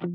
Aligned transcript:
¿Qué 0.00 0.06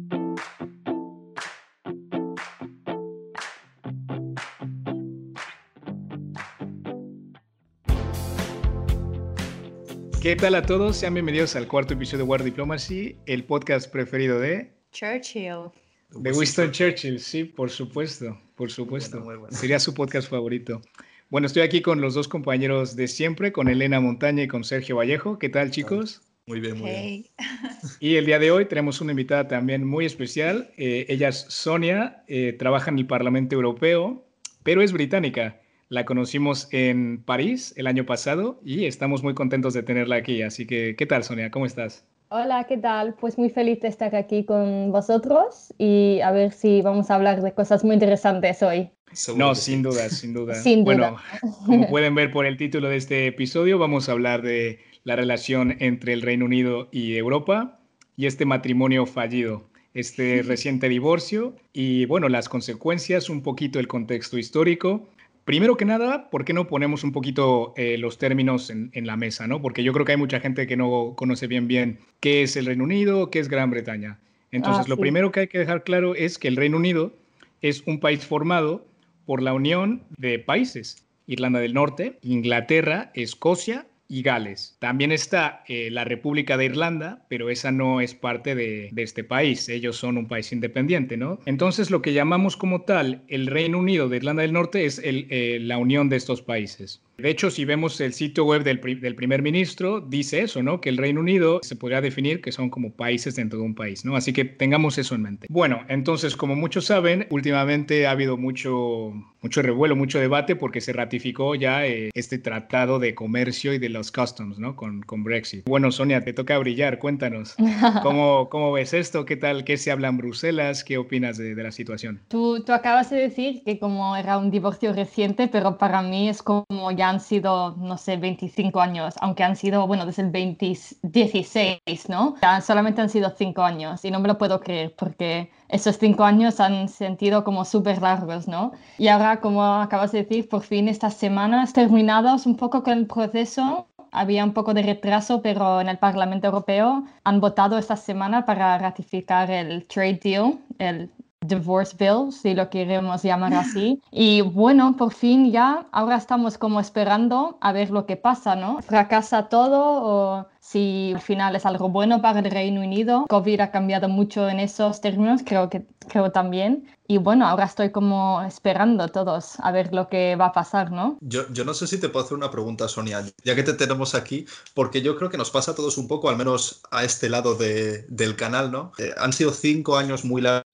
tal 10.35 10.55
a 10.55 10.63
todos? 10.63 10.97
Sean 10.97 11.13
bienvenidos 11.13 11.55
al 11.55 11.67
cuarto 11.67 11.93
episodio 11.93 12.23
de 12.23 12.29
War 12.31 12.43
Diplomacy, 12.43 13.19
el 13.27 13.43
podcast 13.43 13.91
preferido 13.91 14.39
de 14.39 14.73
Churchill. 14.91 15.69
De 16.09 16.31
Winston 16.31 16.71
Churchill, 16.71 17.19
sí, 17.19 17.43
por 17.43 17.69
supuesto, 17.69 18.41
por 18.55 18.71
supuesto. 18.71 19.23
Sería 19.51 19.79
su 19.79 19.93
podcast 19.93 20.27
favorito. 20.27 20.81
Bueno, 21.29 21.45
estoy 21.45 21.61
aquí 21.61 21.83
con 21.83 22.01
los 22.01 22.15
dos 22.15 22.27
compañeros 22.27 22.95
de 22.95 23.07
siempre, 23.07 23.51
con 23.51 23.67
Elena 23.67 23.99
Montaña 23.99 24.41
y 24.41 24.47
con 24.47 24.63
Sergio 24.63 24.95
Vallejo. 24.95 25.37
¿Qué 25.37 25.49
tal, 25.49 25.69
chicos? 25.69 26.23
Muy 26.47 26.59
bien, 26.59 26.79
muy 26.79 26.91
bien. 26.91 27.25
Y 27.99 28.17
el 28.17 28.25
día 28.27 28.37
de 28.37 28.51
hoy 28.51 28.65
tenemos 28.65 29.01
una 29.01 29.11
invitada 29.11 29.47
también 29.47 29.85
muy 29.85 30.05
especial. 30.05 30.69
Eh, 30.77 31.07
ella 31.09 31.29
es 31.29 31.45
Sonia, 31.49 32.23
eh, 32.27 32.53
trabaja 32.53 32.91
en 32.91 32.99
el 32.99 33.07
Parlamento 33.07 33.55
Europeo, 33.55 34.23
pero 34.63 34.83
es 34.83 34.93
británica. 34.93 35.59
La 35.89 36.05
conocimos 36.05 36.67
en 36.71 37.23
París 37.23 37.73
el 37.77 37.87
año 37.87 38.05
pasado 38.05 38.59
y 38.63 38.85
estamos 38.85 39.23
muy 39.23 39.33
contentos 39.33 39.73
de 39.73 39.81
tenerla 39.81 40.17
aquí. 40.17 40.43
Así 40.43 40.67
que, 40.67 40.95
¿qué 40.95 41.05
tal, 41.07 41.23
Sonia? 41.23 41.49
¿Cómo 41.49 41.65
estás? 41.65 42.05
Hola, 42.29 42.65
¿qué 42.67 42.77
tal? 42.77 43.15
Pues 43.15 43.37
muy 43.39 43.49
feliz 43.49 43.79
de 43.81 43.87
estar 43.87 44.15
aquí 44.15 44.45
con 44.45 44.91
vosotros 44.91 45.73
y 45.79 46.19
a 46.21 46.31
ver 46.31 46.51
si 46.51 46.81
vamos 46.81 47.09
a 47.09 47.15
hablar 47.15 47.41
de 47.41 47.53
cosas 47.53 47.83
muy 47.83 47.93
interesantes 47.93 48.61
hoy. 48.61 48.91
No, 49.35 49.55
sin 49.55 49.81
duda, 49.81 50.09
sin 50.09 50.33
duda. 50.33 50.55
sin 50.61 50.83
duda. 50.83 50.95
Bueno, 50.95 51.17
como 51.65 51.87
pueden 51.89 52.13
ver 52.13 52.31
por 52.31 52.45
el 52.45 52.57
título 52.57 52.89
de 52.89 52.97
este 52.97 53.27
episodio, 53.27 53.79
vamos 53.79 54.09
a 54.09 54.11
hablar 54.11 54.41
de 54.41 54.79
la 55.05 55.15
relación 55.15 55.77
entre 55.79 56.11
el 56.11 56.21
Reino 56.21 56.43
Unido 56.43 56.89
y 56.91 57.15
Europa 57.15 57.79
y 58.17 58.25
este 58.25 58.43
matrimonio 58.45 59.05
fallido, 59.05 59.69
este 59.93 60.43
reciente 60.43 60.89
divorcio 60.89 61.55
y, 61.71 62.05
bueno, 62.05 62.27
las 62.27 62.49
consecuencias, 62.49 63.29
un 63.29 63.41
poquito 63.41 63.79
el 63.79 63.87
contexto 63.87 64.37
histórico 64.37 65.07
Primero 65.45 65.77
que 65.77 65.85
nada, 65.85 66.31
¿por 66.31 66.43
qué 66.43 66.53
no 66.53 66.67
ponemos 66.67 67.03
un 67.03 67.11
poquito 67.11 67.75
eh, 67.77 67.99
los 67.99 68.17
términos 68.17 68.71
en, 68.71 68.91
la 69.05 69.15
mesa? 69.15 69.45
¿no? 69.45 69.61
Porque 69.61 69.83
yo 69.83 69.93
creo 69.93 70.03
que 70.03 70.13
hay 70.13 70.17
mucha 70.17 70.39
gente 70.39 70.65
que 70.65 70.75
no 70.75 71.13
conoce 71.15 71.45
bien 71.45 71.67
bien 71.67 71.99
qué 72.19 72.41
es 72.41 72.55
el 72.55 72.65
Reino 72.65 72.83
Unido, 72.83 73.29
qué 73.29 73.37
es 73.37 73.47
Gran 73.47 73.69
Bretaña. 73.69 74.17
Entonces, 74.51 74.85
ah, 74.87 74.89
lo 74.89 74.97
primero 74.97 75.31
que 75.31 75.41
hay 75.41 75.47
que 75.47 75.59
dejar 75.59 75.83
claro 75.83 76.15
es 76.15 76.39
que 76.39 76.47
el 76.47 76.55
Reino 76.55 76.77
Unido 76.77 77.13
es 77.61 77.83
un 77.85 77.99
país 77.99 78.25
formado 78.25 78.87
por 79.27 79.43
la 79.43 79.53
unión 79.53 80.01
de 80.17 80.39
países. 80.39 81.05
Irlanda 81.27 81.59
del 81.59 81.75
Norte, 81.75 82.17
Inglaterra, 82.23 83.11
Escocia 83.13 83.85
y 84.15 84.21
Gales. 84.21 84.77
También 84.79 85.11
está 85.11 85.61
eh, 85.67 85.89
la 85.91 86.05
República 86.05 86.55
de 86.55 86.63
Irlanda, 86.63 87.25
pero 87.27 87.49
esa 87.49 87.73
no 87.73 87.99
es 87.99 88.15
parte 88.15 88.55
de, 88.55 88.89
este 88.95 89.25
país, 89.25 89.67
ellos 89.67 89.97
son 89.97 90.17
un 90.17 90.29
país 90.29 90.53
independiente, 90.53 91.17
¿no? 91.17 91.41
Entonces 91.45 91.91
lo 91.91 92.01
que 92.01 92.13
llamamos 92.13 92.55
como 92.55 92.83
tal 92.83 93.23
el 93.27 93.47
Reino 93.47 93.77
Unido 93.77 94.07
de 94.07 94.15
Irlanda 94.15 94.43
del 94.43 94.53
Norte 94.53 94.85
es 94.85 95.01
eh, 95.03 95.57
la 95.61 95.77
unión 95.77 96.07
de 96.07 96.15
estos 96.15 96.41
países. 96.41 97.01
De 97.17 97.29
hecho, 97.29 97.49
si 97.49 97.63
vemos 97.63 97.99
el 98.01 98.13
sitio 98.13 98.43
web 98.43 98.63
del, 98.63 98.79
primer 98.79 99.41
ministro, 99.41 100.01
dice 100.01 100.41
eso, 100.41 100.61
¿no? 100.61 100.81
Que 100.81 100.89
el 100.89 100.97
Reino 100.97 101.21
Unido 101.21 101.59
se 101.63 101.75
podría 101.75 102.01
definir 102.01 102.41
que 102.41 102.51
son 102.51 102.69
como 102.69 102.91
países 102.91 103.35
dentro 103.35 103.59
de 103.59 103.65
un 103.65 103.73
país, 103.73 104.03
¿no? 104.03 104.15
Así 104.17 104.33
que 104.33 104.43
tengamos 104.43 104.97
eso 104.97 105.15
en 105.15 105.21
mente. 105.21 105.47
Bueno, 105.49 105.81
entonces, 105.87 106.35
como 106.35 106.55
muchos 106.55 106.85
saben, 106.85 107.25
últimamente 107.29 108.05
ha 108.05 108.11
habido 108.11 108.35
mucho, 108.35 109.13
mucho 109.41 109.61
revuelo, 109.61 109.95
mucho 109.95 110.19
debate 110.19 110.57
porque 110.57 110.81
se 110.81 110.91
ratificó 110.91 111.55
ya 111.55 111.85
eh, 111.85 112.09
este 112.13 112.37
tratado 112.37 112.99
de 112.99 113.15
comercio 113.15 113.73
y 113.73 113.79
de 113.79 113.89
los 113.89 114.11
customs, 114.11 114.59
¿no? 114.59 114.75
Con, 114.75 115.01
con 115.01 115.23
Brexit. 115.23 115.63
Bueno, 115.65 115.91
Sonia, 115.91 116.21
te 116.21 116.33
toca 116.33 116.57
brillar, 116.57 116.99
cuéntanos. 116.99 117.55
¿Cómo, 118.03 118.49
cómo 118.49 118.73
ves 118.73 118.93
esto? 118.93 119.25
¿Qué 119.25 119.37
tal? 119.37 119.63
¿Qué 119.63 119.77
se 119.77 119.91
habla 119.91 120.09
en 120.09 120.17
Bruselas? 120.17 120.83
¿Qué 120.83 120.97
opinas 120.97 121.37
de, 121.37 121.55
de 121.55 121.63
la 121.63 121.71
situación? 121.71 122.19
Tú, 122.27 122.61
tú 122.65 122.73
acabas 122.73 123.09
de 123.09 123.17
decir 123.17 123.63
que 123.63 123.79
como 123.79 124.17
era 124.17 124.37
un 124.37 124.51
divorcio 124.51 124.91
reciente, 124.91 125.47
pero 125.47 125.77
para 125.77 126.01
mí 126.01 126.27
es 126.27 126.43
como 126.43 126.91
ya 126.91 127.04
han 127.09 127.19
sido, 127.19 127.75
no 127.77 127.97
sé, 127.97 128.17
25 128.17 128.79
años, 128.81 129.15
aunque 129.21 129.43
han 129.43 129.55
sido, 129.55 129.87
bueno, 129.87 130.05
desde 130.05 130.23
el 130.23 130.31
16, 130.31 132.09
¿no? 132.09 132.35
Ya 132.41 132.61
solamente 132.61 133.01
han 133.01 133.09
sido 133.09 133.29
5 133.29 133.61
años 133.61 134.03
y 134.03 134.11
no 134.11 134.19
me 134.19 134.27
lo 134.27 134.37
puedo 134.37 134.59
creer 134.59 134.93
porque 134.97 135.51
esos 135.69 135.97
5 135.97 136.23
años 136.23 136.59
han 136.59 136.89
sentido 136.89 137.43
como 137.43 137.65
súper 137.65 138.01
largos, 138.01 138.47
¿no? 138.47 138.71
Y 138.97 139.07
ahora, 139.07 139.39
como 139.39 139.63
acabas 139.63 140.11
de 140.11 140.23
decir, 140.23 140.49
por 140.49 140.61
fin 140.61 140.87
estas 140.87 141.13
semanas 141.15 141.73
terminadas 141.73 142.45
un 142.45 142.55
poco 142.57 142.83
con 142.83 142.97
el 142.97 143.07
proceso, 143.07 143.87
había 144.11 144.43
un 144.43 144.53
poco 144.53 144.73
de 144.73 144.81
retraso, 144.81 145.41
pero 145.41 145.81
en 145.81 145.89
el 145.89 145.97
Parlamento 145.97 146.47
Europeo 146.47 147.03
han 147.23 147.41
votado 147.41 147.77
esta 147.77 147.97
semana 147.97 148.45
para 148.45 148.77
ratificar 148.77 149.51
el 149.51 149.85
trade 149.87 150.19
deal, 150.23 150.59
el 150.79 151.11
Divorce 151.41 151.95
Bill, 151.97 152.31
si 152.31 152.53
lo 152.53 152.69
queremos 152.69 153.23
llamar 153.23 153.53
así. 153.53 154.01
Y 154.11 154.41
bueno, 154.41 154.95
por 154.97 155.13
fin 155.13 155.51
ya, 155.51 155.85
ahora 155.91 156.15
estamos 156.15 156.57
como 156.57 156.79
esperando 156.79 157.57
a 157.61 157.71
ver 157.71 157.91
lo 157.91 158.05
que 158.05 158.17
pasa, 158.17 158.55
¿no? 158.55 158.81
¿Fracasa 158.81 159.49
todo 159.49 159.81
o 160.03 160.47
si 160.65 161.13
al 161.13 161.21
final 161.21 161.55
es 161.55 161.65
algo 161.65 161.89
bueno 161.89 162.23
para 162.23 162.39
el 162.39 162.49
Reino 162.49 162.81
Unido? 162.81 163.25
COVID 163.29 163.59
ha 163.59 163.69
cambiado 163.69 164.09
mucho 164.09 164.49
en 164.49 164.59
esos 164.59 164.99
términos, 164.99 165.41
creo 165.45 165.69
que 165.69 165.85
creo 166.07 166.31
también. 166.31 166.87
Y 167.07 167.19
bueno, 167.19 167.45
ahora 167.45 167.65
estoy 167.65 167.91
como 167.91 168.41
esperando 168.41 169.07
todos 169.09 169.59
a 169.59 169.71
ver 169.71 169.93
lo 169.93 170.09
que 170.09 170.35
va 170.35 170.47
a 170.47 170.53
pasar, 170.53 170.91
¿no? 170.91 171.19
Yo, 171.21 171.47
yo 171.53 171.63
no 171.63 171.75
sé 171.75 171.85
si 171.85 171.99
te 171.99 172.09
puedo 172.09 172.25
hacer 172.25 172.35
una 172.35 172.49
pregunta, 172.49 172.87
Sonia, 172.87 173.23
ya 173.43 173.55
que 173.55 173.61
te 173.61 173.73
tenemos 173.73 174.15
aquí, 174.15 174.47
porque 174.73 175.03
yo 175.03 175.15
creo 175.15 175.29
que 175.29 175.37
nos 175.37 175.51
pasa 175.51 175.71
a 175.71 175.75
todos 175.75 175.99
un 175.99 176.07
poco, 176.07 176.29
al 176.29 176.37
menos 176.37 176.81
a 176.89 177.03
este 177.03 177.29
lado 177.29 177.53
de, 177.53 178.07
del 178.09 178.35
canal, 178.35 178.71
¿no? 178.71 178.91
Eh, 178.97 179.13
han 179.17 179.33
sido 179.33 179.51
cinco 179.51 179.97
años 179.97 180.25
muy 180.25 180.41
largos 180.41 180.65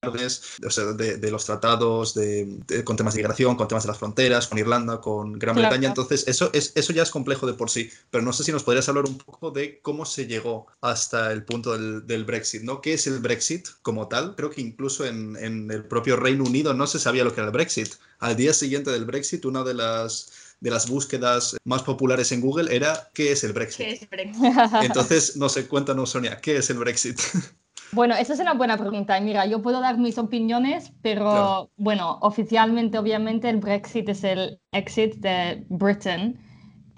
o 0.66 0.70
sea, 0.70 0.84
de, 0.94 1.18
de, 1.18 1.30
los 1.30 1.44
tratados 1.44 2.14
de, 2.14 2.60
con 2.84 2.96
temas 2.96 3.12
de 3.12 3.18
migración, 3.18 3.56
con 3.56 3.68
temas 3.68 3.84
de 3.84 3.88
las 3.88 3.98
fronteras, 3.98 4.48
con 4.48 4.58
Irlanda, 4.58 5.02
con 5.02 5.34
Gran 5.38 5.54
Bretaña, 5.54 5.88
entonces 5.88 6.26
eso, 6.26 6.48
es, 6.54 6.72
eso 6.74 6.94
ya 6.94 7.02
es 7.02 7.10
complejo 7.10 7.46
de 7.46 7.52
por 7.52 7.68
sí, 7.68 7.90
pero 8.10 8.24
no 8.24 8.32
sé 8.32 8.42
si 8.42 8.52
nos 8.52 8.64
podrías 8.64 8.88
hablar 8.88 9.04
un 9.04 9.18
poco 9.18 9.50
de 9.50 9.81
cómo 9.82 10.04
se 10.04 10.26
llegó 10.26 10.66
hasta 10.80 11.32
el 11.32 11.44
punto 11.44 11.72
del, 11.72 12.06
del 12.06 12.24
Brexit, 12.24 12.62
¿no? 12.62 12.80
¿Qué 12.80 12.94
es 12.94 13.06
el 13.06 13.18
Brexit 13.18 13.68
como 13.82 14.08
tal? 14.08 14.34
Creo 14.36 14.50
que 14.50 14.60
incluso 14.60 15.04
en 15.04 15.32
en, 15.36 15.70
el 15.70 15.84
propio 15.84 16.16
Reino 16.16 16.44
Unido 16.44 16.74
no 16.74 16.86
se 16.86 16.98
sabía 16.98 17.24
lo 17.24 17.34
que 17.34 17.40
era 17.40 17.46
el 17.46 17.52
Brexit. 17.52 17.94
Al 18.18 18.36
día 18.36 18.52
siguiente 18.52 18.90
del 18.90 19.04
Brexit, 19.04 19.44
una 19.44 19.62
de 19.62 19.74
las, 19.74 20.56
de 20.60 20.70
las 20.70 20.88
búsquedas 20.88 21.56
más 21.64 21.82
populares 21.82 22.32
en 22.32 22.40
Google 22.40 22.74
era 22.74 23.10
¿qué 23.14 23.32
es 23.32 23.44
el 23.44 23.52
Brexit? 23.52 23.86
¿Qué 23.86 23.92
es 23.92 24.10
Brexit? 24.10 24.44
Entonces, 24.82 25.36
no 25.36 25.48
sé, 25.48 25.66
cuéntanos, 25.66 26.10
Sonia, 26.10 26.40
¿qué 26.40 26.56
es 26.56 26.70
el 26.70 26.78
Brexit? 26.78 27.18
Bueno, 27.94 28.14
esa 28.14 28.32
es 28.32 28.40
una 28.40 28.54
buena 28.54 28.78
pregunta. 28.78 29.20
Mira, 29.20 29.44
yo 29.44 29.60
puedo 29.60 29.78
dar 29.78 29.98
mis 29.98 30.16
opiniones, 30.16 30.94
pero 31.02 31.70
bueno, 31.76 32.16
oficialmente, 32.22 32.96
obviamente, 32.96 33.50
el 33.50 33.58
Brexit 33.58 34.08
es 34.08 34.24
el 34.24 34.58
exit 34.72 35.16
de 35.16 35.66
Britain, 35.68 36.40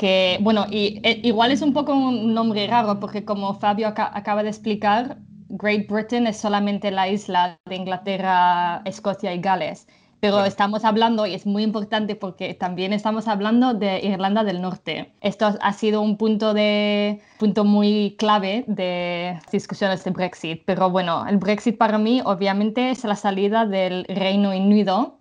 que, 0.04 0.36
bueno, 0.42 0.66
y, 0.70 1.00
e, 1.02 1.20
igual 1.22 1.50
es 1.50 1.62
un 1.62 1.72
poco 1.72 1.94
un 1.94 2.34
nombre 2.34 2.66
raro, 2.66 3.00
porque 3.00 3.24
como 3.24 3.54
Fabio 3.54 3.88
acaba 3.88 4.42
de 4.42 4.50
explicar, 4.50 5.16
Great 5.48 5.88
Britain 5.88 6.26
es 6.26 6.36
solamente 6.36 6.90
la 6.90 7.08
isla 7.08 7.58
de 7.64 7.76
Inglaterra, 7.76 8.82
Escocia 8.84 9.32
y 9.32 9.40
Gales. 9.40 9.86
Pero 10.20 10.44
estamos 10.44 10.84
hablando, 10.84 11.24
y 11.24 11.32
es 11.32 11.46
muy 11.46 11.62
importante 11.62 12.16
porque 12.16 12.52
también 12.52 12.92
estamos 12.92 13.28
hablando 13.28 13.72
de 13.72 14.00
Irlanda 14.00 14.44
del 14.44 14.60
Norte. 14.60 15.14
Esto 15.22 15.54
ha 15.58 15.72
sido 15.72 16.02
un 16.02 16.18
punto, 16.18 16.52
de, 16.52 17.22
punto 17.38 17.64
muy 17.64 18.14
clave 18.18 18.64
de 18.66 19.40
discusiones 19.52 20.04
de 20.04 20.10
Brexit. 20.10 20.64
Pero 20.66 20.90
bueno, 20.90 21.26
el 21.26 21.38
Brexit 21.38 21.78
para 21.78 21.96
mí 21.96 22.20
obviamente 22.26 22.90
es 22.90 23.04
la 23.04 23.16
salida 23.16 23.64
del 23.64 24.04
Reino 24.04 24.50
Unido 24.50 25.16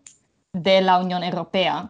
de 0.51 0.81
la 0.81 0.99
Unión 0.99 1.23
Europea. 1.23 1.89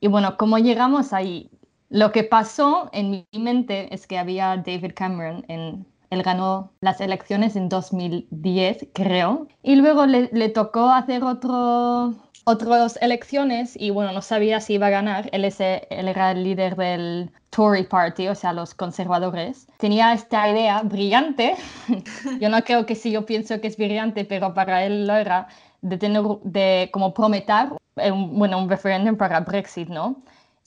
Y 0.00 0.08
bueno, 0.08 0.36
¿cómo 0.36 0.58
llegamos 0.58 1.12
ahí? 1.12 1.48
Lo 1.92 2.10
que 2.10 2.24
pasó 2.24 2.88
en 2.92 3.10
mi 3.10 3.26
mente 3.34 3.94
es 3.94 4.06
que 4.06 4.16
había 4.16 4.56
David 4.56 4.92
Cameron 4.94 5.44
en 5.48 5.86
él 6.08 6.22
ganó 6.22 6.70
las 6.80 7.00
elecciones 7.00 7.56
en 7.56 7.70
2010, 7.70 8.88
creo. 8.92 9.46
Y 9.62 9.76
luego 9.76 10.04
le, 10.04 10.48
tocó 10.50 10.90
hacer 10.90 11.22
otro, 11.24 12.14
otras 12.44 12.98
elecciones 13.00 13.74
y 13.80 13.90
bueno, 13.90 14.12
no 14.12 14.20
sabía 14.20 14.60
si 14.60 14.74
iba 14.74 14.88
a 14.88 14.90
ganar. 14.90 15.30
Él, 15.32 15.44
él 15.44 16.08
era 16.08 16.32
el 16.32 16.44
líder 16.44 16.76
del 16.76 17.30
Tory 17.48 17.84
Party, 17.84 18.28
o 18.28 18.34
sea, 18.34 18.52
los 18.52 18.74
conservadores. 18.74 19.66
Tenía 19.78 20.12
esta 20.12 20.50
idea 20.50 20.82
brillante. 20.82 21.56
yo 22.40 22.48
no 22.50 22.62
creo 22.62 22.84
que 22.84 22.94
sí, 22.94 23.10
yo 23.10 23.24
pienso 23.24 23.58
que 23.62 23.68
es 23.68 23.76
brillante, 23.78 24.26
pero 24.26 24.52
para 24.52 24.84
él 24.84 25.06
lo 25.06 25.14
era 25.14 25.48
de 25.82 25.96
tener, 25.96 26.22
de 26.44 26.90
como 26.92 27.14
prometer 27.14 27.68
un, 27.96 28.38
bueno, 28.38 28.58
un 28.58 28.68
referéndum 28.68 29.16
para 29.16 29.40
Brexit, 29.40 29.88
¿no? 29.88 30.22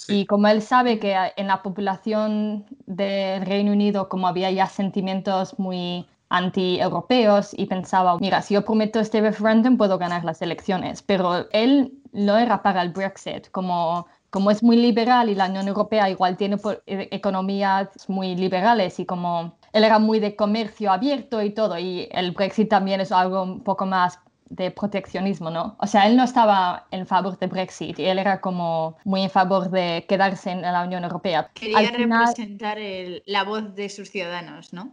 Y 0.08 0.26
como 0.26 0.48
él 0.48 0.62
sabe 0.62 1.00
que 1.00 1.16
en 1.36 1.48
la 1.48 1.64
población 1.64 2.66
del 2.86 3.46
Reino 3.46 3.72
Unido, 3.72 4.10
como 4.10 4.28
había 4.28 4.52
ya 4.52 4.68
sentimientos 4.68 5.58
muy 5.58 6.06
anti-europeos 6.30 7.52
y 7.54 7.66
pensaba, 7.68 8.18
mira, 8.20 8.42
si 8.42 8.56
yo 8.56 8.66
prometo 8.66 9.00
este 9.00 9.22
referéndum 9.22 9.78
puedo 9.78 9.98
ganar 9.98 10.24
las 10.24 10.42
elecciones, 10.42 11.02
pero 11.02 11.50
él 11.52 11.94
no 12.12 12.38
era 12.38 12.62
para 12.62 12.82
el 12.82 12.90
Brexit, 12.90 13.50
como, 13.52 14.08
como 14.30 14.52
es 14.52 14.64
muy 14.64 14.78
liberal 14.78 15.30
y 15.30 15.36
la 15.36 15.48
Unión 15.48 15.68
Europea 15.68 16.10
igual 16.10 16.36
tiene 16.38 16.58
e, 16.88 17.08
economías 17.12 17.90
muy 18.10 18.36
liberales 18.36 19.00
y 19.00 19.06
como 19.06 19.58
él 19.72 19.84
era 19.84 20.00
muy 20.00 20.20
de 20.20 20.36
comercio 20.36 20.92
abierto 20.92 21.42
y 21.42 21.52
todo, 21.52 21.78
y 21.78 22.08
el 22.12 22.32
Brexit 22.32 22.70
también 22.70 23.02
es 23.02 23.12
algo 23.12 23.44
un 23.44 23.64
poco 23.64 23.86
más 23.86 24.20
de 24.50 24.72
proteccionismo, 24.72 25.50
¿no? 25.50 25.76
O 25.80 25.88
sea, 25.88 26.08
él 26.08 26.16
no 26.16 26.24
estaba 26.24 26.86
en 26.92 27.06
favor 27.08 27.38
de 27.40 27.48
Brexit, 27.48 28.00
él 28.00 28.20
era 28.20 28.42
como 28.42 28.98
muy 29.04 29.24
en 29.24 29.30
favor 29.30 29.70
de 29.70 30.06
quedarse 30.08 30.52
en 30.52 30.62
la 30.62 30.84
Unión 30.84 31.04
Europea. 31.04 31.50
Quería 31.54 31.92
representar 31.92 32.78
la 33.26 33.44
voz 33.44 33.76
de 33.76 33.90
sus 33.90 34.10
ciudadanos, 34.10 34.74
¿no? 34.74 34.92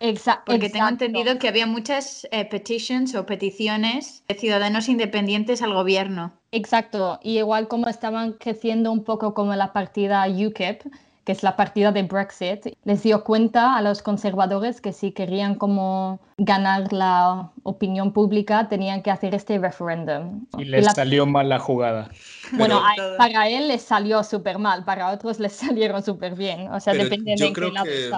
Exacto. 0.00 0.52
Porque 0.52 0.68
tengo 0.68 0.88
entendido 0.88 1.38
que 1.38 1.48
había 1.48 1.66
muchas 1.66 2.26
eh, 2.30 2.44
petitions 2.44 3.14
o 3.14 3.24
peticiones 3.24 4.24
de 4.28 4.34
ciudadanos 4.34 4.88
independientes 4.88 5.62
al 5.62 5.72
gobierno. 5.72 6.32
Exacto. 6.52 7.18
Y 7.22 7.38
igual 7.38 7.68
como 7.68 7.88
estaban 7.88 8.32
creciendo 8.32 8.92
un 8.92 9.04
poco 9.04 9.34
como 9.34 9.54
la 9.54 9.72
partida 9.72 10.26
UKIP, 10.28 10.82
que 11.24 11.32
es 11.32 11.42
la 11.42 11.56
partida 11.56 11.90
de 11.90 12.02
Brexit, 12.02 12.76
les 12.84 13.02
dio 13.02 13.24
cuenta 13.24 13.76
a 13.76 13.82
los 13.82 14.02
conservadores 14.02 14.80
que 14.80 14.92
si 14.92 15.12
querían 15.12 15.54
como 15.54 16.20
ganar 16.36 16.92
la 16.92 17.50
opinión 17.62 18.12
pública 18.12 18.68
tenían 18.68 19.02
que 19.02 19.10
hacer 19.10 19.34
este 19.34 19.58
referéndum. 19.58 20.46
Y 20.58 20.64
les 20.64 20.92
salió 20.92 21.26
mal 21.26 21.48
la 21.48 21.58
jugada. 21.58 22.10
Bueno, 22.52 22.82
para 23.16 23.48
él 23.48 23.68
les 23.68 23.82
salió 23.82 24.22
súper 24.22 24.58
mal, 24.58 24.84
para 24.84 25.12
otros 25.12 25.40
les 25.40 25.52
salieron 25.64 26.02
súper 26.02 26.34
bien. 26.34 26.68
O 26.72 26.80
sea, 26.80 26.94
dependiendo 26.94 27.46
de 27.46 27.52
creo 27.52 27.72
que... 27.72 28.10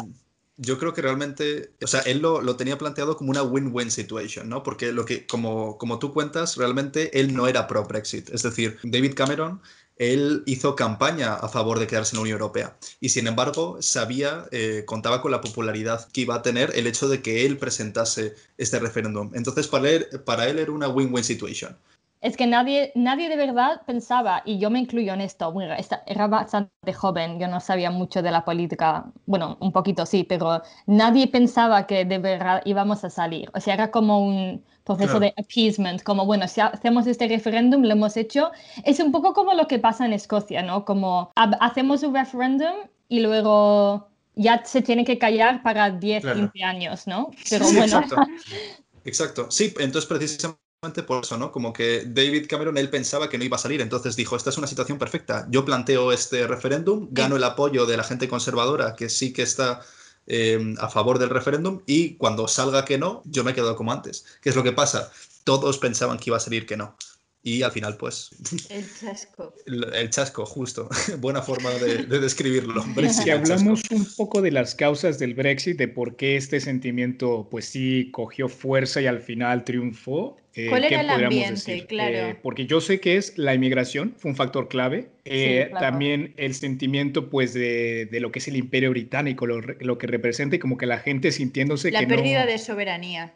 Yo 0.58 0.78
creo 0.78 0.94
que 0.94 1.02
realmente, 1.02 1.74
o 1.82 1.86
sea, 1.86 2.00
él 2.00 2.20
lo, 2.20 2.40
lo 2.40 2.56
tenía 2.56 2.78
planteado 2.78 3.18
como 3.18 3.30
una 3.30 3.42
win-win 3.42 3.90
situation, 3.90 4.48
¿no? 4.48 4.62
Porque 4.62 4.90
lo 4.90 5.04
que, 5.04 5.26
como, 5.26 5.76
como 5.76 5.98
tú 5.98 6.14
cuentas, 6.14 6.56
realmente 6.56 7.20
él 7.20 7.34
no 7.34 7.46
era 7.46 7.66
pro-Brexit. 7.66 8.30
Es 8.30 8.42
decir, 8.42 8.78
David 8.82 9.12
Cameron 9.14 9.60
él 9.96 10.42
hizo 10.46 10.76
campaña 10.76 11.34
a 11.34 11.48
favor 11.48 11.78
de 11.78 11.86
quedarse 11.86 12.14
en 12.14 12.18
la 12.18 12.22
Unión 12.22 12.40
Europea 12.40 12.76
y 13.00 13.08
sin 13.08 13.26
embargo 13.26 13.78
sabía, 13.80 14.46
eh, 14.52 14.84
contaba 14.86 15.22
con 15.22 15.30
la 15.30 15.40
popularidad 15.40 16.08
que 16.12 16.22
iba 16.22 16.34
a 16.34 16.42
tener 16.42 16.72
el 16.74 16.86
hecho 16.86 17.08
de 17.08 17.22
que 17.22 17.46
él 17.46 17.58
presentase 17.58 18.34
este 18.58 18.78
referéndum. 18.78 19.30
Entonces 19.34 19.68
para 19.68 19.90
él, 19.90 20.06
para 20.24 20.48
él 20.48 20.58
era 20.58 20.72
una 20.72 20.88
win-win 20.88 21.24
situation. 21.24 21.78
Es 22.20 22.36
que 22.36 22.46
nadie, 22.46 22.92
nadie 22.94 23.28
de 23.28 23.36
verdad 23.36 23.82
pensaba, 23.86 24.42
y 24.44 24.58
yo 24.58 24.70
me 24.70 24.80
incluyo 24.80 25.12
en 25.12 25.20
esto, 25.20 25.52
bueno, 25.52 25.74
era 26.06 26.26
bastante 26.26 26.92
joven, 26.92 27.38
yo 27.38 27.46
no 27.46 27.60
sabía 27.60 27.90
mucho 27.90 28.22
de 28.22 28.30
la 28.30 28.44
política, 28.44 29.04
bueno, 29.26 29.56
un 29.60 29.72
poquito 29.72 30.06
sí, 30.06 30.24
pero 30.24 30.62
nadie 30.86 31.28
pensaba 31.28 31.86
que 31.86 32.04
de 32.04 32.18
verdad 32.18 32.62
íbamos 32.64 33.04
a 33.04 33.10
salir. 33.10 33.50
O 33.54 33.60
sea, 33.60 33.74
era 33.74 33.90
como 33.90 34.26
un, 34.26 34.64
proceso 34.86 35.18
de 35.18 35.34
appeasement, 35.36 36.02
como 36.02 36.24
bueno, 36.24 36.46
si 36.46 36.60
hacemos 36.60 37.06
este 37.08 37.26
referéndum, 37.26 37.82
lo 37.82 37.90
hemos 37.90 38.16
hecho. 38.16 38.52
Es 38.84 39.00
un 39.00 39.10
poco 39.10 39.34
como 39.34 39.52
lo 39.52 39.66
que 39.66 39.80
pasa 39.80 40.06
en 40.06 40.12
Escocia, 40.12 40.62
¿no? 40.62 40.84
Como 40.84 41.32
hacemos 41.34 42.04
un 42.04 42.14
referéndum 42.14 42.74
y 43.08 43.20
luego 43.20 44.08
ya 44.36 44.64
se 44.64 44.82
tiene 44.82 45.04
que 45.04 45.18
callar 45.18 45.62
para 45.64 45.90
10, 45.90 46.24
15 46.24 46.62
años, 46.62 47.06
¿no? 47.08 47.30
Pero 47.50 47.64
bueno. 47.66 47.82
Exacto. 47.84 48.16
exacto. 49.04 49.50
Sí, 49.50 49.74
entonces 49.80 50.06
precisamente 50.06 50.65
por 51.02 51.24
eso, 51.24 51.36
¿no? 51.36 51.52
Como 51.52 51.72
que 51.72 52.04
David 52.06 52.46
Cameron, 52.48 52.78
él 52.78 52.90
pensaba 52.90 53.28
que 53.28 53.38
no 53.38 53.44
iba 53.44 53.56
a 53.56 53.60
salir, 53.60 53.80
entonces 53.80 54.16
dijo, 54.16 54.36
esta 54.36 54.50
es 54.50 54.58
una 54.58 54.66
situación 54.66 54.98
perfecta, 54.98 55.46
yo 55.50 55.64
planteo 55.64 56.12
este 56.12 56.46
referéndum, 56.46 57.08
gano 57.10 57.36
el 57.36 57.44
apoyo 57.44 57.86
de 57.86 57.96
la 57.96 58.04
gente 58.04 58.28
conservadora 58.28 58.94
que 58.94 59.08
sí 59.08 59.32
que 59.32 59.42
está 59.42 59.82
Em, 60.28 60.74
a 60.80 60.88
favor 60.88 61.20
del 61.20 61.30
referéndum 61.30 61.82
y 61.86 62.16
cuando 62.16 62.48
salga 62.48 62.84
que 62.84 62.98
no, 62.98 63.22
yo 63.26 63.44
me 63.44 63.52
he 63.52 63.54
quedado 63.54 63.76
como 63.76 63.92
antes. 63.92 64.24
¿Qué 64.42 64.48
es 64.48 64.56
lo 64.56 64.64
que 64.64 64.72
pasa? 64.72 65.12
Todos 65.44 65.78
pensaban 65.78 66.18
que 66.18 66.30
iba 66.30 66.36
a 66.36 66.40
salir 66.40 66.66
que 66.66 66.76
no. 66.76 66.96
Y 67.46 67.62
al 67.62 67.70
final, 67.70 67.96
pues... 67.96 68.30
El 68.70 68.84
chasco. 68.92 69.54
El, 69.66 70.10
chasco, 70.10 70.44
justo. 70.44 70.88
Buena 71.20 71.40
forma 71.40 71.70
de, 71.70 72.18
describirlo. 72.18 72.84
si 73.08 73.30
hablamos 73.30 73.82
un 73.92 74.04
poco 74.16 74.42
de 74.42 74.50
las 74.50 74.74
causas 74.74 75.20
del 75.20 75.34
Brexit, 75.34 75.78
de 75.78 75.86
por 75.86 76.16
qué 76.16 76.34
este 76.34 76.58
sentimiento, 76.58 77.46
pues 77.48 77.66
sí, 77.66 78.10
cogió 78.10 78.48
fuerza 78.48 79.00
y 79.00 79.06
al 79.06 79.20
final 79.20 79.62
triunfó. 79.62 80.36
Eh, 80.54 80.66
¿Cuál 80.70 80.86
era 80.86 81.02
el 81.02 81.10
ambiente? 81.10 81.86
Claro. 81.86 82.16
Eh, 82.16 82.36
porque 82.42 82.66
yo 82.66 82.80
sé 82.80 82.98
que 82.98 83.16
es 83.16 83.38
la 83.38 83.54
inmigración, 83.54 84.16
fue 84.18 84.32
un 84.32 84.36
factor 84.36 84.66
clave. 84.66 85.10
Eh, 85.24 85.70
también 85.78 86.34
el 86.38 86.52
sentimiento, 86.52 87.30
pues, 87.30 87.54
de, 87.54 88.08
lo 88.10 88.32
que 88.32 88.40
es 88.40 88.48
el 88.48 88.56
imperio 88.56 88.90
británico, 88.90 89.46
lo, 89.46 89.98
que 89.98 90.06
representa 90.08 90.56
y 90.56 90.58
como 90.58 90.78
que 90.78 90.86
la 90.86 90.98
gente 90.98 91.30
sintiéndose 91.30 91.92
la 91.92 92.00
que 92.00 92.06
La 92.06 92.16
pérdida 92.16 92.44
de 92.44 92.58
soberanía. 92.58 93.34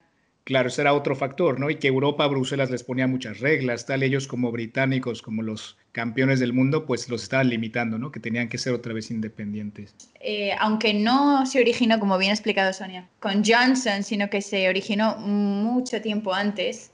Claro, 0.50 0.66
ese 0.66 0.80
era 0.80 0.94
otro 0.94 1.14
factor, 1.14 1.60
¿no? 1.60 1.70
Y 1.70 1.76
que 1.76 1.86
Europa, 1.86 2.26
Bruselas 2.26 2.72
les 2.72 2.82
ponía 2.82 3.06
muchas 3.06 3.38
reglas, 3.38 3.86
tal 3.86 4.02
ellos 4.02 4.26
como 4.26 4.50
británicos, 4.50 5.22
como 5.22 5.42
los 5.42 5.78
campeones 5.92 6.40
del 6.40 6.52
mundo, 6.52 6.86
pues 6.86 7.08
los 7.08 7.22
estaban 7.22 7.50
limitando, 7.50 7.98
¿no? 7.98 8.10
Que 8.10 8.18
tenían 8.18 8.48
que 8.48 8.58
ser 8.58 8.72
otra 8.72 8.92
vez 8.92 9.12
independientes. 9.12 9.94
Eh, 10.20 10.50
aunque 10.58 10.92
no 10.92 11.46
se 11.46 11.60
originó, 11.60 12.00
como 12.00 12.18
bien 12.18 12.32
ha 12.32 12.34
explicado 12.34 12.72
Sonia, 12.72 13.08
con 13.20 13.44
Johnson, 13.44 14.02
sino 14.02 14.28
que 14.28 14.42
se 14.42 14.68
originó 14.68 15.18
mucho 15.18 16.02
tiempo 16.02 16.34
antes, 16.34 16.90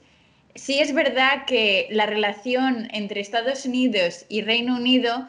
sí 0.53 0.77
es 0.77 0.93
verdad 0.93 1.45
que 1.47 1.87
la 1.89 2.05
relación 2.05 2.87
entre 2.91 3.21
Estados 3.21 3.65
Unidos 3.65 4.27
y 4.29 4.43
Reino 4.43 4.75
Unido, 4.75 5.27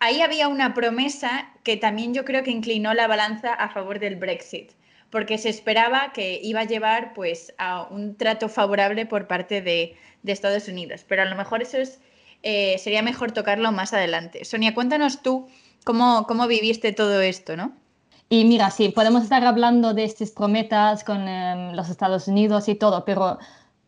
ahí 0.00 0.20
había 0.20 0.48
una 0.48 0.74
promesa 0.74 1.48
que 1.62 1.76
también 1.76 2.12
yo 2.12 2.24
creo 2.24 2.42
que 2.42 2.50
inclinó 2.50 2.92
la 2.92 3.06
balanza 3.06 3.54
a 3.54 3.68
favor 3.68 4.00
del 4.00 4.16
Brexit 4.16 4.72
porque 5.10 5.38
se 5.38 5.48
esperaba 5.48 6.12
que 6.12 6.40
iba 6.42 6.60
a 6.60 6.64
llevar 6.64 7.14
pues, 7.14 7.54
a 7.58 7.84
un 7.90 8.16
trato 8.16 8.48
favorable 8.48 9.06
por 9.06 9.26
parte 9.26 9.62
de, 9.62 9.96
Estados 10.24 10.68
Unidos. 10.68 11.06
Pero 11.08 11.22
a 11.22 11.24
lo 11.24 11.34
mejor 11.36 11.62
eso 11.62 11.78
es, 11.78 12.00
eh, 12.42 12.76
sería 12.76 13.02
mejor 13.02 13.32
tocarlo 13.32 13.72
más 13.72 13.94
adelante. 13.94 14.44
Sonia, 14.44 14.74
cuéntanos 14.74 15.22
tú 15.22 15.48
cómo, 15.84 16.26
cómo 16.28 16.46
viviste 16.46 16.92
todo 16.92 17.22
esto, 17.22 17.56
¿no? 17.56 17.72
Y 18.28 18.44
mira, 18.44 18.70
sí, 18.70 18.90
podemos 18.90 19.22
estar 19.22 19.42
hablando 19.46 19.94
de 19.94 20.04
estas 20.04 20.32
promesas 20.32 21.02
con 21.02 21.26
em, 21.26 21.72
los 21.72 21.88
Estados 21.88 22.28
Unidos 22.28 22.68
y 22.68 22.74
todo, 22.74 23.06
pero 23.06 23.38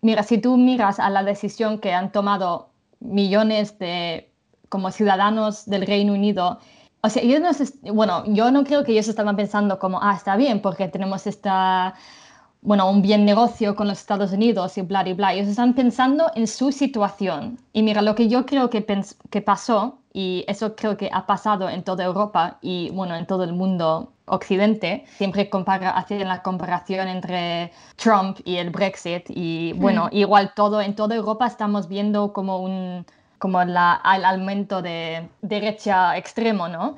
mira, 0.00 0.22
si 0.22 0.38
tú 0.38 0.56
miras 0.56 0.98
a 0.98 1.10
la 1.10 1.22
decisión 1.22 1.78
que 1.78 1.92
han 1.92 2.10
tomado 2.10 2.70
millones 3.00 3.78
de 3.78 4.30
como 4.70 4.90
ciudadanos 4.92 5.66
del 5.66 5.86
Reino 5.86 6.14
Unido 6.14 6.58
o 7.02 7.08
sea, 7.08 7.22
ellos 7.22 7.40
no 7.40 7.94
bueno, 7.94 8.24
yo 8.26 8.50
no 8.50 8.64
creo 8.64 8.84
que 8.84 8.92
ellos 8.92 9.08
estaban 9.08 9.36
pensando 9.36 9.78
como, 9.78 10.00
ah, 10.02 10.14
está 10.14 10.36
bien, 10.36 10.60
porque 10.60 10.88
tenemos 10.88 11.26
esta, 11.26 11.94
bueno, 12.62 12.90
un 12.90 13.00
bien 13.00 13.24
negocio 13.24 13.74
con 13.74 13.88
los 13.88 13.98
Estados 14.00 14.32
Unidos 14.32 14.76
y 14.76 14.82
bla, 14.82 15.08
y 15.08 15.14
bla. 15.14 15.32
Ellos 15.32 15.48
están 15.48 15.74
pensando 15.74 16.30
en 16.34 16.46
su 16.46 16.72
situación. 16.72 17.58
Y 17.72 17.82
mira, 17.82 18.02
lo 18.02 18.14
que 18.14 18.28
yo 18.28 18.44
creo 18.44 18.68
que, 18.68 18.84
que 19.30 19.40
pasó, 19.40 19.98
y 20.12 20.44
eso 20.46 20.74
creo 20.76 20.96
que 20.96 21.08
ha 21.12 21.26
pasado 21.26 21.70
en 21.70 21.84
toda 21.84 22.04
Europa 22.04 22.58
y, 22.60 22.90
bueno, 22.90 23.16
en 23.16 23.26
todo 23.26 23.44
el 23.44 23.54
mundo 23.54 24.12
occidente, 24.26 25.04
siempre 25.16 25.48
compara, 25.48 25.90
hacen 25.90 26.26
la 26.28 26.42
comparación 26.42 27.08
entre 27.08 27.72
Trump 27.96 28.38
y 28.44 28.56
el 28.56 28.70
Brexit. 28.70 29.24
Y, 29.28 29.72
bueno, 29.74 30.06
mm. 30.12 30.16
igual 30.16 30.52
todo, 30.54 30.82
en 30.82 30.94
toda 30.94 31.16
Europa 31.16 31.46
estamos 31.46 31.88
viendo 31.88 32.32
como 32.32 32.58
un 32.58 33.06
como 33.40 33.64
la, 33.64 34.00
el 34.14 34.24
aumento 34.24 34.82
de 34.82 35.28
derecha 35.42 36.16
extremo, 36.16 36.68
¿no? 36.68 36.96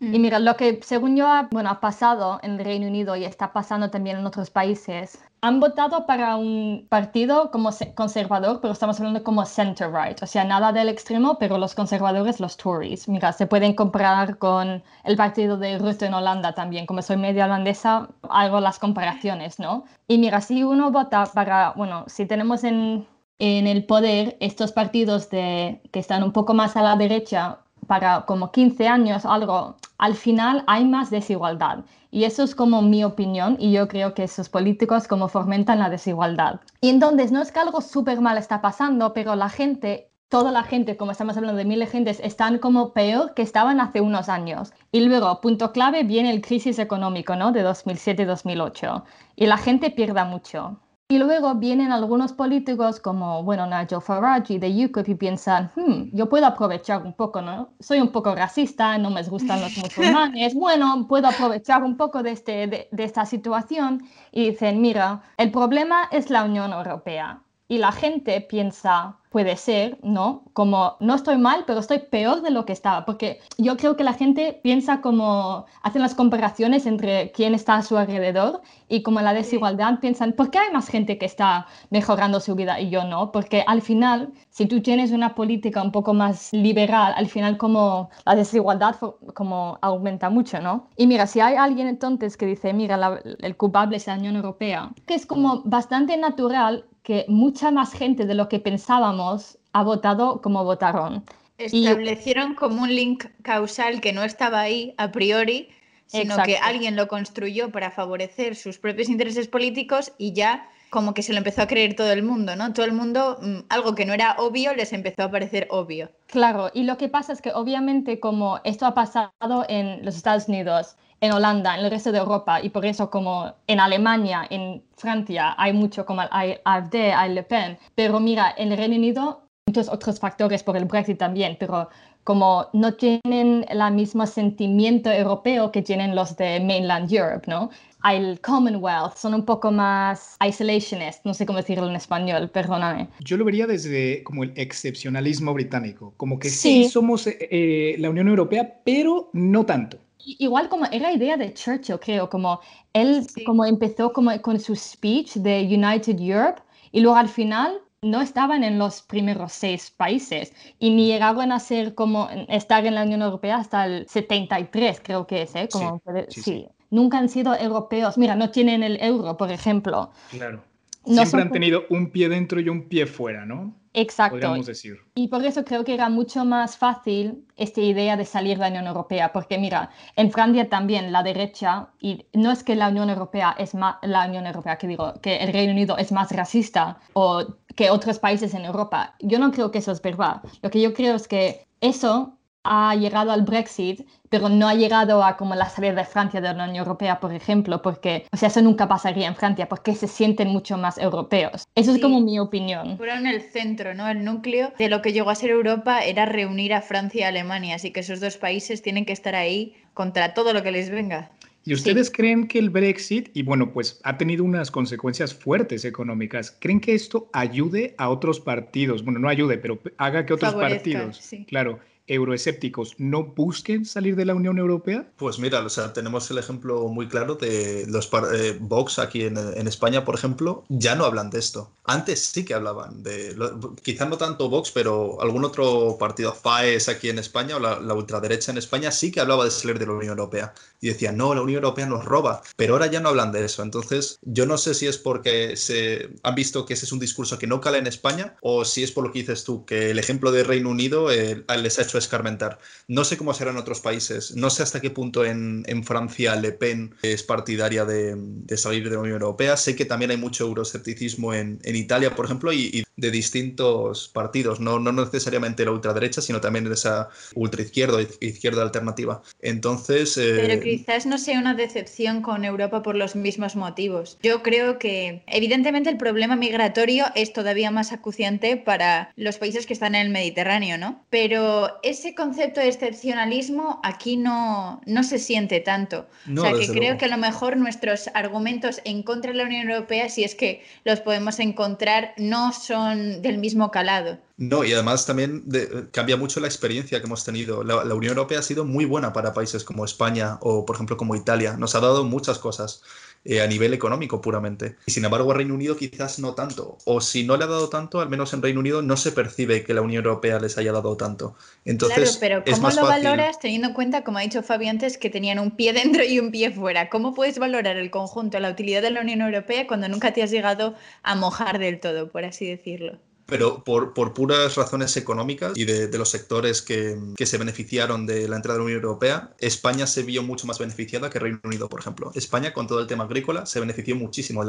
Y 0.00 0.18
mm. 0.18 0.22
mira, 0.22 0.38
lo 0.38 0.56
que 0.56 0.80
según 0.82 1.16
yo 1.16 1.26
bueno, 1.50 1.68
ha 1.68 1.80
pasado 1.80 2.40
en 2.42 2.52
el 2.52 2.64
Reino 2.64 2.86
Unido 2.86 3.16
y 3.16 3.24
está 3.24 3.52
pasando 3.52 3.90
también 3.90 4.18
en 4.18 4.26
otros 4.26 4.48
países, 4.48 5.20
han 5.42 5.60
votado 5.60 6.06
para 6.06 6.36
un 6.36 6.86
partido 6.88 7.50
como 7.50 7.70
conservador, 7.94 8.60
pero 8.60 8.72
estamos 8.72 8.98
hablando 8.98 9.22
como 9.22 9.44
center-right, 9.44 10.22
o 10.22 10.26
sea, 10.26 10.44
nada 10.44 10.72
del 10.72 10.88
extremo, 10.88 11.38
pero 11.38 11.58
los 11.58 11.74
conservadores, 11.74 12.40
los 12.40 12.56
Tories. 12.56 13.08
Mira, 13.08 13.32
se 13.32 13.46
pueden 13.46 13.74
comparar 13.74 14.38
con 14.38 14.82
el 15.04 15.16
partido 15.16 15.58
de 15.58 15.78
Rutte 15.78 16.06
en 16.06 16.14
Holanda 16.14 16.54
también, 16.54 16.86
como 16.86 17.02
soy 17.02 17.18
media 17.18 17.44
holandesa, 17.44 18.08
hago 18.28 18.60
las 18.60 18.78
comparaciones, 18.78 19.58
¿no? 19.58 19.84
Y 20.08 20.16
mira, 20.16 20.40
si 20.40 20.62
uno 20.62 20.90
vota 20.90 21.24
para, 21.34 21.72
bueno, 21.76 22.04
si 22.06 22.24
tenemos 22.26 22.64
en 22.64 23.06
en 23.40 23.66
el 23.66 23.84
poder 23.84 24.36
estos 24.38 24.70
partidos 24.70 25.26
que 25.26 25.80
están 25.92 26.22
un 26.22 26.32
poco 26.32 26.54
más 26.54 26.76
a 26.76 26.82
la 26.82 26.94
derecha 26.94 27.58
para 27.86 28.26
como 28.26 28.52
15 28.52 28.86
años, 28.86 29.24
algo, 29.24 29.76
al 29.98 30.14
final 30.14 30.62
hay 30.66 30.84
más 30.84 31.10
desigualdad. 31.10 31.78
Y 32.12 32.24
eso 32.24 32.42
es 32.42 32.54
como 32.54 32.82
mi 32.82 33.02
opinión 33.02 33.56
y 33.58 33.72
yo 33.72 33.88
creo 33.88 34.14
que 34.14 34.24
esos 34.24 34.48
políticos 34.48 35.08
como 35.08 35.28
fomentan 35.28 35.78
la 35.78 35.88
desigualdad. 35.88 36.60
Y 36.82 36.90
entonces 36.90 37.32
no 37.32 37.40
es 37.40 37.50
que 37.50 37.60
algo 37.60 37.80
súper 37.80 38.20
mal 38.20 38.36
está 38.36 38.60
pasando, 38.60 39.14
pero 39.14 39.34
la 39.36 39.48
gente, 39.48 40.10
toda 40.28 40.52
la 40.52 40.62
gente, 40.62 40.98
como 40.98 41.12
estamos 41.12 41.36
hablando 41.36 41.56
de 41.56 41.64
miles 41.64 41.88
de 41.88 41.92
gentes, 41.92 42.20
están 42.22 42.58
como 42.58 42.92
peor 42.92 43.32
que 43.32 43.42
estaban 43.42 43.80
hace 43.80 44.02
unos 44.02 44.28
años. 44.28 44.72
Y 44.92 45.00
luego, 45.00 45.40
punto 45.40 45.72
clave, 45.72 46.04
viene 46.04 46.30
el 46.30 46.42
crisis 46.42 46.78
económico, 46.78 47.36
¿no? 47.36 47.52
De 47.52 47.64
2007-2008. 47.64 49.02
Y 49.36 49.46
la 49.46 49.56
gente 49.56 49.90
pierda 49.90 50.26
mucho. 50.26 50.78
Y 51.10 51.18
luego 51.18 51.56
vienen 51.56 51.90
algunos 51.90 52.32
políticos 52.32 53.00
como, 53.00 53.42
bueno, 53.42 53.66
Nigel 53.66 54.00
Farage 54.00 54.60
de 54.60 54.86
UKIP 54.86 55.08
y 55.08 55.14
piensan, 55.16 55.72
hmm, 55.74 56.10
yo 56.12 56.28
puedo 56.28 56.46
aprovechar 56.46 57.02
un 57.02 57.14
poco, 57.14 57.42
¿no? 57.42 57.72
Soy 57.80 58.00
un 58.00 58.12
poco 58.12 58.32
racista, 58.32 58.96
no 58.96 59.10
me 59.10 59.24
gustan 59.24 59.60
los 59.60 59.76
musulmanes, 59.82 60.54
bueno, 60.54 61.06
puedo 61.08 61.26
aprovechar 61.26 61.82
un 61.82 61.96
poco 61.96 62.22
de, 62.22 62.30
este, 62.30 62.68
de, 62.92 63.04
esta 63.04 63.26
situación 63.26 64.04
y 64.30 64.50
dicen, 64.50 64.80
mira, 64.80 65.22
el 65.36 65.50
problema 65.50 66.08
es 66.12 66.30
la 66.30 66.44
Unión 66.44 66.72
Europea. 66.72 67.42
Y 67.70 67.78
la 67.78 67.92
gente 67.92 68.40
piensa, 68.40 69.16
puede 69.30 69.56
ser, 69.56 69.96
¿no? 70.02 70.42
Como 70.54 70.96
no 70.98 71.14
estoy 71.14 71.38
mal, 71.38 71.62
pero 71.68 71.78
estoy 71.78 72.00
peor 72.00 72.42
de 72.42 72.50
lo 72.50 72.64
que 72.64 72.72
estaba, 72.72 73.04
porque 73.06 73.38
yo 73.58 73.76
creo 73.76 73.94
que 73.96 74.02
la 74.02 74.12
gente 74.12 74.58
piensa 74.60 75.00
como, 75.00 75.66
hacen 75.80 76.02
las 76.02 76.16
comparaciones 76.16 76.84
entre 76.84 77.30
quién 77.30 77.54
está 77.54 77.76
a 77.76 77.82
su 77.82 77.96
alrededor 77.96 78.60
y 78.88 79.04
como 79.04 79.20
la 79.20 79.34
desigualdad 79.34 80.00
piensan, 80.00 80.32
¿por 80.32 80.50
qué 80.50 80.58
hay 80.58 80.72
más 80.72 80.88
gente 80.88 81.16
que 81.16 81.26
está 81.26 81.68
mejorando 81.90 82.40
su 82.40 82.56
vida 82.56 82.80
y 82.80 82.90
yo 82.90 83.04
no? 83.04 83.30
Porque 83.30 83.62
al 83.68 83.82
final, 83.82 84.32
si 84.50 84.66
tú 84.66 84.82
tienes 84.82 85.12
una 85.12 85.36
política 85.36 85.80
un 85.80 85.92
poco 85.92 86.12
más 86.12 86.52
liberal, 86.52 87.14
al 87.16 87.28
final 87.28 87.56
como 87.56 88.10
la 88.26 88.34
desigualdad 88.34 88.96
como 89.34 89.78
aumenta 89.80 90.28
mucho, 90.28 90.60
¿no? 90.60 90.88
Y 90.96 91.06
mira, 91.06 91.28
si 91.28 91.38
hay 91.38 91.54
alguien 91.54 91.86
entonces 91.86 92.36
que 92.36 92.46
dice, 92.46 92.72
mira, 92.72 93.20
el 93.38 93.56
culpable 93.56 93.96
es 93.96 94.08
la 94.08 94.14
Unión 94.14 94.34
Europea, 94.34 94.90
que 95.06 95.14
es 95.14 95.24
como 95.24 95.62
bastante 95.62 96.16
natural 96.16 96.86
que 97.10 97.24
mucha 97.26 97.72
más 97.72 97.92
gente 97.92 98.24
de 98.24 98.34
lo 98.34 98.48
que 98.48 98.60
pensábamos 98.60 99.58
ha 99.72 99.82
votado 99.82 100.40
como 100.40 100.62
votaron. 100.62 101.24
Establecieron 101.58 102.54
como 102.54 102.84
un 102.84 102.94
link 102.94 103.24
causal 103.42 104.00
que 104.00 104.12
no 104.12 104.22
estaba 104.22 104.60
ahí 104.60 104.94
a 104.96 105.10
priori, 105.10 105.70
sino 106.06 106.40
que 106.44 106.58
alguien 106.58 106.94
lo 106.94 107.08
construyó 107.08 107.72
para 107.72 107.90
favorecer 107.90 108.54
sus 108.54 108.78
propios 108.78 109.08
intereses 109.08 109.48
políticos 109.48 110.12
y 110.18 110.34
ya 110.34 110.70
como 110.90 111.12
que 111.12 111.24
se 111.24 111.32
lo 111.32 111.38
empezó 111.38 111.62
a 111.62 111.66
creer 111.66 111.96
todo 111.96 112.12
el 112.12 112.22
mundo, 112.22 112.54
¿no? 112.54 112.72
Todo 112.72 112.86
el 112.86 112.92
mundo, 112.92 113.38
mm, 113.42 113.58
algo 113.70 113.96
que 113.96 114.06
no 114.06 114.12
era 114.12 114.36
obvio, 114.38 114.72
les 114.76 114.92
empezó 114.92 115.24
a 115.24 115.32
parecer 115.32 115.66
obvio. 115.70 116.12
Claro, 116.28 116.70
y 116.74 116.84
lo 116.84 116.96
que 116.96 117.08
pasa 117.08 117.32
es 117.32 117.42
que 117.42 117.50
obviamente 117.52 118.20
como 118.20 118.60
esto 118.62 118.86
ha 118.86 118.94
pasado 118.94 119.64
en 119.68 120.04
los 120.04 120.14
Estados 120.14 120.46
Unidos, 120.46 120.94
en 121.20 121.32
Holanda, 121.32 121.76
en 121.76 121.84
el 121.84 121.90
resto 121.90 122.12
de 122.12 122.18
Europa, 122.18 122.62
y 122.62 122.70
por 122.70 122.84
eso 122.86 123.10
como 123.10 123.54
en 123.66 123.80
Alemania, 123.80 124.46
en 124.50 124.82
Francia, 124.96 125.54
hay 125.58 125.72
mucho 125.72 126.06
como 126.06 126.22
hay 126.30 126.56
AfD, 126.64 127.12
hay 127.14 127.34
Le 127.34 127.42
Pen, 127.42 127.78
pero 127.94 128.20
mira, 128.20 128.54
en 128.56 128.72
el 128.72 128.78
Reino 128.78 128.96
Unido, 128.96 129.42
muchos 129.66 129.88
otros 129.88 130.18
factores 130.18 130.62
por 130.62 130.76
el 130.76 130.86
Brexit 130.86 131.18
también, 131.18 131.56
pero 131.60 131.88
como 132.24 132.66
no 132.72 132.94
tienen 132.94 133.64
el 133.68 133.94
mismo 133.94 134.26
sentimiento 134.26 135.10
europeo 135.10 135.72
que 135.72 135.82
tienen 135.82 136.14
los 136.14 136.36
de 136.36 136.60
mainland 136.60 137.12
Europe, 137.12 137.46
¿no? 137.46 137.70
Hay 138.02 138.16
el 138.16 138.40
Commonwealth, 138.40 139.16
son 139.16 139.34
un 139.34 139.44
poco 139.44 139.70
más 139.70 140.36
isolationist, 140.46 141.24
no 141.24 141.34
sé 141.34 141.44
cómo 141.44 141.58
decirlo 141.58 141.88
en 141.88 141.96
español, 141.96 142.48
perdóname. 142.48 143.08
Yo 143.20 143.36
lo 143.36 143.44
vería 143.44 143.66
desde 143.66 144.22
como 144.22 144.42
el 144.44 144.52
excepcionalismo 144.56 145.52
británico, 145.52 146.14
como 146.16 146.38
que 146.38 146.48
sí, 146.48 146.88
somos 146.88 147.26
eh, 147.26 147.36
eh, 147.50 147.96
la 147.98 148.08
Unión 148.08 148.28
Europea, 148.28 148.80
pero 148.84 149.28
no 149.34 149.66
tanto. 149.66 149.98
Igual 150.24 150.68
como 150.68 150.86
era 150.86 151.12
idea 151.12 151.36
de 151.36 151.52
Churchill, 151.54 151.98
creo, 151.98 152.28
como 152.28 152.60
él 152.92 153.26
como 153.46 153.64
empezó 153.64 154.12
como 154.12 154.40
con 154.42 154.60
su 154.60 154.76
speech 154.76 155.34
de 155.34 155.62
United 155.62 156.18
Europe 156.18 156.62
y 156.92 157.00
luego 157.00 157.16
al 157.16 157.28
final 157.28 157.80
no 158.02 158.20
estaban 158.20 158.64
en 158.64 158.78
los 158.78 159.02
primeros 159.02 159.52
seis 159.52 159.90
países 159.90 160.52
y 160.78 160.90
ni 160.90 161.06
llegaron 161.06 161.52
a 161.52 161.60
ser 161.60 161.94
como 161.94 162.28
estar 162.48 162.86
en 162.86 162.94
la 162.94 163.02
Unión 163.02 163.22
Europea 163.22 163.56
hasta 163.56 163.84
el 163.84 164.08
73, 164.08 165.00
creo 165.02 165.26
que 165.26 165.42
es, 165.42 165.54
¿eh? 165.54 165.68
Como, 165.70 166.02
sí, 166.28 166.66
Nunca 166.90 167.18
han 167.18 167.28
sido 167.28 167.54
europeos. 167.54 168.18
Mira, 168.18 168.34
no 168.34 168.50
tienen 168.50 168.82
el 168.82 169.00
euro, 169.00 169.36
por 169.36 169.52
ejemplo. 169.52 170.10
Claro. 170.30 170.62
Siempre 171.04 171.42
han 171.42 171.50
tenido 171.50 171.84
un 171.88 172.10
pie 172.10 172.28
dentro 172.28 172.60
y 172.60 172.68
un 172.68 172.88
pie 172.88 173.06
fuera, 173.06 173.46
¿no? 173.46 173.74
Exacto. 173.92 174.36
Podríamos 174.36 174.66
decir. 174.66 174.98
Y 175.14 175.28
por 175.28 175.44
eso 175.44 175.64
creo 175.64 175.84
que 175.84 175.94
era 175.94 176.08
mucho 176.08 176.44
más 176.44 176.76
fácil 176.76 177.44
esta 177.56 177.80
idea 177.80 178.16
de 178.16 178.24
salir 178.24 178.56
de 178.56 178.62
la 178.62 178.68
Unión 178.68 178.86
Europea, 178.86 179.32
porque 179.32 179.58
mira, 179.58 179.90
en 180.16 180.30
Francia 180.30 180.68
también 180.68 181.12
la 181.12 181.22
derecha, 181.22 181.88
y 181.98 182.24
no 182.32 182.52
es 182.52 182.62
que 182.62 182.76
la 182.76 182.88
Unión 182.88 183.10
Europea 183.10 183.54
es 183.58 183.74
más, 183.74 183.96
la 184.02 184.26
Unión 184.26 184.46
Europea, 184.46 184.78
que 184.78 184.86
digo, 184.86 185.14
que 185.20 185.36
el 185.38 185.52
Reino 185.52 185.72
Unido 185.72 185.98
es 185.98 186.12
más 186.12 186.30
racista 186.30 186.98
o 187.14 187.44
que 187.74 187.90
otros 187.90 188.18
países 188.18 188.54
en 188.54 188.64
Europa. 188.64 189.14
Yo 189.20 189.38
no 189.38 189.50
creo 189.50 189.70
que 189.70 189.78
eso 189.78 189.92
es 189.92 190.00
verdad. 190.00 190.42
Lo 190.62 190.70
que 190.70 190.80
yo 190.80 190.94
creo 190.94 191.16
es 191.16 191.26
que 191.26 191.66
eso 191.80 192.38
ha 192.62 192.94
llegado 192.94 193.32
al 193.32 193.42
Brexit, 193.42 194.06
pero 194.28 194.48
no 194.48 194.68
ha 194.68 194.74
llegado 194.74 195.24
a 195.24 195.36
como 195.36 195.54
la 195.54 195.68
salida 195.68 195.94
de 195.94 196.04
Francia 196.04 196.40
de 196.40 196.52
la 196.52 196.64
Unión 196.64 196.76
Europea, 196.76 197.18
por 197.18 197.32
ejemplo, 197.32 197.82
porque, 197.82 198.26
o 198.32 198.36
sea, 198.36 198.48
eso 198.48 198.60
nunca 198.62 198.86
pasaría 198.86 199.26
en 199.26 199.34
Francia, 199.34 199.68
porque 199.68 199.94
se 199.94 200.06
sienten 200.06 200.48
mucho 200.48 200.76
más 200.76 200.98
europeos. 200.98 201.64
Eso 201.74 201.92
es 201.92 202.00
como 202.00 202.20
mi 202.20 202.38
opinión. 202.38 202.96
Fueron 202.96 203.26
el 203.26 203.40
centro, 203.40 203.94
¿no? 203.94 204.08
El 204.08 204.24
núcleo 204.24 204.72
de 204.78 204.88
lo 204.88 205.02
que 205.02 205.12
llegó 205.12 205.30
a 205.30 205.34
ser 205.34 205.50
Europa 205.50 206.04
era 206.04 206.26
reunir 206.26 206.74
a 206.74 206.82
Francia 206.82 207.20
y 207.22 207.24
Alemania, 207.24 207.76
así 207.76 207.90
que 207.92 208.00
esos 208.00 208.20
dos 208.20 208.36
países 208.36 208.82
tienen 208.82 209.04
que 209.04 209.12
estar 209.12 209.34
ahí 209.34 209.74
contra 209.94 210.34
todo 210.34 210.52
lo 210.52 210.62
que 210.62 210.70
les 210.70 210.90
venga. 210.90 211.30
¿Y 211.64 211.74
ustedes 211.74 212.10
creen 212.10 212.48
que 212.48 212.58
el 212.58 212.70
Brexit, 212.70 213.28
y 213.34 213.42
bueno, 213.42 213.72
pues 213.72 214.00
ha 214.04 214.16
tenido 214.16 214.44
unas 214.44 214.70
consecuencias 214.70 215.34
fuertes 215.34 215.84
económicas, 215.84 216.56
creen 216.58 216.80
que 216.80 216.94
esto 216.94 217.28
ayude 217.34 217.94
a 217.98 218.08
otros 218.08 218.40
partidos? 218.40 219.04
Bueno, 219.04 219.18
no 219.18 219.28
ayude, 219.28 219.58
pero 219.58 219.78
haga 219.98 220.24
que 220.24 220.32
otros 220.32 220.54
partidos, 220.54 221.20
claro, 221.48 221.78
euroescépticos 222.10 222.94
no 222.98 223.24
busquen 223.24 223.84
salir 223.84 224.16
de 224.16 224.24
la 224.24 224.34
Unión 224.34 224.58
Europea? 224.58 225.10
Pues 225.16 225.38
mira, 225.38 225.60
o 225.60 225.68
sea, 225.68 225.92
tenemos 225.92 226.30
el 226.30 226.38
ejemplo 226.38 226.88
muy 226.88 227.08
claro 227.08 227.36
de 227.36 227.86
los 227.88 228.10
eh, 228.32 228.58
Vox 228.60 228.98
aquí 228.98 229.22
en, 229.22 229.36
España, 229.68 230.04
por 230.04 230.16
ejemplo, 230.16 230.64
ya 230.68 230.96
no 230.96 231.04
hablan 231.04 231.30
de 231.30 231.38
esto. 231.38 231.70
Antes 231.84 232.20
sí 232.20 232.44
que 232.44 232.54
hablaban 232.54 233.02
de, 233.02 233.36
quizá 233.82 234.06
no 234.06 234.18
tanto 234.18 234.48
Vox, 234.48 234.72
pero 234.72 235.20
algún 235.22 235.44
otro 235.44 235.96
partido, 235.98 236.32
FAES 236.34 236.88
aquí 236.88 237.08
en 237.08 237.18
España 237.18 237.56
o 237.56 237.60
la, 237.60 237.94
ultraderecha 237.94 238.50
en 238.50 238.58
España 238.58 238.90
sí 238.90 239.12
que 239.12 239.20
hablaba 239.20 239.44
de 239.44 239.50
salir 239.50 239.78
de 239.78 239.86
la 239.86 239.92
Unión 239.92 240.10
Europea 240.10 240.52
y 240.80 240.88
decían, 240.88 241.16
no, 241.16 241.34
la 241.34 241.42
Unión 241.42 241.62
Europea 241.62 241.86
nos 241.86 242.04
roba, 242.04 242.42
pero 242.56 242.74
ahora 242.74 242.86
ya 242.86 243.00
no 243.00 243.10
hablan 243.10 243.32
de 243.32 243.44
eso. 243.44 243.62
Entonces, 243.62 244.18
yo 244.22 244.46
no 244.46 244.56
sé 244.58 244.74
si 244.74 244.86
es 244.86 244.98
porque 244.98 245.56
se 245.56 246.10
han 246.22 246.34
visto 246.34 246.64
que 246.64 246.74
ese 246.74 246.86
es 246.86 246.92
un 246.92 246.98
discurso 246.98 247.38
que 247.38 247.46
no 247.46 247.60
cala 247.60 247.78
en 247.78 247.86
España 247.86 248.36
o 248.40 248.64
si 248.64 248.82
es 248.82 248.92
por 248.92 249.04
lo 249.04 249.12
que 249.12 249.20
dices 249.20 249.44
tú, 249.44 249.64
que 249.64 249.90
el 249.90 249.98
ejemplo 249.98 250.32
de 250.32 250.44
Reino 250.44 250.70
Unido 250.70 251.10
eh, 251.10 251.44
les 251.58 251.78
ha 251.78 251.82
hecho 251.82 251.98
escarmentar. 251.98 252.58
No 252.88 253.04
sé 253.04 253.16
cómo 253.16 253.34
será 253.34 253.50
en 253.50 253.58
otros 253.58 253.80
países, 253.80 254.34
no 254.36 254.50
sé 254.50 254.62
hasta 254.62 254.80
qué 254.80 254.90
punto 254.90 255.24
en, 255.24 255.64
Francia 255.84 256.36
Le 256.36 256.52
Pen 256.52 256.94
es 257.02 257.22
partidaria 257.22 257.84
de, 257.84 258.16
salir 258.56 258.84
de 258.84 258.96
la 258.96 259.00
Unión 259.00 259.22
Europea. 259.22 259.56
Sé 259.56 259.74
que 259.74 259.86
también 259.86 260.10
hay 260.10 260.16
mucho 260.16 260.44
euroscepticismo 260.44 261.32
en, 261.32 261.58
Italia, 261.64 262.14
por 262.14 262.26
ejemplo, 262.26 262.52
y, 262.52 262.84
de 262.96 263.10
distintos 263.10 264.08
partidos, 264.08 264.60
no, 264.60 264.78
no 264.78 264.92
necesariamente 264.92 265.64
la 265.64 265.70
ultraderecha, 265.70 266.20
sino 266.20 266.40
también 266.40 266.70
esa 266.70 267.08
ultraizquierda, 267.34 268.02
izquierda 268.20 268.62
alternativa. 268.62 269.22
Entonces... 269.40 270.18
Eh, 270.18 270.69
quizás 270.76 271.06
no 271.06 271.18
sea 271.18 271.38
una 271.38 271.54
decepción 271.54 272.22
con 272.22 272.44
Europa 272.44 272.82
por 272.82 272.94
los 272.94 273.16
mismos 273.16 273.56
motivos. 273.56 274.18
Yo 274.22 274.42
creo 274.42 274.78
que 274.78 275.22
evidentemente 275.26 275.90
el 275.90 275.96
problema 275.96 276.36
migratorio 276.36 277.06
es 277.14 277.32
todavía 277.32 277.70
más 277.70 277.92
acuciante 277.92 278.56
para 278.56 279.12
los 279.16 279.38
países 279.38 279.66
que 279.66 279.72
están 279.72 279.94
en 279.94 280.02
el 280.06 280.10
Mediterráneo, 280.10 280.78
¿no? 280.78 281.02
Pero 281.10 281.78
ese 281.82 282.14
concepto 282.14 282.60
de 282.60 282.68
excepcionalismo 282.68 283.80
aquí 283.82 284.16
no, 284.16 284.80
no 284.86 285.02
se 285.02 285.18
siente 285.18 285.60
tanto. 285.60 286.06
o 286.36 286.40
sea, 286.40 286.52
que 286.52 286.68
creo 286.68 286.98
que 286.98 287.06
a 287.06 287.08
lo 287.08 287.18
mejor 287.18 287.56
nuestros 287.56 288.10
argumentos 288.14 288.80
en 288.84 289.02
contra 289.02 289.32
de 289.32 289.38
la 289.38 289.44
Unión 289.44 289.70
Europea, 289.70 290.08
si 290.08 290.24
es 290.24 290.34
que 290.34 290.62
los 290.84 291.00
podemos 291.00 291.38
encontrar, 291.38 292.14
no 292.16 292.52
son 292.52 293.22
del 293.22 293.38
mismo 293.38 293.70
calado. 293.70 294.18
No, 294.40 294.64
y 294.64 294.72
además 294.72 295.04
también 295.04 295.44
cambia 295.92 296.16
mucho 296.16 296.40
la 296.40 296.46
experiencia 296.46 296.98
que 296.98 297.06
hemos 297.06 297.24
tenido. 297.24 297.62
La, 297.62 297.84
la, 297.84 297.94
Unión 297.94 298.12
Europea 298.12 298.38
ha 298.38 298.42
sido 298.42 298.64
muy 298.64 298.86
buena 298.86 299.12
para 299.12 299.34
países 299.34 299.64
como 299.64 299.84
España 299.84 300.38
o, 300.40 300.64
por 300.64 300.76
ejemplo, 300.76 300.96
como 300.96 301.14
Italia. 301.14 301.58
Nos 301.58 301.74
ha 301.74 301.80
dado 301.80 302.04
muchas 302.04 302.38
cosas. 302.38 302.82
Eh, 303.22 303.42
a 303.42 303.46
nivel 303.46 303.74
económico 303.74 304.22
puramente. 304.22 304.76
Y 304.86 304.92
sin 304.92 305.04
embargo, 305.04 305.30
a 305.30 305.34
Reino 305.34 305.52
Unido 305.52 305.76
quizás 305.76 306.18
no 306.18 306.32
tanto. 306.34 306.78
O 306.86 307.02
si 307.02 307.22
no 307.22 307.36
le 307.36 307.44
ha 307.44 307.48
dado 307.48 307.68
tanto, 307.68 308.00
al 308.00 308.08
menos 308.08 308.32
en 308.32 308.40
Reino 308.40 308.60
Unido 308.60 308.80
no 308.80 308.96
se 308.96 309.12
percibe 309.12 309.62
que 309.62 309.74
la 309.74 309.82
Unión 309.82 310.06
Europea 310.06 310.40
les 310.40 310.56
haya 310.56 310.72
dado 310.72 310.96
tanto. 310.96 311.36
Entonces, 311.66 312.16
claro, 312.16 312.42
pero 312.46 312.56
¿cómo 312.56 312.70
lo 312.70 312.86
valoras 312.86 313.38
teniendo 313.38 313.68
en 313.68 313.74
cuenta, 313.74 314.04
como 314.04 314.16
ha 314.16 314.22
dicho 314.22 314.42
Fabi 314.42 314.68
antes, 314.68 314.96
que 314.96 315.10
tenían 315.10 315.38
un 315.38 315.50
pie 315.50 315.72
dentro 315.74 316.02
y 316.02 316.18
un 316.18 316.30
pie 316.30 316.50
fuera? 316.50 316.88
¿Cómo 316.88 317.12
puedes 317.12 317.38
valorar 317.38 317.76
el 317.76 317.90
conjunto, 317.90 318.40
la 318.40 318.48
utilidad 318.48 318.80
de 318.80 318.90
la 318.90 319.02
Unión 319.02 319.20
Europea 319.20 319.66
cuando 319.66 319.86
nunca 319.90 320.14
te 320.14 320.22
has 320.22 320.30
llegado 320.30 320.74
a 321.02 321.14
mojar 321.14 321.58
del 321.58 321.78
todo, 321.78 322.10
por 322.10 322.24
así 322.24 322.46
decirlo? 322.46 322.98
Pero 323.30 323.64
por, 323.64 323.94
por, 323.94 324.12
puras 324.12 324.56
razones 324.56 324.96
económicas 324.96 325.52
y 325.54 325.64
de, 325.64 325.88
de 325.88 325.98
los 325.98 326.10
sectores 326.10 326.62
que, 326.62 326.98
que, 327.16 327.26
se 327.26 327.38
beneficiaron 327.38 328.06
de 328.06 328.28
la 328.28 328.36
entrada 328.36 328.54
de 328.54 328.58
la 328.58 328.64
Unión 328.64 328.82
Europea, 328.82 329.34
España 329.38 329.86
se 329.86 330.02
vio 330.02 330.22
mucho 330.22 330.46
más 330.46 330.58
beneficiada 330.58 331.10
que 331.10 331.18
Reino 331.18 331.40
Unido, 331.44 331.68
por 331.68 331.80
ejemplo. 331.80 332.10
España, 332.14 332.52
con 332.52 332.66
todo 332.66 332.80
el 332.80 332.86
tema 332.86 333.04
agrícola, 333.04 333.46
se 333.46 333.60
benefició 333.60 333.96
muchísimo, 333.96 334.44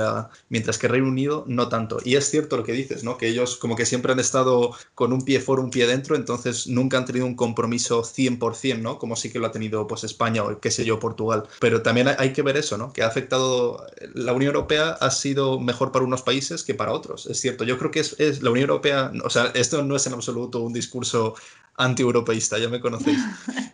mientras 0.50 0.78
que 0.78 0.88
Reino 0.88 1.08
Unido 1.08 1.46
no 1.48 1.70
tanto. 1.70 2.00
Y 2.04 2.16
es 2.16 2.30
cierto 2.30 2.58
lo 2.58 2.64
que 2.64 2.74
dices, 2.74 3.04
¿no? 3.04 3.18
que 3.18 3.28
ellos 3.28 3.58
como 3.58 3.76
que 3.76 3.86
siempre 3.86 4.12
han 4.12 4.20
estado 4.20 4.72
con 4.96 5.14
un 5.14 5.22
pie 5.22 5.40
fuera, 5.40 5.62
un 5.62 5.70
pie 5.70 5.88
dentro, 5.88 6.16
entonces 6.16 6.68
nunca 6.68 6.98
han 6.98 7.06
tenido 7.06 7.26
un 7.26 7.36
compromiso 7.36 8.04
100%, 8.04 8.80
¿no? 8.80 8.98
como 8.98 9.16
sí 9.16 9.32
que 9.32 9.40
lo 9.40 9.48
ha 9.48 9.52
tenido 9.52 9.88
pues, 9.88 10.04
España 10.04 10.44
o 10.44 10.60
qué 10.60 10.72
sé 10.72 10.86
yo, 10.86 11.00
Portugal. 11.00 11.44
Pero 11.60 11.82
también 11.82 12.10
hay 12.18 12.34
que 12.34 12.42
ver 12.42 12.58
eso, 12.58 12.78
¿no? 12.78 12.94
que 12.94 13.04
ha 13.04 13.08
afectado, 13.08 13.86
la 14.14 14.34
Unión 14.34 14.56
Europea 14.56 14.92
ha 14.92 15.12
sido 15.12 15.60
mejor 15.60 15.92
para 15.92 16.06
unos 16.06 16.22
países 16.22 16.64
que 16.64 16.74
para 16.74 16.94
otros. 16.94 17.26
Es 17.28 17.40
cierto, 17.40 17.64
yo 17.64 17.78
creo 17.78 17.92
que 17.92 18.00
es, 18.00 18.16
es 18.20 18.42
la 18.42 18.50
Unión 18.50 18.70
Europea, 18.72 19.12
o 19.24 19.30
sea, 19.30 19.52
esto 19.54 19.84
no 19.84 19.96
es 19.96 20.06
en 20.08 20.14
absoluto 20.14 20.62
un 20.62 20.74
discurso 20.74 21.36
anti-europeísta, 21.76 22.58
ya 22.58 22.70
me 22.70 22.80
conocéis, 22.80 23.20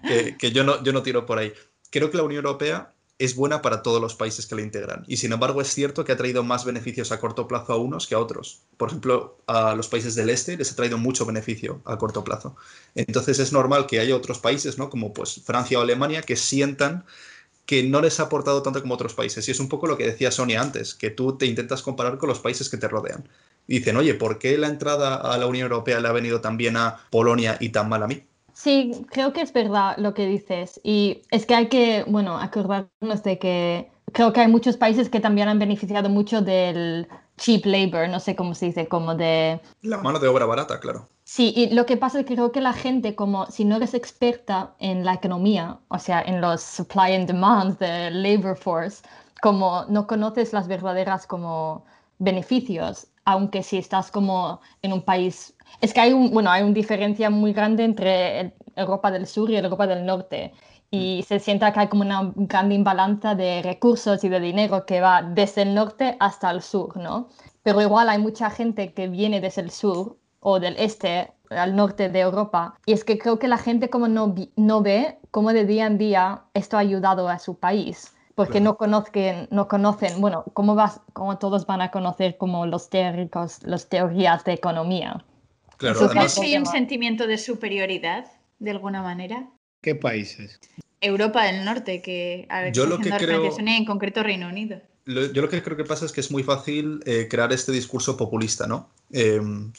que, 0.39 0.51
yo, 0.51 0.63
no, 0.63 0.83
yo 0.83 0.93
no 0.93 1.03
tiro 1.03 1.25
por 1.25 1.39
ahí. 1.39 1.53
Creo 1.89 2.11
que 2.11 2.17
la 2.17 2.23
Unión 2.23 2.45
Europea 2.45 2.93
es 3.19 3.35
buena 3.35 3.61
para 3.61 3.81
todos 3.81 3.99
los 3.99 4.15
países 4.15 4.45
que 4.45 4.55
la 4.55 4.61
integran. 4.61 5.03
Y 5.07 5.17
sin 5.17 5.33
embargo 5.33 5.61
es 5.61 5.73
cierto 5.73 6.05
que 6.05 6.11
ha 6.11 6.17
traído 6.17 6.43
más 6.43 6.65
beneficios 6.65 7.11
a 7.11 7.19
corto 7.19 7.47
plazo 7.47 7.73
a 7.73 7.77
unos 7.77 8.05
que 8.05 8.15
a 8.15 8.19
otros. 8.19 8.61
Por 8.77 8.89
ejemplo, 8.89 9.37
a 9.47 9.75
los 9.75 9.87
países 9.87 10.13
del 10.15 10.29
este 10.29 10.55
les 10.55 10.71
ha 10.71 10.75
traído 10.75 10.97
mucho 10.97 11.25
beneficio 11.25 11.81
a 11.85 11.97
corto 11.97 12.23
plazo. 12.23 12.55
Entonces 12.93 13.39
es 13.39 13.51
normal 13.51 13.87
que 13.87 13.99
haya 13.99 14.15
otros 14.15 14.39
países, 14.39 14.77
¿no? 14.77 14.89
como 14.89 15.13
pues 15.13 15.41
Francia 15.43 15.79
o 15.79 15.81
Alemania, 15.81 16.21
que 16.21 16.35
sientan 16.35 17.05
que 17.65 17.83
no 17.83 18.01
les 18.01 18.19
ha 18.19 18.23
aportado 18.23 18.61
tanto 18.61 18.81
como 18.81 18.93
otros 18.93 19.13
países. 19.13 19.47
Y 19.47 19.51
es 19.51 19.59
un 19.59 19.67
poco 19.67 19.87
lo 19.87 19.97
que 19.97 20.05
decía 20.05 20.31
Sonia 20.31 20.61
antes, 20.61 20.93
que 20.95 21.09
tú 21.09 21.37
te 21.37 21.47
intentas 21.47 21.81
comparar 21.81 22.17
con 22.17 22.29
los 22.29 22.39
países 22.39 22.69
que 22.69 22.77
te 22.77 22.87
rodean. 22.87 23.27
Dicen, 23.67 23.97
oye, 23.97 24.13
¿por 24.13 24.39
qué 24.39 24.57
la 24.57 24.67
entrada 24.67 25.15
a 25.15 25.37
la 25.37 25.47
Unión 25.47 25.63
Europea 25.63 25.99
le 25.99 26.07
ha 26.07 26.13
venido 26.13 26.41
tan 26.41 26.57
bien 26.57 26.77
a 26.77 26.97
Polonia 27.09 27.57
y 27.59 27.69
tan 27.69 27.89
mal 27.89 28.03
a 28.03 28.07
mí? 28.07 28.23
Sí, 28.53 29.05
creo 29.11 29.33
que 29.33 29.41
es 29.41 29.53
verdad 29.53 29.95
lo 29.97 30.13
que 30.13 30.25
dices. 30.25 30.79
Y 30.83 31.21
es 31.29 31.45
que 31.45 31.55
hay 31.55 31.67
que, 31.67 32.03
bueno, 32.07 32.39
acordarnos 32.39 33.21
de 33.23 33.37
que 33.37 33.91
creo 34.13 34.33
que 34.33 34.41
hay 34.41 34.47
muchos 34.47 34.77
países 34.77 35.09
que 35.09 35.19
también 35.19 35.47
han 35.47 35.59
beneficiado 35.59 36.09
mucho 36.09 36.41
del 36.41 37.07
cheap 37.37 37.65
labor, 37.65 38.09
no 38.09 38.19
sé 38.19 38.35
cómo 38.35 38.55
se 38.55 38.67
dice, 38.67 38.87
como 38.87 39.13
de... 39.13 39.59
La 39.83 39.99
mano 39.99 40.17
de 40.17 40.27
obra 40.27 40.45
barata, 40.45 40.79
claro. 40.79 41.07
Sí, 41.23 41.53
y 41.55 41.73
lo 41.73 41.85
que 41.85 41.97
pasa 41.97 42.21
es 42.21 42.25
que 42.25 42.33
creo 42.33 42.51
que 42.51 42.61
la 42.61 42.73
gente, 42.73 43.13
como 43.13 43.45
si 43.47 43.63
no 43.63 43.75
eres 43.75 43.93
experta 43.93 44.73
en 44.79 45.05
la 45.05 45.13
economía, 45.13 45.77
o 45.89 45.99
sea, 45.99 46.21
en 46.21 46.41
los 46.41 46.61
supply 46.61 47.13
and 47.13 47.27
demand 47.27 47.77
de 47.77 48.09
labor 48.09 48.57
force, 48.57 49.03
como 49.41 49.85
no 49.89 50.07
conoces 50.07 50.53
las 50.53 50.67
verdaderas 50.67 51.27
como 51.27 51.85
beneficios, 52.17 53.07
aunque 53.27 53.61
si 53.61 53.77
estás 53.77 54.09
como 54.09 54.61
en 54.81 54.93
un 54.93 55.01
país 55.01 55.53
es 55.81 55.93
que 55.93 55.99
hay, 55.99 56.13
un, 56.13 56.31
bueno, 56.31 56.49
hay 56.49 56.63
una 56.63 56.73
diferencia 56.73 57.29
muy 57.29 57.51
grande 57.51 57.83
entre 57.83 58.53
Europa 58.75 59.11
del 59.11 59.27
Sur 59.27 59.51
y 59.51 59.57
Europa 59.57 59.85
del 59.85 60.05
Norte. 60.05 60.53
Y 60.91 61.19
mm. 61.19 61.23
se 61.23 61.39
siente 61.39 61.71
que 61.73 61.79
hay 61.81 61.87
como 61.87 62.03
una 62.03 62.31
gran 62.35 62.71
imbalanza 62.71 63.35
de 63.35 63.61
recursos 63.61 64.23
y 64.23 64.29
de 64.29 64.39
dinero 64.39 64.85
que 64.85 65.01
va 65.01 65.21
desde 65.21 65.63
el 65.63 65.75
norte 65.75 66.15
hasta 66.21 66.49
el 66.51 66.61
sur, 66.61 66.95
¿no? 66.95 67.27
Pero 67.63 67.81
igual 67.81 68.07
hay 68.07 68.17
mucha 68.17 68.49
gente 68.49 68.93
que 68.93 69.09
viene 69.09 69.41
desde 69.41 69.61
el 69.61 69.71
sur 69.71 70.17
o 70.39 70.61
del 70.61 70.77
este 70.77 71.33
al 71.49 71.75
norte 71.75 72.07
de 72.07 72.21
Europa. 72.21 72.75
Y 72.85 72.93
es 72.93 73.03
que 73.03 73.17
creo 73.17 73.39
que 73.39 73.49
la 73.49 73.57
gente 73.57 73.89
como 73.89 74.07
no, 74.07 74.35
no 74.55 74.81
ve 74.81 75.19
cómo 75.31 75.51
de 75.51 75.65
día 75.65 75.85
en 75.85 75.97
día 75.97 76.43
esto 76.53 76.77
ha 76.77 76.79
ayudado 76.79 77.27
a 77.27 77.39
su 77.39 77.59
país 77.59 78.13
porque 78.37 78.61
no 78.61 78.77
conocen, 78.77 79.47
no 79.49 79.67
conocen, 79.67 80.21
bueno, 80.21 80.45
cómo, 80.53 80.75
vas, 80.75 81.01
cómo 81.13 81.39
todos 81.39 81.65
van 81.65 81.81
a 81.81 81.89
conocer 81.89 82.37
como 82.37 82.67
los 82.67 82.87
teóricos, 82.87 83.63
las 83.63 83.89
teorías 83.89 84.43
de 84.45 84.53
economía. 84.53 85.25
Claro, 85.77 86.01
además... 86.01 86.37
hay 86.37 86.55
un 86.55 86.67
sentimiento 86.67 87.25
de 87.25 87.39
superioridad, 87.39 88.27
de 88.59 88.69
alguna 88.69 89.01
manera? 89.01 89.49
¿Qué 89.81 89.95
países? 89.95 90.59
Europa 91.01 91.45
del 91.45 91.65
Norte, 91.65 92.03
que 92.03 92.45
a 92.49 92.69
yo 92.69 92.85
lo 92.85 92.99
que 92.99 93.09
creo... 93.09 93.57
en 93.57 93.85
concreto 93.85 94.21
Reino 94.21 94.47
Unido. 94.49 94.79
yo 95.07 95.41
lo 95.41 95.49
que 95.49 95.63
creo 95.63 95.75
que 95.75 95.85
pasa 95.85 96.05
es 96.05 96.11
que 96.11 96.21
es 96.21 96.29
muy 96.29 96.43
fácil 96.43 96.99
eh, 97.07 97.27
crear 97.27 97.51
este 97.51 97.71
discurso 97.71 98.17
populista, 98.17 98.67
¿no? 98.67 98.91
Em, 99.09 99.73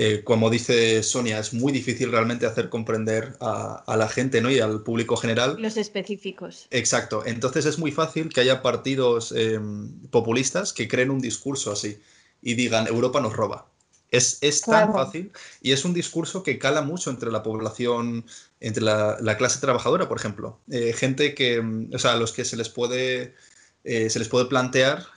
eh, 0.00 0.22
como 0.22 0.48
dice 0.48 1.02
Sonia, 1.02 1.40
es 1.40 1.52
muy 1.52 1.72
difícil 1.72 2.12
realmente 2.12 2.46
hacer 2.46 2.68
comprender 2.68 3.36
a, 3.40 3.82
a, 3.84 3.96
la 3.96 4.08
gente 4.08 4.40
¿no? 4.40 4.48
y 4.48 4.60
al 4.60 4.84
público 4.84 5.16
general. 5.16 5.56
Los 5.58 5.76
específicos. 5.76 6.68
Exacto. 6.70 7.24
Entonces 7.26 7.66
es 7.66 7.80
muy 7.80 7.90
fácil 7.90 8.28
que 8.28 8.40
haya 8.40 8.62
partidos 8.62 9.32
em, 9.32 9.90
populistas 10.10 10.72
que 10.72 10.86
creen 10.86 11.10
un 11.10 11.20
discurso 11.20 11.72
así 11.72 11.98
y 12.40 12.54
digan 12.54 12.86
Europa 12.86 13.20
nos 13.20 13.32
roba. 13.32 13.66
Es, 14.12 14.38
tan 14.60 14.92
fácil 14.92 15.32
y 15.62 15.72
es 15.72 15.84
un 15.84 15.94
discurso 15.94 16.44
que 16.44 16.60
cala 16.60 16.82
mucho 16.82 17.10
entre 17.10 17.32
la 17.32 17.42
población, 17.42 18.24
entre 18.60 18.84
la, 18.84 19.36
clase 19.36 19.58
trabajadora, 19.58 20.08
por 20.08 20.16
ejemplo. 20.16 20.60
Eh, 20.70 20.92
gente 20.92 21.34
que, 21.34 21.60
mm, 21.60 21.90
o 21.92 21.98
sea, 21.98 22.12
a 22.12 22.16
los 22.16 22.30
que 22.30 22.44
se 22.44 22.56
les 22.56 22.68
puede, 22.68 23.34
eh, 23.82 24.08
se 24.10 24.20
les 24.20 24.28
puede 24.28 24.46
plantear 24.46 25.08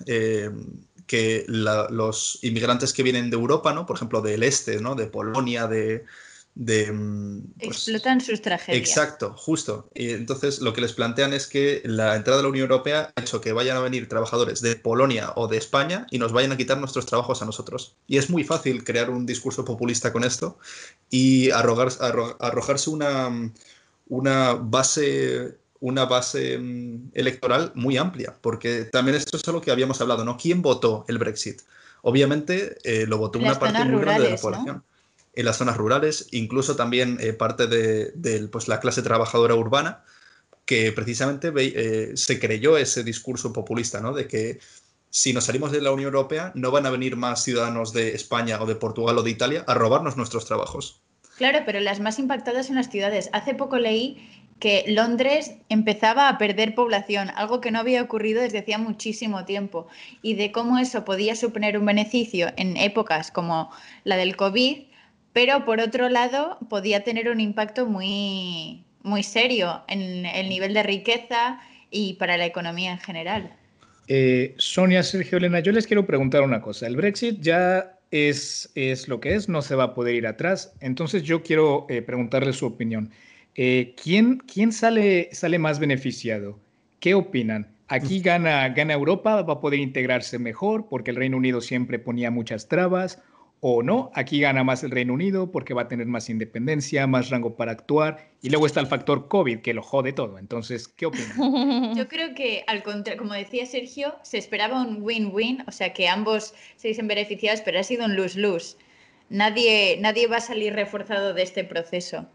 que 1.11 1.43
los 1.45 2.39
inmigrantes 2.41 2.93
que 2.93 3.03
vienen 3.03 3.29
de 3.29 3.35
Europa, 3.35 3.73
¿no? 3.73 3.85
por 3.85 3.97
ejemplo, 3.97 4.21
del 4.21 4.43
este, 4.43 4.79
¿no? 4.79 4.95
de 4.95 5.07
Polonia, 5.07 5.67
de, 5.67 6.05
de... 6.55 6.89
Mm, 6.89 7.51
pues 7.61 7.89
Explotan 7.89 8.21
sus 8.21 8.41
tragedias. 8.41 8.79
Exacto, 8.79 9.33
justo. 9.35 9.89
Y 9.93 10.11
entonces 10.11 10.61
lo 10.61 10.71
que 10.71 10.79
les 10.79 10.93
plantean 10.93 11.33
es 11.33 11.47
que 11.47 11.81
la 11.83 12.15
entrada 12.15 12.39
a 12.39 12.43
la 12.43 12.47
Unión 12.47 12.71
Europea 12.71 13.11
ha 13.13 13.21
hecho 13.21 13.41
que 13.41 13.51
vayan 13.51 13.75
a 13.75 13.81
venir 13.81 14.07
trabajadores 14.07 14.61
de 14.61 14.77
Polonia 14.77 15.33
o 15.35 15.49
de 15.49 15.57
España 15.57 16.07
y 16.11 16.17
nos 16.17 16.31
vayan 16.31 16.53
a 16.53 16.57
quitar 16.57 16.77
nuestros 16.77 17.05
trabajos 17.05 17.41
a 17.41 17.45
nosotros. 17.45 17.97
Y 18.07 18.17
es 18.17 18.29
muy 18.29 18.45
fácil 18.45 18.85
crear 18.85 19.09
un 19.09 19.25
discurso 19.25 19.65
populista 19.65 20.13
con 20.13 20.23
esto 20.23 20.59
y 21.09 21.49
arrojarse 21.51 22.89
una, 22.89 23.51
una 24.07 24.53
base 24.53 25.57
una 25.81 26.05
base 26.05 26.57
mm, 26.57 27.09
electoral 27.13 27.73
muy 27.75 27.97
amplia, 27.97 28.35
porque 28.39 28.85
también 28.85 29.17
esto 29.17 29.35
es 29.35 29.47
algo 29.47 29.61
que 29.61 29.71
habíamos 29.71 29.99
hablado, 29.99 30.23
¿no? 30.23 30.37
¿Quién 30.37 30.61
votó 30.61 31.03
el 31.09 31.17
Brexit? 31.17 31.61
Obviamente 32.03 32.77
eh, 32.83 33.05
lo 33.05 33.17
votó 33.17 33.39
una 33.39 33.59
parte 33.59 33.83
muy 33.83 34.01
grande 34.01 34.23
de 34.23 34.29
la 34.31 34.37
población 34.37 34.83
en 35.33 35.45
las 35.45 35.57
zonas 35.57 35.77
rurales, 35.77 36.27
incluso 36.31 36.75
también 36.75 37.17
eh, 37.19 37.33
parte 37.33 37.67
de, 37.67 38.47
pues, 38.51 38.67
la 38.67 38.79
clase 38.79 39.01
trabajadora 39.01 39.55
urbana, 39.55 40.03
que 40.65 40.91
precisamente 40.91 41.51
eh, 41.55 42.11
se 42.15 42.39
creyó 42.39 42.77
ese 42.77 43.03
discurso 43.03 43.53
populista, 43.53 44.01
¿no? 44.01 44.13
De 44.13 44.27
que 44.27 44.59
si 45.09 45.33
nos 45.33 45.45
salimos 45.45 45.71
de 45.71 45.81
la 45.81 45.91
Unión 45.91 46.13
Europea 46.13 46.51
no 46.55 46.71
van 46.71 46.85
a 46.85 46.89
venir 46.89 47.15
más 47.15 47.43
ciudadanos 47.43 47.91
de 47.91 48.13
España 48.13 48.61
o 48.61 48.65
de 48.65 48.75
Portugal 48.75 49.17
o 49.17 49.23
de 49.23 49.31
Italia 49.31 49.63
a 49.67 49.73
robarnos 49.73 50.15
nuestros 50.15 50.45
trabajos. 50.45 51.01
Claro, 51.37 51.59
pero 51.65 51.79
las 51.79 51.99
más 51.99 52.19
impactadas 52.19 52.67
son 52.67 52.75
las 52.75 52.89
ciudades. 52.89 53.29
Hace 53.33 53.55
poco 53.55 53.77
leí 53.77 54.40
que 54.61 54.85
Londres 54.87 55.55
empezaba 55.69 56.29
a 56.29 56.37
perder 56.37 56.75
población, 56.75 57.31
algo 57.35 57.59
que 57.59 57.71
no 57.71 57.79
había 57.79 58.03
ocurrido 58.03 58.43
desde 58.43 58.59
hacía 58.59 58.77
muchísimo 58.77 59.43
tiempo, 59.43 59.87
y 60.21 60.35
de 60.35 60.51
cómo 60.51 60.77
eso 60.77 61.03
podía 61.03 61.35
suponer 61.35 61.79
un 61.79 61.85
beneficio 61.85 62.53
en 62.57 62.77
épocas 62.77 63.31
como 63.31 63.71
la 64.03 64.17
del 64.17 64.35
COVID, 64.35 64.83
pero 65.33 65.65
por 65.65 65.81
otro 65.81 66.09
lado 66.09 66.59
podía 66.69 67.03
tener 67.03 67.27
un 67.29 67.39
impacto 67.39 67.87
muy, 67.87 68.85
muy 69.01 69.23
serio 69.23 69.81
en 69.87 70.27
el 70.27 70.47
nivel 70.47 70.75
de 70.75 70.83
riqueza 70.83 71.59
y 71.89 72.13
para 72.13 72.37
la 72.37 72.45
economía 72.45 72.91
en 72.91 72.99
general. 72.99 73.51
Eh, 74.07 74.53
Sonia, 74.57 75.01
Sergio, 75.01 75.39
Elena, 75.39 75.59
yo 75.61 75.71
les 75.71 75.87
quiero 75.87 76.05
preguntar 76.05 76.43
una 76.43 76.61
cosa. 76.61 76.85
El 76.85 76.97
Brexit 76.97 77.41
ya 77.41 77.97
es, 78.11 78.71
es 78.75 79.07
lo 79.07 79.19
que 79.19 79.33
es, 79.33 79.49
no 79.49 79.63
se 79.63 79.73
va 79.73 79.85
a 79.85 79.93
poder 79.95 80.13
ir 80.13 80.27
atrás. 80.27 80.73
Entonces 80.81 81.23
yo 81.23 81.41
quiero 81.41 81.87
eh, 81.89 82.03
preguntarle 82.03 82.53
su 82.53 82.67
opinión. 82.67 83.11
Eh, 83.55 83.95
¿quién, 84.01 84.37
¿Quién 84.37 84.71
sale, 84.71 85.29
sale 85.33 85.59
más 85.59 85.79
beneficiado? 85.79 86.59
¿Qué 86.99 87.13
opinan? 87.13 87.75
Aquí 87.87 88.19
mm. 88.19 88.23
gana, 88.23 88.69
gana 88.69 88.93
Europa, 88.93 89.41
va 89.41 89.53
a 89.53 89.59
poder 89.59 89.79
integrarse 89.79 90.39
mejor 90.39 90.87
porque 90.87 91.11
el 91.11 91.17
Reino 91.17 91.37
Unido 91.37 91.61
siempre 91.61 91.99
ponía 91.99 92.31
muchas 92.31 92.67
trabas 92.67 93.21
o 93.59 93.83
no. 93.83 94.11
Aquí 94.15 94.39
gana 94.39 94.63
más 94.63 94.83
el 94.83 94.91
Reino 94.91 95.13
Unido 95.13 95.51
porque 95.51 95.73
va 95.73 95.83
a 95.83 95.87
tener 95.87 96.07
más 96.07 96.29
independencia, 96.29 97.05
más 97.07 97.29
rango 97.29 97.55
para 97.55 97.71
actuar. 97.71 98.31
Y 98.41 98.49
luego 98.49 98.65
está 98.65 98.79
el 98.79 98.87
factor 98.87 99.27
COVID 99.27 99.59
que 99.59 99.73
lo 99.73 99.83
jode 99.83 100.13
todo. 100.13 100.39
Entonces, 100.39 100.87
¿qué 100.87 101.05
opinas? 101.05 101.35
Yo 101.97 102.07
creo 102.07 102.33
que, 102.33 102.63
al 102.67 102.83
contrario, 102.83 103.21
como 103.21 103.33
decía 103.33 103.65
Sergio, 103.65 104.15
se 104.23 104.37
esperaba 104.37 104.81
un 104.81 105.01
win-win, 105.01 105.63
o 105.67 105.71
sea, 105.71 105.93
que 105.93 106.07
ambos 106.07 106.53
se 106.75 106.87
dicen 106.87 107.07
beneficiados, 107.07 107.61
pero 107.61 107.79
ha 107.79 107.83
sido 107.83 108.05
un 108.05 108.15
lose-lose. 108.15 108.77
Nadie, 109.29 109.97
nadie 110.01 110.27
va 110.27 110.37
a 110.37 110.41
salir 110.41 110.73
reforzado 110.73 111.33
de 111.33 111.43
este 111.43 111.63
proceso. 111.63 112.27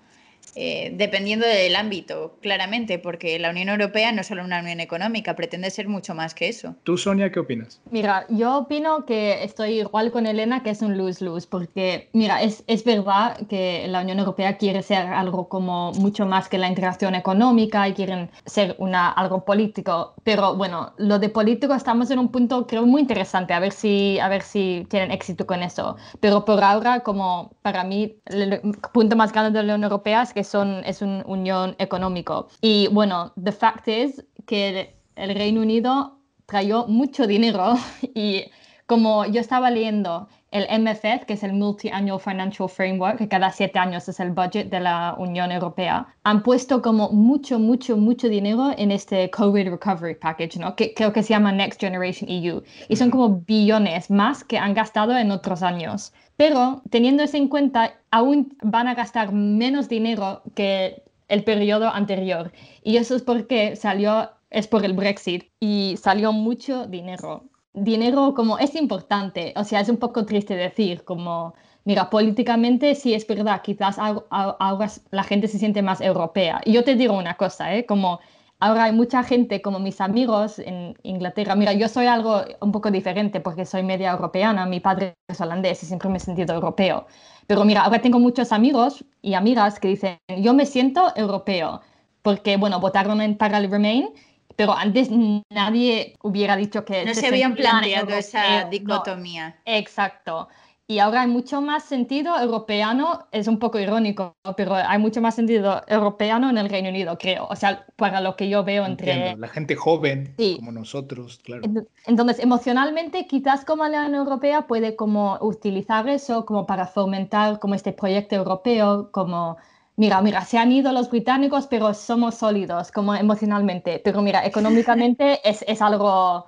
Eh, 0.55 0.93
dependiendo 0.95 1.47
del 1.47 1.77
ámbito, 1.77 2.37
claramente, 2.41 2.99
porque 2.99 3.39
la 3.39 3.51
Unión 3.51 3.69
Europea 3.69 4.13
no 4.13 4.21
es 4.21 4.27
solo 4.27 4.45
una 4.45 4.61
unión 4.61 4.81
económica, 4.81 5.35
pretende 5.37 5.71
ser 5.71 5.89
mucho 5.89 6.15
más 6.15 6.35
que 6.35 6.49
eso. 6.49 6.75
¿Tú, 6.85 6.97
Sonia, 6.97 7.31
qué 7.31 7.41
opinas? 7.41 7.81
Mira, 7.91 8.27
yo 8.29 8.59
opino 8.59 9.05
que 9.05 9.45
estoy 9.45 9.81
igual 9.81 10.11
con 10.13 10.27
Elena, 10.27 10.63
que 10.63 10.71
es 10.71 10.83
un 10.83 10.97
lose-lose, 10.97 11.47
porque, 11.51 12.09
mira, 12.13 12.43
es, 12.43 12.65
es 12.67 12.85
verdad 12.85 13.39
que 13.49 13.87
la 13.89 14.01
Unión 14.01 14.19
Europea 14.19 14.57
quiere 14.57 14.83
ser 14.83 15.07
algo 15.07 15.49
como 15.49 15.93
mucho 15.93 16.27
más 16.27 16.49
que 16.49 16.59
la 16.59 16.69
integración 16.69 17.15
económica 17.15 17.89
y 17.89 17.93
quieren 17.93 18.31
ser 18.47 18.77
una, 18.79 19.11
algo 19.11 19.45
político, 19.45 20.15
pero 20.25 20.57
bueno, 20.57 20.93
lo 20.97 21.19
de 21.19 21.29
político 21.29 21.75
estamos 21.75 22.11
en 22.11 22.19
un 22.19 22.29
punto, 22.31 22.67
creo, 22.67 22.87
muy 22.87 23.03
interesante, 23.03 23.53
a 23.53 23.61
ver 23.61 23.73
si, 23.73 24.19
a 24.19 24.29
ver 24.29 24.43
si 24.43 24.87
tienen 24.89 25.11
éxito 25.11 25.47
con 25.47 25.63
eso. 25.63 25.97
Pero 26.21 26.45
por 26.45 26.63
ahora, 26.63 27.01
como 27.01 27.53
para 27.63 27.85
mí, 27.85 28.17
el 28.27 28.61
punto 28.93 29.17
más 29.17 29.33
grande 29.33 29.59
de 29.59 29.67
la 29.67 29.75
Unión 29.75 29.85
Europea 29.85 30.23
es 30.23 30.33
que 30.37 30.45
son, 30.45 30.83
es 30.85 31.01
una 31.01 31.25
unión 31.25 31.75
económico. 31.79 32.49
Y 32.61 32.89
bueno, 32.89 33.33
the 33.43 33.53
fact 33.53 33.89
is 33.89 34.23
que 34.45 34.95
el, 35.17 35.35
Reino 35.35 35.63
Unido 35.63 36.19
trayó 36.45 36.87
mucho 36.89 37.27
dinero 37.27 37.77
y 38.03 38.45
como 38.85 39.25
yo 39.25 39.41
estaba 39.41 39.71
leyendo 39.71 40.29
el 40.51 40.67
MFF, 40.83 41.25
que 41.27 41.33
es 41.33 41.43
el 41.43 41.55
Multi-Annual 41.55 42.21
Financial 42.21 42.69
Framework, 42.69 43.17
que 43.17 43.29
cada 43.29 43.51
siete 43.51 43.79
años 43.79 44.09
es 44.11 44.21
el 44.21 44.31
budget 44.31 44.69
de 44.69 44.81
la 44.81 45.15
Unión 45.19 45.51
Europea, 45.51 46.07
han 46.23 46.43
puesto 46.43 46.83
como 46.83 47.09
mucho, 47.09 47.59
mucho, 47.59 47.97
mucho 47.97 48.29
dinero 48.29 48.73
en 48.77 48.91
este 48.91 49.31
COVID 49.31 49.71
Recovery 49.71 50.17
Package, 50.17 50.59
¿no? 50.59 50.77
que 50.77 50.93
creo 50.93 51.15
que 51.15 51.23
se 51.23 51.31
llama 51.31 51.51
Next 51.51 51.81
Generation 51.81 52.29
EU. 52.29 52.63
Y 52.91 52.97
son 52.97 53.11
como 53.11 53.41
billones 53.41 54.11
más 54.11 54.45
que 54.45 54.59
han 54.59 54.75
gastado 54.75 55.17
en 55.17 55.31
otros 55.31 55.63
años. 55.63 56.13
Pero 56.37 56.83
teniendo 56.91 57.23
eso 57.23 57.37
en 57.37 57.49
cuenta, 57.49 57.95
aún 58.11 58.57
van 58.63 58.89
a 58.89 58.95
gastar 58.95 59.33
menos 59.33 59.89
dinero 59.89 60.43
que 60.55 61.03
el 61.29 61.45
periodo 61.45 61.89
anterior. 61.89 62.53
Y 62.83 62.99
eso 62.99 63.17
es 63.17 63.23
porque 63.23 63.77
salió 63.77 64.31
es 64.51 64.67
por 64.67 64.85
el 64.85 64.93
Brexit 64.93 65.51
y 65.61 65.97
salió 66.01 66.33
mucho 66.33 66.87
dinero. 66.87 67.45
Dinero 67.75 68.33
como 68.35 68.59
es 68.59 68.75
importante, 68.75 69.53
o 69.57 69.65
sea, 69.65 69.81
es 69.81 69.89
un 69.89 69.99
poco 69.99 70.25
triste 70.25 70.57
decir, 70.57 71.05
como, 71.05 71.55
mira, 71.85 72.09
políticamente 72.09 72.95
sí 72.95 73.13
es 73.13 73.27
verdad, 73.27 73.61
quizás 73.63 73.99
ahora 73.99 74.91
la 75.11 75.23
gente 75.25 75.49
se 75.49 75.59
siente 75.59 75.83
más 75.83 76.01
europea. 76.01 76.63
Y 76.65 76.73
yo 76.73 76.85
te 76.85 76.95
digo 76.95 77.19
una 77.19 77.37
cosa, 77.37 77.75
¿eh? 77.75 77.85
como 77.85 78.21
ahora 78.61 78.85
hay 78.85 78.93
mucha 78.93 79.23
gente, 79.23 79.63
como 79.63 79.79
mis 79.79 80.01
amigos 80.01 80.59
en 80.59 80.97
Inglaterra, 81.03 81.55
mira, 81.55 81.73
yo 81.73 81.89
soy 81.89 82.07
algo 82.07 82.43
un 82.61 82.73
poco 82.73 82.91
diferente 82.91 83.41
porque 83.41 83.65
soy 83.65 83.83
media 83.83 84.13
europeana, 84.13 84.67
mi 84.67 84.81
padre 84.81 85.15
es 85.29 85.41
holandés 85.41 85.83
y 85.83 85.87
siempre 85.87 86.09
me 86.09 86.19
he 86.19 86.21
sentido 86.21 86.55
europeo. 86.55 87.07
Pero 87.47 87.65
mira, 87.65 87.83
ahora 87.83 88.01
tengo 88.01 88.19
muchos 88.19 88.53
amigos 88.53 89.05
y 89.23 89.35
amigas 89.35 89.79
que 89.79 89.89
dicen, 89.89 90.19
yo 90.39 90.55
me 90.55 90.67
siento 90.67 91.13
europeo 91.17 91.81
porque, 92.23 92.57
bueno, 92.57 92.81
votaron 92.81 93.21
en 93.21 93.37
para 93.37 93.59
el 93.59 93.71
Remain 93.71 94.09
pero 94.57 94.73
antes 94.73 95.09
nadie 95.51 96.17
hubiera 96.23 96.57
dicho 96.57 96.85
que... 96.85 97.05
No 97.05 97.15
se, 97.15 97.27
habían 97.27 97.55
planteado 97.55 98.09
esa 98.09 98.65
dicotomía. 98.65 99.57
exacto. 99.67 100.49
Y 100.89 101.01
ahora 101.01 101.23
hay 101.23 101.29
mucho 101.29 101.61
más 101.61 101.83
sentido 101.83 102.39
europeano, 102.39 103.27
es 103.33 103.49
un 103.49 103.59
poco 103.59 103.81
irónico, 103.81 104.37
pero 104.57 104.77
hay 104.77 104.99
mucho 105.01 105.21
más 105.21 105.35
sentido 105.35 105.83
europeano 105.89 106.49
en 106.49 106.59
el 106.59 106.69
Reino 106.69 106.91
Unido, 106.91 107.19
creo. 107.19 107.49
O 107.51 107.57
sea, 107.57 107.85
para 107.97 108.21
lo 108.21 108.37
que 108.37 108.49
yo 108.49 108.63
veo 108.63 108.87
entre... 108.87 109.37
La 109.37 109.49
gente 109.49 109.75
joven, 109.75 110.33
como 110.57 110.71
nosotros, 110.71 111.41
claro. 111.43 111.63
Entonces, 112.07 112.39
emocionalmente, 112.39 113.27
quizás 113.27 113.65
como 113.65 113.85
la 113.89 114.07
Unión 114.07 114.15
Europea 114.15 114.69
puede 114.69 114.95
como 114.95 115.39
utilizar 115.41 116.09
eso 116.09 116.47
como 116.47 116.67
para 116.67 116.87
fomentar 116.87 117.59
como 117.59 117.75
este 117.75 117.93
proyecto 117.93 118.37
europeo, 118.37 119.11
como 119.11 119.57
mira, 119.97 120.21
mira, 120.23 120.45
se 120.45 120.59
han 120.59 120.71
ido 120.71 120.93
los 120.93 121.11
británicos, 121.11 121.67
pero 121.67 121.95
somos 121.95 122.37
sólidos 122.37 122.93
como 122.93 123.13
emocionalmente. 123.17 124.01
Pero 124.05 124.23
mira, 124.23 124.47
económicamente 124.47 125.41
es, 125.49 125.65
es 125.67 125.83
algo 125.83 126.47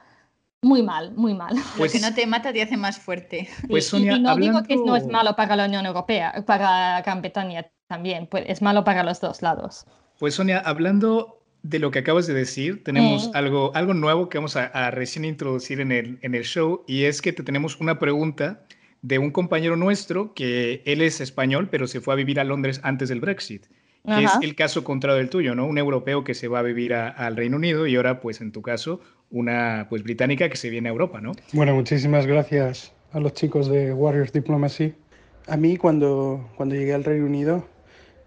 muy 0.62 0.82
mal, 0.82 1.12
muy 1.14 1.34
mal. 1.34 1.54
Pues 1.76 1.92
que 1.92 2.00
no 2.00 2.12
te 2.12 2.26
mata 2.26 2.52
te 2.52 2.62
hace 2.62 2.76
más 2.76 2.98
fuerte. 2.98 3.48
Pues 3.68 3.86
Sonia, 3.86 4.16
y, 4.16 4.20
no 4.20 4.36
digo 4.36 4.62
que 4.62 4.76
no 4.76 4.96
es 4.96 5.06
malo 5.06 5.36
para 5.36 5.56
la 5.56 5.66
Unión 5.66 5.86
Europea, 5.86 6.44
para 6.46 7.00
Gran 7.02 7.20
Bretaña 7.20 7.66
también, 7.86 8.26
pues 8.26 8.44
es 8.46 8.60
malo 8.60 8.84
para 8.84 9.02
los 9.02 9.20
dos 9.20 9.42
lados. 9.42 9.86
Pues 10.18 10.34
Sonia, 10.34 10.58
hablando 10.58 11.42
de 11.62 11.78
lo 11.78 11.90
que 11.90 12.00
acabas 12.00 12.26
de 12.26 12.34
decir, 12.34 12.82
tenemos 12.84 13.30
algo, 13.34 13.72
algo 13.74 13.94
nuevo 13.94 14.28
que 14.28 14.38
vamos 14.38 14.56
a, 14.56 14.66
a, 14.66 14.90
recién 14.90 15.24
introducir 15.24 15.80
en 15.80 15.92
el, 15.92 16.18
en 16.22 16.34
el 16.34 16.44
show 16.44 16.84
y 16.86 17.04
es 17.04 17.22
que 17.22 17.32
te 17.32 17.42
tenemos 17.42 17.80
una 17.80 17.98
pregunta 17.98 18.64
de 19.02 19.18
un 19.18 19.30
compañero 19.30 19.76
nuestro 19.76 20.34
que 20.34 20.82
él 20.86 21.02
es 21.02 21.20
español, 21.20 21.68
pero 21.70 21.86
se 21.86 22.00
fue 22.00 22.14
a 22.14 22.16
vivir 22.16 22.40
a 22.40 22.44
Londres 22.44 22.80
antes 22.82 23.08
del 23.08 23.20
Brexit. 23.20 23.66
Que 24.04 24.24
es 24.24 24.32
el 24.40 24.54
caso 24.54 24.84
contrario 24.84 25.18
del 25.18 25.28
tuyo, 25.28 25.54
¿no? 25.54 25.66
Un 25.66 25.76
europeo 25.76 26.24
que 26.24 26.32
se 26.32 26.48
va 26.48 26.60
a 26.60 26.62
vivir 26.62 26.94
al 26.94 27.36
Reino 27.36 27.56
Unido 27.56 27.86
y 27.86 27.96
ahora, 27.96 28.20
pues 28.20 28.40
en 28.40 28.52
tu 28.52 28.62
caso, 28.62 29.00
una 29.30 29.86
pues 29.88 30.02
británica 30.02 30.48
que 30.48 30.56
se 30.56 30.70
viene 30.70 30.88
a 30.88 30.92
Europa, 30.92 31.20
¿no? 31.20 31.32
Bueno, 31.52 31.74
muchísimas 31.74 32.26
gracias 32.26 32.92
a 33.12 33.20
los 33.20 33.34
chicos 33.34 33.68
de 33.68 33.92
Warriors 33.92 34.32
Diplomacy. 34.32 34.94
A 35.46 35.56
mí 35.56 35.76
cuando, 35.76 36.48
cuando 36.56 36.74
llegué 36.74 36.94
al 36.94 37.04
Reino 37.04 37.26
Unido 37.26 37.64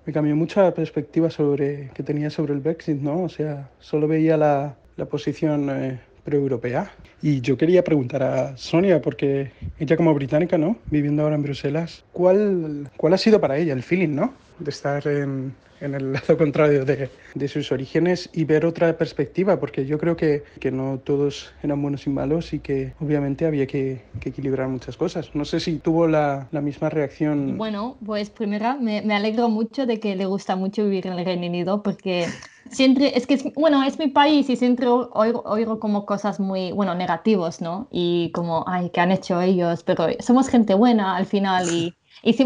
me 0.05 0.13
cambió 0.13 0.35
mucho 0.35 0.61
la 0.61 0.73
perspectiva 0.73 1.29
sobre, 1.29 1.89
que 1.93 2.03
tenía 2.03 2.29
sobre 2.29 2.53
el 2.53 2.59
Brexit, 2.59 2.97
¿no? 2.97 3.23
O 3.23 3.29
sea, 3.29 3.69
solo 3.79 4.07
veía 4.07 4.35
la, 4.37 4.75
la 4.97 5.05
posición 5.05 5.69
eh, 5.69 5.99
pre-europea. 6.23 6.91
Y 7.21 7.41
yo 7.41 7.57
quería 7.57 7.83
preguntar 7.83 8.23
a 8.23 8.57
Sonia, 8.57 9.01
porque 9.01 9.51
ella 9.79 9.97
como 9.97 10.13
británica, 10.13 10.57
¿no? 10.57 10.77
Viviendo 10.89 11.23
ahora 11.23 11.35
en 11.35 11.43
Bruselas, 11.43 12.03
¿cuál, 12.13 12.89
cuál 12.97 13.13
ha 13.13 13.17
sido 13.17 13.39
para 13.39 13.57
ella 13.57 13.73
el 13.73 13.83
feeling, 13.83 14.15
¿no? 14.15 14.33
De 14.61 14.69
estar 14.69 15.07
en, 15.07 15.53
en 15.81 15.95
el 15.95 16.13
lado 16.13 16.37
contrario 16.37 16.85
de, 16.85 17.09
de, 17.33 17.47
sus 17.47 17.71
orígenes 17.71 18.29
y 18.33 18.45
ver 18.45 18.65
otra 18.65 18.95
perspectiva, 18.97 19.59
porque 19.59 19.85
yo 19.85 19.97
creo 19.97 20.15
que, 20.15 20.43
que, 20.59 20.71
no 20.71 20.99
todos 21.03 21.53
eran 21.63 21.81
buenos 21.81 22.05
y 22.07 22.09
malos 22.09 22.53
y 22.53 22.59
que 22.59 22.93
obviamente 22.99 23.45
había 23.45 23.65
que, 23.67 24.03
que 24.19 24.29
equilibrar 24.29 24.67
muchas 24.67 24.95
cosas. 24.95 25.31
No 25.33 25.43
sé 25.43 25.59
si 25.59 25.79
tuvo 25.79 26.07
la, 26.07 26.47
la 26.51 26.61
misma 26.61 26.89
reacción. 26.89 27.57
Bueno, 27.57 27.97
pues 28.05 28.29
primero 28.29 28.77
me, 28.79 29.01
me, 29.01 29.15
alegro 29.15 29.49
mucho 29.49 29.85
de 29.85 29.99
que 29.99 30.15
le 30.15 30.25
gusta 30.25 30.55
mucho 30.55 30.83
vivir 30.83 31.07
en 31.07 31.13
el 31.13 31.25
Reino 31.25 31.47
Unido, 31.47 31.81
porque 31.81 32.27
siempre, 32.71 33.17
es 33.17 33.27
que, 33.27 33.35
es, 33.35 33.53
bueno, 33.55 33.83
es 33.83 33.99
mi 33.99 34.07
país 34.07 34.49
y 34.49 34.55
siempre 34.55 34.87
oigo, 34.87 35.43
oigo 35.45 35.79
como 35.79 36.05
cosas 36.05 36.39
muy, 36.39 36.71
bueno, 36.71 36.95
negativos, 36.95 37.61
¿no? 37.61 37.87
Y 37.91 38.31
como, 38.31 38.63
ay, 38.67 38.89
¿qué 38.89 39.01
han 39.01 39.11
hecho 39.11 39.41
ellos? 39.41 39.83
Pero 39.83 40.07
somos 40.19 40.47
gente 40.47 40.73
buena 40.73 41.15
al 41.15 41.25
final 41.25 41.67
y 41.69 41.95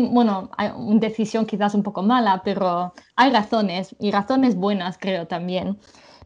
bueno, 0.09 0.51
hay 0.57 0.71
una 0.75 0.99
decisión 0.99 1.45
quizás 1.45 1.75
un 1.75 1.83
poco 1.83 2.01
mala, 2.01 2.41
pero 2.43 2.93
hay 3.15 3.31
razones 3.31 3.95
y 3.99 4.11
razones 4.11 4.55
buenas 4.55 4.97
creo 4.97 5.27
también. 5.27 5.77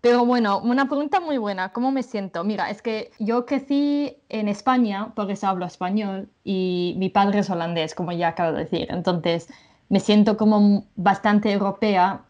Pero 0.01 0.25
bueno, 0.25 0.59
una 0.59 0.87
pregunta 0.87 1.19
muy 1.19 1.37
buena, 1.37 1.73
¿cómo 1.73 1.91
me 1.91 2.03
siento? 2.03 2.43
Mira, 2.43 2.69
es 2.69 2.81
que 2.81 3.11
yo 3.19 3.45
crecí 3.45 4.15
en 4.29 4.47
España, 4.47 5.13
por 5.13 5.29
eso 5.29 5.47
hablo 5.47 5.65
español, 5.65 6.29
y 6.43 6.95
mi 6.97 7.09
padre 7.09 7.39
es 7.39 7.49
holandés, 7.49 7.95
como 7.95 8.13
ya 8.13 8.29
acabo 8.29 8.53
de 8.53 8.63
decir. 8.63 8.87
Entonces, 8.91 9.49
me 9.89 9.99
siento 9.99 10.37
como 10.37 10.85
bastante 10.95 11.51
europea, 11.51 12.23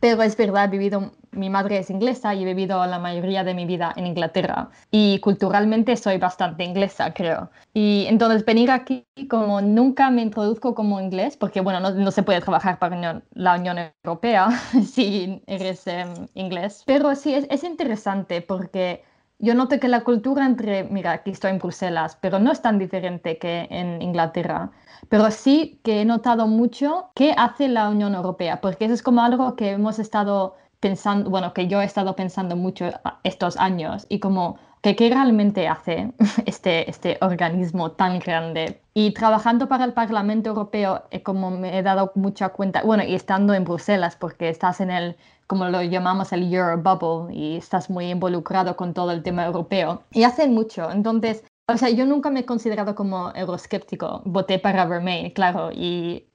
pero 0.00 0.22
es 0.22 0.36
verdad, 0.36 0.66
he 0.66 0.68
vivido 0.68 1.12
mi 1.36 1.50
madre 1.50 1.78
es 1.78 1.90
inglesa 1.90 2.34
y 2.34 2.42
he 2.42 2.46
vivido 2.46 2.84
la 2.86 2.98
mayoría 2.98 3.44
de 3.44 3.54
mi 3.54 3.66
vida 3.66 3.92
en 3.96 4.06
Inglaterra 4.06 4.70
y 4.90 5.20
culturalmente 5.20 5.96
soy 5.96 6.18
bastante 6.18 6.64
inglesa, 6.64 7.12
creo. 7.12 7.50
Y 7.74 8.06
entonces 8.08 8.44
venir 8.44 8.70
aquí 8.70 9.06
como 9.28 9.60
nunca 9.60 10.10
me 10.10 10.22
introduzco 10.22 10.74
como 10.74 11.00
inglés, 11.00 11.36
porque 11.36 11.60
bueno, 11.60 11.80
no, 11.80 11.90
no 11.90 12.10
se 12.10 12.22
puede 12.22 12.40
trabajar 12.40 12.78
para 12.78 13.22
la 13.34 13.54
Unión 13.54 13.78
Europea 14.02 14.48
si 14.86 15.42
eres 15.46 15.84
um, 15.86 16.26
inglés, 16.34 16.82
pero 16.86 17.14
sí 17.14 17.34
es, 17.34 17.46
es 17.50 17.62
interesante 17.64 18.40
porque 18.40 19.04
yo 19.38 19.54
noto 19.54 19.78
que 19.78 19.88
la 19.88 20.02
cultura 20.04 20.46
entre, 20.46 20.84
mira, 20.84 21.12
aquí 21.12 21.30
estoy 21.30 21.50
en 21.50 21.58
Bruselas, 21.58 22.16
pero 22.20 22.38
no 22.38 22.52
es 22.52 22.62
tan 22.62 22.78
diferente 22.78 23.38
que 23.38 23.66
en 23.70 24.00
Inglaterra. 24.02 24.70
Pero 25.08 25.30
sí 25.30 25.80
que 25.84 26.00
he 26.00 26.04
notado 26.04 26.46
mucho 26.46 27.10
qué 27.14 27.34
hace 27.36 27.68
la 27.68 27.88
Unión 27.90 28.14
Europea, 28.14 28.60
porque 28.60 28.86
eso 28.86 28.94
es 28.94 29.02
como 29.02 29.20
algo 29.22 29.56
que 29.56 29.72
hemos 29.72 29.98
estado 29.98 30.56
pensando, 30.80 31.30
bueno, 31.30 31.52
que 31.52 31.68
yo 31.68 31.80
he 31.82 31.84
estado 31.84 32.16
pensando 32.16 32.56
mucho 32.56 32.86
estos 33.24 33.56
años 33.56 34.06
y 34.08 34.20
como 34.20 34.58
que 34.82 34.96
qué 34.96 35.08
realmente 35.10 35.68
hace 35.68 36.12
este, 36.46 36.88
este 36.90 37.18
organismo 37.20 37.92
tan 37.92 38.18
grande. 38.18 38.80
Y 38.94 39.12
trabajando 39.12 39.68
para 39.68 39.84
el 39.84 39.92
Parlamento 39.92 40.50
Europeo, 40.50 41.02
eh, 41.10 41.22
como 41.22 41.50
me 41.50 41.78
he 41.78 41.82
dado 41.82 42.12
mucha 42.14 42.50
cuenta, 42.50 42.82
bueno, 42.82 43.04
y 43.04 43.14
estando 43.14 43.52
en 43.54 43.64
Bruselas, 43.64 44.16
porque 44.16 44.48
estás 44.48 44.80
en 44.80 44.90
el, 44.90 45.16
como 45.46 45.66
lo 45.68 45.82
llamamos 45.82 46.32
el 46.32 46.52
Euro 46.52 46.78
Bubble, 46.78 47.34
y 47.34 47.56
estás 47.56 47.90
muy 47.90 48.10
involucrado 48.10 48.76
con 48.76 48.94
todo 48.94 49.10
el 49.10 49.22
tema 49.22 49.44
europeo, 49.44 50.02
y 50.12 50.24
hacen 50.24 50.54
mucho. 50.54 50.90
Entonces, 50.90 51.44
o 51.68 51.76
sea, 51.76 51.90
yo 51.90 52.06
nunca 52.06 52.30
me 52.30 52.40
he 52.40 52.46
considerado 52.46 52.94
como 52.94 53.32
euroscéptico. 53.34 54.22
Voté 54.24 54.58
para 54.58 54.86
Remain, 54.86 55.30
claro, 55.30 55.70
y 55.72 56.26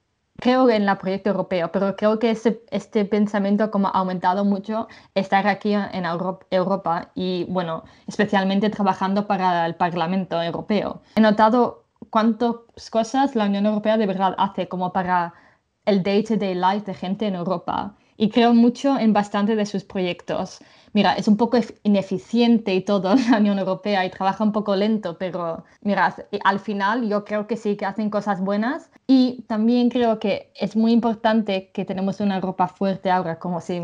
creo 0.41 0.69
en 0.69 0.89
el 0.89 0.97
proyecto 0.97 1.29
europeo, 1.29 1.71
pero 1.71 1.95
creo 1.95 2.19
que 2.19 2.31
este, 2.31 2.61
este 2.71 3.05
pensamiento 3.05 3.71
como 3.71 3.87
ha 3.87 3.91
aumentado 3.91 4.43
mucho 4.43 4.87
estar 5.15 5.47
aquí 5.47 5.73
en 5.73 6.03
Europa 6.49 7.11
y, 7.15 7.45
bueno, 7.47 7.83
especialmente 8.07 8.69
trabajando 8.69 9.27
para 9.27 9.65
el 9.65 9.75
Parlamento 9.75 10.41
Europeo. 10.41 11.01
He 11.15 11.21
notado 11.21 11.85
cuántas 12.09 12.55
cosas 12.89 13.35
la 13.35 13.45
Unión 13.45 13.65
Europea 13.65 13.97
de 13.97 14.07
verdad 14.07 14.35
hace 14.37 14.67
como 14.67 14.91
para 14.91 15.33
el 15.85 16.03
day-to-day 16.03 16.55
-day 16.55 16.73
life 16.73 16.85
de 16.85 16.93
gente 16.93 17.27
en 17.27 17.35
Europa 17.35 17.95
y 18.17 18.29
creo 18.29 18.53
mucho 18.53 18.99
en 18.99 19.13
bastante 19.13 19.55
de 19.55 19.65
sus 19.65 19.83
proyectos. 19.83 20.59
Mira, 20.93 21.13
es 21.13 21.27
un 21.27 21.37
poco 21.37 21.57
ineficiente 21.83 22.73
y 22.75 22.81
todo 22.81 23.15
la 23.15 23.37
Unión 23.37 23.59
Europea 23.59 24.05
y 24.05 24.09
trabaja 24.09 24.43
un 24.43 24.51
poco 24.51 24.75
lento, 24.75 25.17
pero 25.17 25.63
mira, 25.81 26.15
al 26.43 26.59
final 26.59 27.07
yo 27.07 27.23
creo 27.23 27.47
que 27.47 27.55
sí 27.55 27.77
que 27.77 27.85
hacen 27.85 28.09
cosas 28.09 28.41
buenas. 28.41 28.89
Y 29.07 29.43
también 29.47 29.89
creo 29.89 30.19
que 30.19 30.51
es 30.55 30.75
muy 30.75 30.91
importante 30.91 31.71
que 31.73 31.85
tenemos 31.85 32.19
una 32.19 32.35
Europa 32.35 32.67
fuerte 32.67 33.09
ahora, 33.09 33.39
como 33.39 33.61
si 33.61 33.81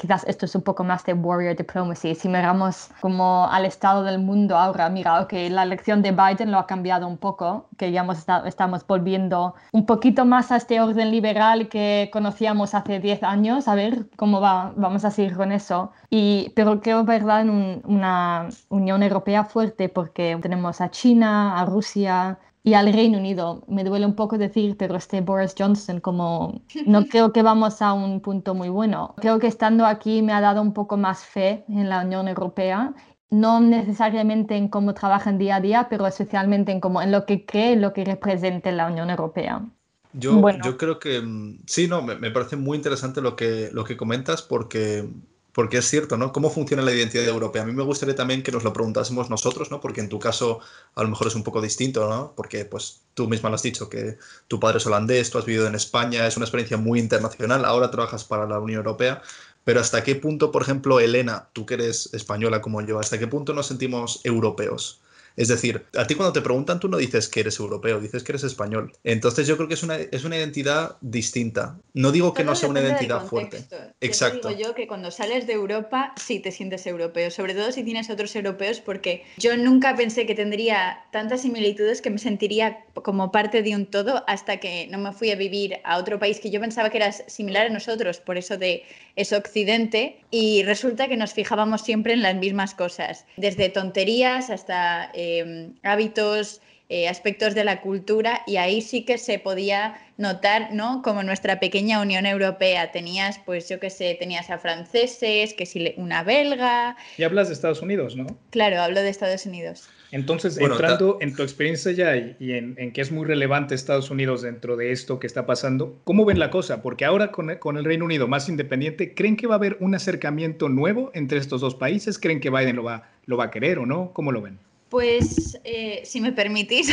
quizás 0.00 0.24
esto 0.26 0.46
es 0.46 0.54
un 0.54 0.62
poco 0.62 0.82
más 0.82 1.04
de 1.04 1.12
warrior 1.12 1.54
diplomacy. 1.54 2.14
Si 2.14 2.26
miramos 2.26 2.88
como 3.02 3.46
al 3.50 3.66
estado 3.66 4.02
del 4.02 4.18
mundo 4.18 4.56
ahora, 4.56 4.88
mira, 4.88 5.26
que 5.28 5.50
la 5.50 5.62
elección 5.62 6.00
de 6.00 6.12
Biden 6.12 6.50
lo 6.50 6.58
ha 6.58 6.66
cambiado 6.66 7.06
un 7.06 7.18
poco, 7.18 7.68
que 7.76 7.92
ya 7.92 8.00
hemos 8.00 8.24
estamos 8.46 8.86
volviendo 8.86 9.54
un 9.72 9.84
poquito 9.84 10.24
más 10.24 10.50
a 10.52 10.56
este 10.56 10.80
orden 10.80 11.10
liberal 11.10 11.68
que 11.68 12.08
conocíamos 12.12 12.74
hace 12.74 12.98
10 12.98 13.22
años, 13.24 13.68
a 13.68 13.74
ver 13.74 14.06
cómo 14.16 14.40
va, 14.40 14.72
vamos 14.76 15.04
a 15.04 15.10
seguir 15.10 15.36
con 15.36 15.52
eso. 15.52 15.92
Y, 16.08 16.52
pero 16.56 16.80
creo, 16.80 17.04
¿verdad?, 17.04 17.42
en 17.42 17.82
una 17.84 18.48
Unión 18.70 19.02
Europea 19.02 19.44
fuerte 19.44 19.90
porque 19.90 20.38
tenemos 20.40 20.80
a 20.80 20.90
China, 20.90 21.60
a 21.60 21.66
Rusia, 21.66 22.38
y 22.62 22.74
al 22.74 22.92
Reino 22.92 23.18
Unido. 23.18 23.64
Me 23.68 23.84
duele 23.84 24.06
un 24.06 24.14
poco 24.14 24.38
decir, 24.38 24.76
pero 24.76 24.96
este 24.96 25.20
Boris 25.20 25.54
Johnson, 25.56 26.00
como 26.00 26.62
no 26.86 27.04
creo 27.10 27.32
que 27.32 27.42
vamos 27.42 27.82
a 27.82 27.92
un 27.92 28.20
punto 28.20 28.54
muy 28.54 28.68
bueno. 28.68 29.14
Creo 29.18 29.38
que 29.38 29.46
estando 29.46 29.86
aquí 29.86 30.22
me 30.22 30.32
ha 30.32 30.40
dado 30.40 30.62
un 30.62 30.72
poco 30.72 30.96
más 30.96 31.24
fe 31.24 31.64
en 31.68 31.88
la 31.88 32.02
Unión 32.04 32.28
Europea, 32.28 32.94
no 33.30 33.60
necesariamente 33.60 34.56
en 34.56 34.68
cómo 34.68 34.92
trabajan 34.92 35.38
día 35.38 35.56
a 35.56 35.60
día, 35.60 35.86
pero 35.88 36.06
especialmente 36.06 36.72
en, 36.72 36.80
cómo, 36.80 37.00
en 37.00 37.12
lo 37.12 37.26
que 37.26 37.46
cree, 37.46 37.76
lo 37.76 37.92
que 37.92 38.04
representa 38.04 38.72
la 38.72 38.88
Unión 38.88 39.08
Europea. 39.08 39.64
Yo, 40.12 40.42
yo 40.64 40.76
creo 40.76 40.98
que 40.98 41.20
mm, 41.20 41.60
sí, 41.66 41.86
no, 41.86 42.02
me, 42.02 42.16
me, 42.16 42.32
parece 42.32 42.56
muy 42.56 42.76
interesante 42.76 43.20
lo 43.20 43.36
que, 43.36 43.70
lo 43.72 43.84
que 43.84 43.96
comentas 43.96 44.42
porque 44.42 45.08
Porque 45.52 45.78
es 45.78 45.88
cierto, 45.88 46.16
¿no? 46.16 46.32
¿Cómo 46.32 46.50
funciona 46.50 46.82
la 46.82 46.92
identidad 46.92 47.26
europea? 47.26 47.62
A 47.62 47.66
mí 47.66 47.72
me 47.72 47.82
gustaría 47.82 48.14
también 48.14 48.42
que 48.42 48.52
nos 48.52 48.62
lo 48.62 48.72
preguntásemos 48.72 49.30
nosotros, 49.30 49.70
¿no? 49.70 49.80
Porque 49.80 50.00
en 50.00 50.08
tu 50.08 50.18
caso 50.18 50.60
a 50.94 51.02
lo 51.02 51.08
mejor 51.08 51.26
es 51.26 51.34
un 51.34 51.42
poco 51.42 51.60
distinto, 51.60 52.08
¿no? 52.08 52.32
Porque 52.36 52.64
pues 52.64 53.00
tú 53.14 53.28
misma 53.28 53.48
lo 53.48 53.56
has 53.56 53.62
dicho, 53.62 53.88
que 53.88 54.18
tu 54.48 54.60
padre 54.60 54.78
es 54.78 54.86
holandés, 54.86 55.30
tú 55.30 55.38
has 55.38 55.44
vivido 55.44 55.66
en 55.66 55.74
España, 55.74 56.26
es 56.26 56.36
una 56.36 56.44
experiencia 56.46 56.76
muy 56.76 57.00
internacional, 57.00 57.64
ahora 57.64 57.90
trabajas 57.90 58.24
para 58.24 58.46
la 58.46 58.60
Unión 58.60 58.78
Europea, 58.78 59.22
pero 59.64 59.80
¿hasta 59.80 60.04
qué 60.04 60.14
punto, 60.14 60.52
por 60.52 60.62
ejemplo, 60.62 61.00
Elena, 61.00 61.48
tú 61.52 61.66
que 61.66 61.74
eres 61.74 62.12
española 62.14 62.60
como 62.60 62.80
yo, 62.82 62.98
¿hasta 62.98 63.18
qué 63.18 63.26
punto 63.26 63.52
nos 63.52 63.66
sentimos 63.66 64.20
europeos? 64.24 65.00
Es 65.40 65.48
decir, 65.48 65.86
a 65.96 66.06
ti 66.06 66.16
cuando 66.16 66.34
te 66.34 66.42
preguntan 66.42 66.78
tú 66.80 66.88
no 66.90 66.98
dices 66.98 67.26
que 67.26 67.40
eres 67.40 67.58
europeo, 67.58 67.98
dices 67.98 68.22
que 68.22 68.32
eres 68.32 68.44
español. 68.44 68.92
Entonces 69.04 69.46
yo 69.46 69.56
creo 69.56 69.68
que 69.68 69.74
es 69.74 69.82
una, 69.82 69.96
es 69.96 70.24
una 70.24 70.36
identidad 70.36 70.98
distinta. 71.00 71.78
No 71.94 72.12
digo 72.12 72.34
que 72.34 72.44
no 72.44 72.54
sea 72.54 72.68
una 72.68 72.82
identidad 72.82 73.24
fuerte. 73.24 73.64
Exacto. 74.02 74.50
Yo 74.50 74.56
digo 74.56 74.68
yo 74.68 74.74
que 74.74 74.86
cuando 74.86 75.10
sales 75.10 75.46
de 75.46 75.54
Europa 75.54 76.12
sí 76.16 76.40
te 76.40 76.52
sientes 76.52 76.86
europeo, 76.86 77.30
sobre 77.30 77.54
todo 77.54 77.72
si 77.72 77.82
tienes 77.82 78.10
otros 78.10 78.36
europeos, 78.36 78.80
porque 78.80 79.24
yo 79.38 79.56
nunca 79.56 79.96
pensé 79.96 80.26
que 80.26 80.34
tendría 80.34 81.06
tantas 81.10 81.40
similitudes 81.40 82.02
que 82.02 82.10
me 82.10 82.18
sentiría 82.18 82.84
como 82.92 83.32
parte 83.32 83.62
de 83.62 83.74
un 83.74 83.86
todo 83.86 84.22
hasta 84.26 84.58
que 84.58 84.88
no 84.88 84.98
me 84.98 85.14
fui 85.14 85.30
a 85.30 85.36
vivir 85.36 85.78
a 85.84 85.96
otro 85.96 86.18
país 86.18 86.38
que 86.38 86.50
yo 86.50 86.60
pensaba 86.60 86.90
que 86.90 86.98
era 86.98 87.12
similar 87.12 87.68
a 87.68 87.70
nosotros, 87.70 88.18
por 88.18 88.36
eso 88.36 88.58
de 88.58 88.84
es 89.16 89.32
Occidente, 89.32 90.19
y 90.30 90.62
resulta 90.62 91.08
que 91.08 91.16
nos 91.16 91.32
fijábamos 91.34 91.82
siempre 91.82 92.12
en 92.12 92.22
las 92.22 92.34
mismas 92.36 92.74
cosas, 92.74 93.26
desde 93.36 93.68
tonterías 93.68 94.50
hasta 94.50 95.10
Em, 95.14 95.74
hábitos, 95.82 96.60
eh, 96.88 97.08
aspectos 97.08 97.54
de 97.54 97.62
la 97.62 97.80
cultura 97.80 98.42
y 98.46 98.56
ahí 98.56 98.80
sí 98.80 99.04
que 99.04 99.16
se 99.18 99.38
podía 99.38 100.00
notar, 100.16 100.72
¿no? 100.72 101.02
Como 101.02 101.22
nuestra 101.22 101.60
pequeña 101.60 102.00
Unión 102.00 102.26
Europea. 102.26 102.90
Tenías, 102.90 103.38
pues 103.44 103.68
yo 103.68 103.78
qué 103.78 103.90
sé, 103.90 104.16
tenías 104.18 104.50
a 104.50 104.58
franceses, 104.58 105.54
que 105.54 105.66
si 105.66 105.94
una 105.96 106.24
belga. 106.24 106.96
Y 107.16 107.22
hablas 107.22 107.48
de 107.48 107.54
Estados 107.54 107.80
Unidos, 107.82 108.16
¿no? 108.16 108.26
Claro, 108.50 108.80
hablo 108.80 109.02
de 109.02 109.08
Estados 109.08 109.46
Unidos. 109.46 109.88
Entonces, 110.12 110.58
entrando 110.58 111.18
en 111.20 111.34
tu 111.34 111.42
experiencia 111.42 111.92
ya 111.92 112.16
y, 112.16 112.52
en, 112.52 112.74
en, 112.78 112.92
que 112.92 113.00
es 113.00 113.12
muy 113.12 113.24
relevante 113.24 113.74
Estados 113.74 114.10
Unidos 114.10 114.42
dentro 114.42 114.76
de 114.76 114.90
esto 114.90 115.20
que 115.20 115.26
está 115.26 115.46
pasando, 115.46 115.98
¿cómo 116.04 116.24
ven 116.24 116.38
la 116.38 116.50
cosa? 116.50 116.82
Porque 116.82 117.04
ahora 117.04 117.30
con, 117.30 117.54
con, 117.56 117.76
el 117.76 117.84
Reino 117.84 118.04
Unido 118.04 118.26
más 118.26 118.48
independiente, 118.48 119.14
¿creen 119.14 119.36
que 119.36 119.46
va 119.46 119.54
a 119.54 119.58
haber 119.58 119.76
un 119.78 119.94
acercamiento 119.94 120.68
nuevo 120.68 121.12
entre 121.14 121.38
estos 121.38 121.60
dos 121.60 121.76
países? 121.76 122.18
¿Creen 122.18 122.40
que 122.40 122.50
Biden 122.50 122.76
lo 122.76 122.82
va, 122.82 123.08
lo 123.26 123.36
va 123.36 123.44
a 123.44 123.50
querer 123.50 123.78
o 123.78 123.86
no? 123.86 124.12
¿Cómo 124.12 124.32
lo 124.32 124.42
ven? 124.42 124.58
Pues, 124.88 125.60
eh, 125.62 126.02
si 126.04 126.20
me 126.20 126.32
permitís, 126.32 126.92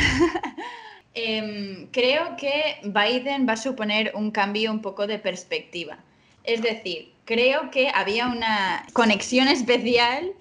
em, 1.15 1.88
creo 1.88 2.36
que 2.38 2.77
Biden 2.84 3.47
va 3.47 3.53
a 3.53 3.58
suponer 3.58 4.12
un 4.13 4.30
cambio 4.30 4.71
un 4.71 4.82
poco 4.82 5.08
de 5.08 5.17
perspectiva. 5.17 5.97
Es 6.43 6.62
decir, 6.62 7.12
creo 7.25 7.71
que 7.71 7.89
había 7.93 8.27
una 8.27 8.86
conexión 8.93 9.47
especial 9.47 10.32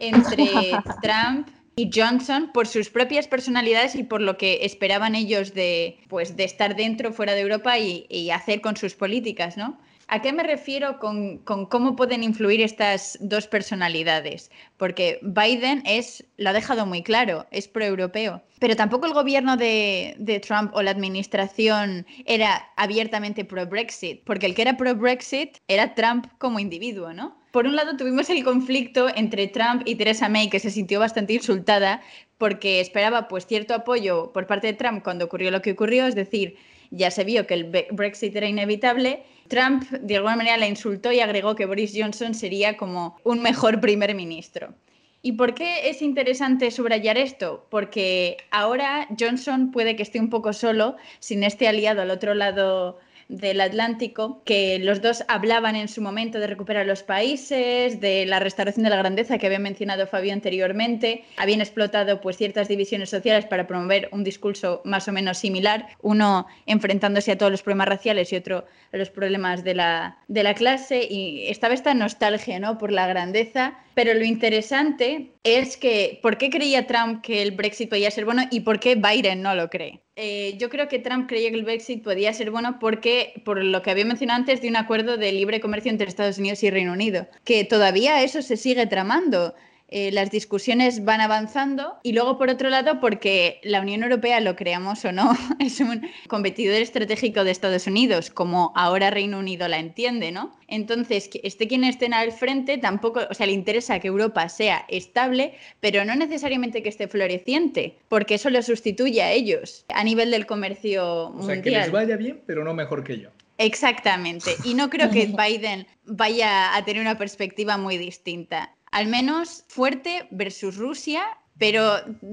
entre 0.00 0.46
Trump 1.02 1.48
y 1.78 1.90
Johnson 1.94 2.52
por 2.54 2.66
sus 2.66 2.88
propias 2.88 3.28
personalidades 3.28 3.94
y 3.96 4.02
por 4.02 4.22
lo 4.22 4.38
que 4.38 4.60
esperaban 4.62 5.14
ellos 5.14 5.52
de, 5.52 5.98
pues, 6.08 6.34
de 6.34 6.44
estar 6.44 6.74
dentro, 6.74 7.12
fuera 7.12 7.34
de 7.34 7.42
Europa 7.42 7.78
y, 7.78 8.30
hacer 8.30 8.62
con 8.62 8.78
sus 8.78 8.94
políticas, 8.94 9.58
¿no? 9.58 9.78
¿A 10.08 10.22
qué 10.22 10.32
me 10.32 10.42
refiero 10.42 10.98
con, 10.98 11.38
cómo 11.38 11.94
pueden 11.94 12.22
influir 12.22 12.62
estas 12.62 13.18
dos 13.20 13.46
personalidades? 13.46 14.50
Porque 14.78 15.18
Biden 15.20 15.82
es, 15.84 16.24
lo 16.38 16.50
ha 16.50 16.52
dejado 16.54 16.86
muy 16.86 17.02
claro, 17.02 17.46
es 17.50 17.68
pro-europeo. 17.68 18.40
Pero 18.58 18.74
tampoco 18.74 19.06
el 19.06 19.12
gobierno 19.12 19.58
de, 19.58 20.14
de, 20.18 20.40
Trump 20.40 20.70
o 20.74 20.80
la 20.80 20.92
administración 20.92 22.06
era 22.24 22.70
abiertamente 22.76 23.44
pro-Brexit, 23.44 24.22
porque 24.24 24.46
el 24.46 24.54
que 24.54 24.62
era 24.62 24.78
pro-Brexit 24.78 25.58
era 25.68 25.94
Trump 25.94 26.26
como 26.38 26.58
individuo, 26.58 27.12
¿no? 27.12 27.36
Por 27.56 27.66
un 27.66 27.74
lado 27.74 27.96
tuvimos 27.96 28.28
el 28.28 28.44
conflicto 28.44 29.08
entre 29.16 29.46
Trump 29.46 29.80
y 29.86 29.94
Theresa 29.94 30.28
May, 30.28 30.50
que 30.50 30.60
se 30.60 30.70
sintió 30.70 31.00
bastante 31.00 31.32
insultada 31.32 32.02
porque 32.36 32.80
esperaba 32.80 33.28
pues 33.28 33.46
cierto 33.46 33.72
apoyo 33.72 34.30
por 34.34 34.46
parte 34.46 34.66
de 34.66 34.72
Trump 34.74 35.02
cuando 35.02 35.24
ocurrió 35.24 35.50
lo 35.50 35.62
que 35.62 35.72
ocurrió, 35.72 36.06
es 36.06 36.14
decir, 36.14 36.58
ya 36.90 37.10
se 37.10 37.24
vio 37.24 37.46
que 37.46 37.54
el 37.54 37.86
Brexit 37.92 38.36
era 38.36 38.46
inevitable, 38.46 39.22
Trump 39.48 39.84
de 39.88 40.16
alguna 40.16 40.36
manera 40.36 40.58
la 40.58 40.68
insultó 40.68 41.12
y 41.12 41.20
agregó 41.20 41.54
que 41.54 41.64
Boris 41.64 41.94
Johnson 41.96 42.34
sería 42.34 42.76
como 42.76 43.16
un 43.24 43.40
mejor 43.40 43.80
primer 43.80 44.14
ministro. 44.14 44.74
¿Y 45.22 45.32
por 45.32 45.54
qué 45.54 45.88
es 45.88 46.02
interesante 46.02 46.70
subrayar 46.70 47.16
esto? 47.16 47.66
Porque 47.70 48.36
ahora 48.50 49.08
Johnson 49.18 49.70
puede 49.70 49.96
que 49.96 50.02
esté 50.02 50.20
un 50.20 50.28
poco 50.28 50.52
solo, 50.52 50.96
sin 51.20 51.42
este 51.42 51.66
aliado 51.66 52.02
al 52.02 52.10
otro 52.10 52.34
lado 52.34 52.98
del 53.28 53.60
Atlántico, 53.60 54.42
que 54.44 54.78
los 54.78 55.02
dos 55.02 55.24
hablaban 55.28 55.74
en 55.74 55.88
su 55.88 56.00
momento 56.00 56.38
de 56.38 56.46
recuperar 56.46 56.86
los 56.86 57.02
países, 57.02 58.00
de 58.00 58.24
la 58.26 58.38
restauración 58.38 58.84
de 58.84 58.90
la 58.90 58.96
grandeza 58.96 59.38
que 59.38 59.46
había 59.46 59.58
mencionado 59.58 60.06
Fabio 60.06 60.32
anteriormente, 60.32 61.24
habían 61.36 61.60
explotado 61.60 62.20
pues 62.20 62.36
ciertas 62.36 62.68
divisiones 62.68 63.10
sociales 63.10 63.46
para 63.46 63.66
promover 63.66 64.08
un 64.12 64.22
discurso 64.22 64.80
más 64.84 65.08
o 65.08 65.12
menos 65.12 65.38
similar, 65.38 65.86
uno 66.02 66.46
enfrentándose 66.66 67.32
a 67.32 67.38
todos 67.38 67.50
los 67.50 67.62
problemas 67.62 67.88
raciales 67.88 68.32
y 68.32 68.36
otro 68.36 68.64
a 68.92 68.96
los 68.96 69.10
problemas 69.10 69.64
de 69.64 69.74
la, 69.74 70.18
de 70.28 70.42
la 70.42 70.54
clase, 70.54 71.06
y 71.08 71.48
estaba 71.48 71.74
esta 71.74 71.94
nostalgia 71.94 72.60
¿no? 72.60 72.78
por 72.78 72.92
la 72.92 73.06
grandeza 73.06 73.78
pero 73.96 74.12
lo 74.12 74.26
interesante 74.26 75.32
es 75.42 75.78
que, 75.78 76.20
¿por 76.22 76.36
qué 76.36 76.50
creía 76.50 76.86
Trump 76.86 77.22
que 77.22 77.40
el 77.40 77.52
Brexit 77.52 77.88
podía 77.88 78.10
ser 78.10 78.26
bueno 78.26 78.42
y 78.50 78.60
por 78.60 78.78
qué 78.78 78.94
Biden 78.94 79.40
no 79.40 79.54
lo 79.54 79.70
cree? 79.70 80.02
Eh, 80.16 80.54
yo 80.58 80.68
creo 80.68 80.86
que 80.86 80.98
Trump 80.98 81.26
creía 81.26 81.48
que 81.48 81.56
el 81.56 81.64
Brexit 81.64 82.04
podía 82.04 82.30
ser 82.34 82.50
bueno 82.50 82.78
porque, 82.78 83.40
por 83.46 83.64
lo 83.64 83.80
que 83.80 83.90
había 83.90 84.04
mencionado 84.04 84.40
antes, 84.40 84.60
de 84.60 84.68
un 84.68 84.76
acuerdo 84.76 85.16
de 85.16 85.32
libre 85.32 85.60
comercio 85.60 85.90
entre 85.90 86.08
Estados 86.08 86.36
Unidos 86.36 86.62
y 86.62 86.68
Reino 86.68 86.92
Unido, 86.92 87.26
que 87.42 87.64
todavía 87.64 88.22
eso 88.22 88.42
se 88.42 88.58
sigue 88.58 88.86
tramando. 88.86 89.54
Eh, 89.88 90.10
las 90.10 90.32
discusiones 90.32 91.04
van 91.04 91.20
avanzando 91.20 91.94
y 92.02 92.12
luego 92.12 92.38
por 92.38 92.50
otro 92.50 92.70
lado 92.70 92.98
porque 93.00 93.60
la 93.62 93.80
Unión 93.80 94.02
Europea, 94.02 94.40
lo 94.40 94.56
creamos 94.56 95.04
o 95.04 95.12
no, 95.12 95.30
es 95.60 95.78
un 95.78 96.02
competidor 96.28 96.80
estratégico 96.82 97.44
de 97.44 97.52
Estados 97.52 97.86
Unidos, 97.86 98.30
como 98.30 98.72
ahora 98.74 99.10
Reino 99.10 99.38
Unido 99.38 99.68
la 99.68 99.78
entiende, 99.78 100.32
¿no? 100.32 100.56
Entonces, 100.66 101.30
esté 101.42 101.68
quien 101.68 101.84
esté 101.84 102.06
al 102.06 102.32
frente, 102.32 102.78
tampoco, 102.78 103.20
o 103.30 103.34
sea, 103.34 103.46
le 103.46 103.52
interesa 103.52 104.00
que 104.00 104.08
Europa 104.08 104.48
sea 104.48 104.84
estable, 104.88 105.54
pero 105.80 106.04
no 106.04 106.16
necesariamente 106.16 106.82
que 106.82 106.88
esté 106.88 107.06
floreciente, 107.06 107.96
porque 108.08 108.34
eso 108.34 108.50
lo 108.50 108.62
sustituye 108.62 109.22
a 109.22 109.30
ellos 109.30 109.84
a 109.94 110.02
nivel 110.02 110.30
del 110.30 110.46
comercio 110.46 111.30
mundial. 111.30 111.42
O 111.42 111.46
sea, 111.46 111.62
que 111.62 111.70
les 111.70 111.90
vaya 111.92 112.16
bien, 112.16 112.40
pero 112.46 112.64
no 112.64 112.74
mejor 112.74 113.04
que 113.04 113.20
yo. 113.20 113.30
Exactamente. 113.58 114.50
Y 114.64 114.74
no 114.74 114.90
creo 114.90 115.10
que 115.10 115.26
Biden 115.48 115.86
vaya 116.04 116.76
a 116.76 116.84
tener 116.84 117.02
una 117.02 117.18
perspectiva 117.18 117.76
muy 117.76 117.98
distinta 117.98 118.75
al 118.90 119.06
menos 119.06 119.64
fuerte 119.68 120.28
versus 120.30 120.76
Rusia, 120.76 121.22
pero 121.58 121.82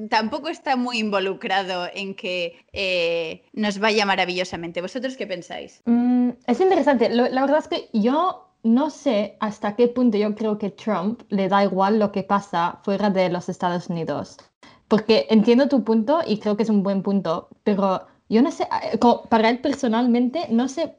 tampoco 0.09 0.49
está 0.49 0.75
muy 0.75 0.99
involucrado 0.99 1.87
en 1.93 2.15
que 2.15 2.65
eh, 2.73 3.43
nos 3.53 3.79
vaya 3.79 4.05
maravillosamente. 4.05 4.81
¿Vosotros 4.81 5.15
qué 5.15 5.27
pensáis? 5.27 5.81
Mm, 5.85 6.29
es 6.45 6.59
interesante. 6.59 7.09
la 7.09 7.41
verdad 7.41 7.59
es 7.59 7.67
que 7.67 7.89
yo 7.93 8.49
no 8.63 8.89
sé 8.89 9.35
hasta 9.39 9.75
qué 9.75 9.89
punto 9.89 10.17
yo 10.17 10.33
creo 10.35 10.57
que 10.57 10.71
Trump 10.71 11.21
le 11.29 11.49
da 11.49 11.63
igual 11.63 11.99
lo 11.99 12.11
que 12.11 12.23
pasa 12.23 12.79
fuera 12.83 13.09
de 13.09 13.29
los 13.29 13.49
Estados 13.49 13.89
Unidos. 13.89 14.37
Porque 14.87 15.27
entiendo 15.29 15.67
tu 15.67 15.83
punto 15.83 16.21
y 16.25 16.39
creo 16.39 16.55
que 16.55 16.63
es 16.63 16.69
un 16.69 16.83
buen 16.83 17.01
punto, 17.03 17.49
pero 17.63 18.07
yo 18.29 18.41
no 18.41 18.51
sé, 18.51 18.63
eh, 18.63 18.97
para 19.29 19.49
él 19.49 19.59
personalmente, 19.59 20.47
no 20.49 20.67
sé 20.67 20.95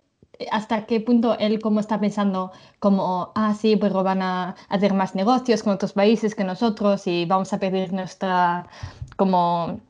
hasta 0.50 0.86
qué 0.86 1.00
punto 1.00 1.36
él 1.38 1.60
como 1.60 1.80
está 1.80 2.00
pensando 2.00 2.52
como, 2.78 3.32
ah, 3.34 3.54
sí, 3.54 3.76
pero 3.76 4.02
van 4.02 4.22
a 4.22 4.56
hacer 4.68 4.94
más 4.94 5.14
negocios 5.14 5.62
con 5.62 5.74
otros 5.74 5.92
países 5.92 6.34
que 6.34 6.44
nosotros 6.44 7.06
y 7.06 7.24
vamos 7.24 7.52
a 7.52 7.58
pedir 7.58 7.92
nuestra 7.92 8.66
como 9.16 9.80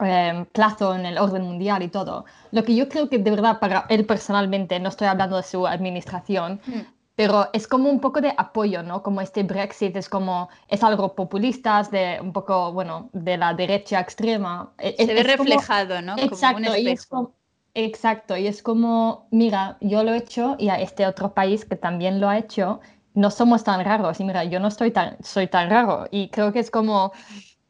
em, 0.00 0.44
plazo 0.46 0.94
en 0.94 1.06
el 1.06 1.18
orden 1.18 1.42
mundial 1.42 1.82
y 1.82 1.88
todo. 1.88 2.24
Lo 2.52 2.64
que 2.64 2.74
yo 2.74 2.88
creo 2.88 3.08
que 3.08 3.18
de 3.18 3.30
verdad 3.30 3.58
para 3.60 3.86
él 3.88 4.04
personalmente, 4.04 4.78
no 4.80 4.88
estoy 4.88 5.08
hablando 5.08 5.36
de 5.36 5.42
su 5.42 5.66
administración, 5.66 6.60
hmm. 6.66 6.80
pero 7.14 7.48
es 7.52 7.66
como 7.66 7.88
un 7.88 8.00
poco 8.00 8.20
de 8.20 8.32
apoyo, 8.36 8.82
¿no? 8.82 9.02
Como 9.02 9.20
este 9.20 9.42
Brexit 9.42 9.96
es 9.96 10.08
como, 10.08 10.48
es 10.68 10.84
algo 10.84 11.14
populista, 11.14 11.80
es 11.80 11.90
de 11.90 12.18
un 12.22 12.32
poco, 12.32 12.72
bueno, 12.72 13.08
de 13.12 13.36
la 13.36 13.54
derecha 13.54 14.00
extrema. 14.00 14.70
E, 14.78 14.94
Se 15.04 15.14
ve 15.14 15.22
reflejado, 15.22 16.00
¿no? 16.02 16.16
Exacto, 16.18 16.70
como, 17.08 17.37
Exacto, 17.80 18.36
y 18.36 18.48
es 18.48 18.60
como, 18.60 19.28
mira, 19.30 19.78
yo 19.80 20.02
lo 20.02 20.12
he 20.12 20.16
hecho 20.16 20.56
y 20.58 20.68
a 20.68 20.80
este 20.80 21.06
otro 21.06 21.32
país 21.32 21.64
que 21.64 21.76
también 21.76 22.20
lo 22.20 22.28
ha 22.28 22.36
hecho, 22.36 22.80
no 23.14 23.30
somos 23.30 23.62
tan 23.62 23.84
raros. 23.84 24.18
Y 24.18 24.24
mira, 24.24 24.42
yo 24.42 24.58
no 24.58 24.66
estoy 24.66 24.90
tan, 24.90 25.16
soy 25.22 25.46
tan 25.46 25.70
raro. 25.70 26.08
Y 26.10 26.28
creo 26.30 26.52
que 26.52 26.58
es 26.58 26.72
como 26.72 27.12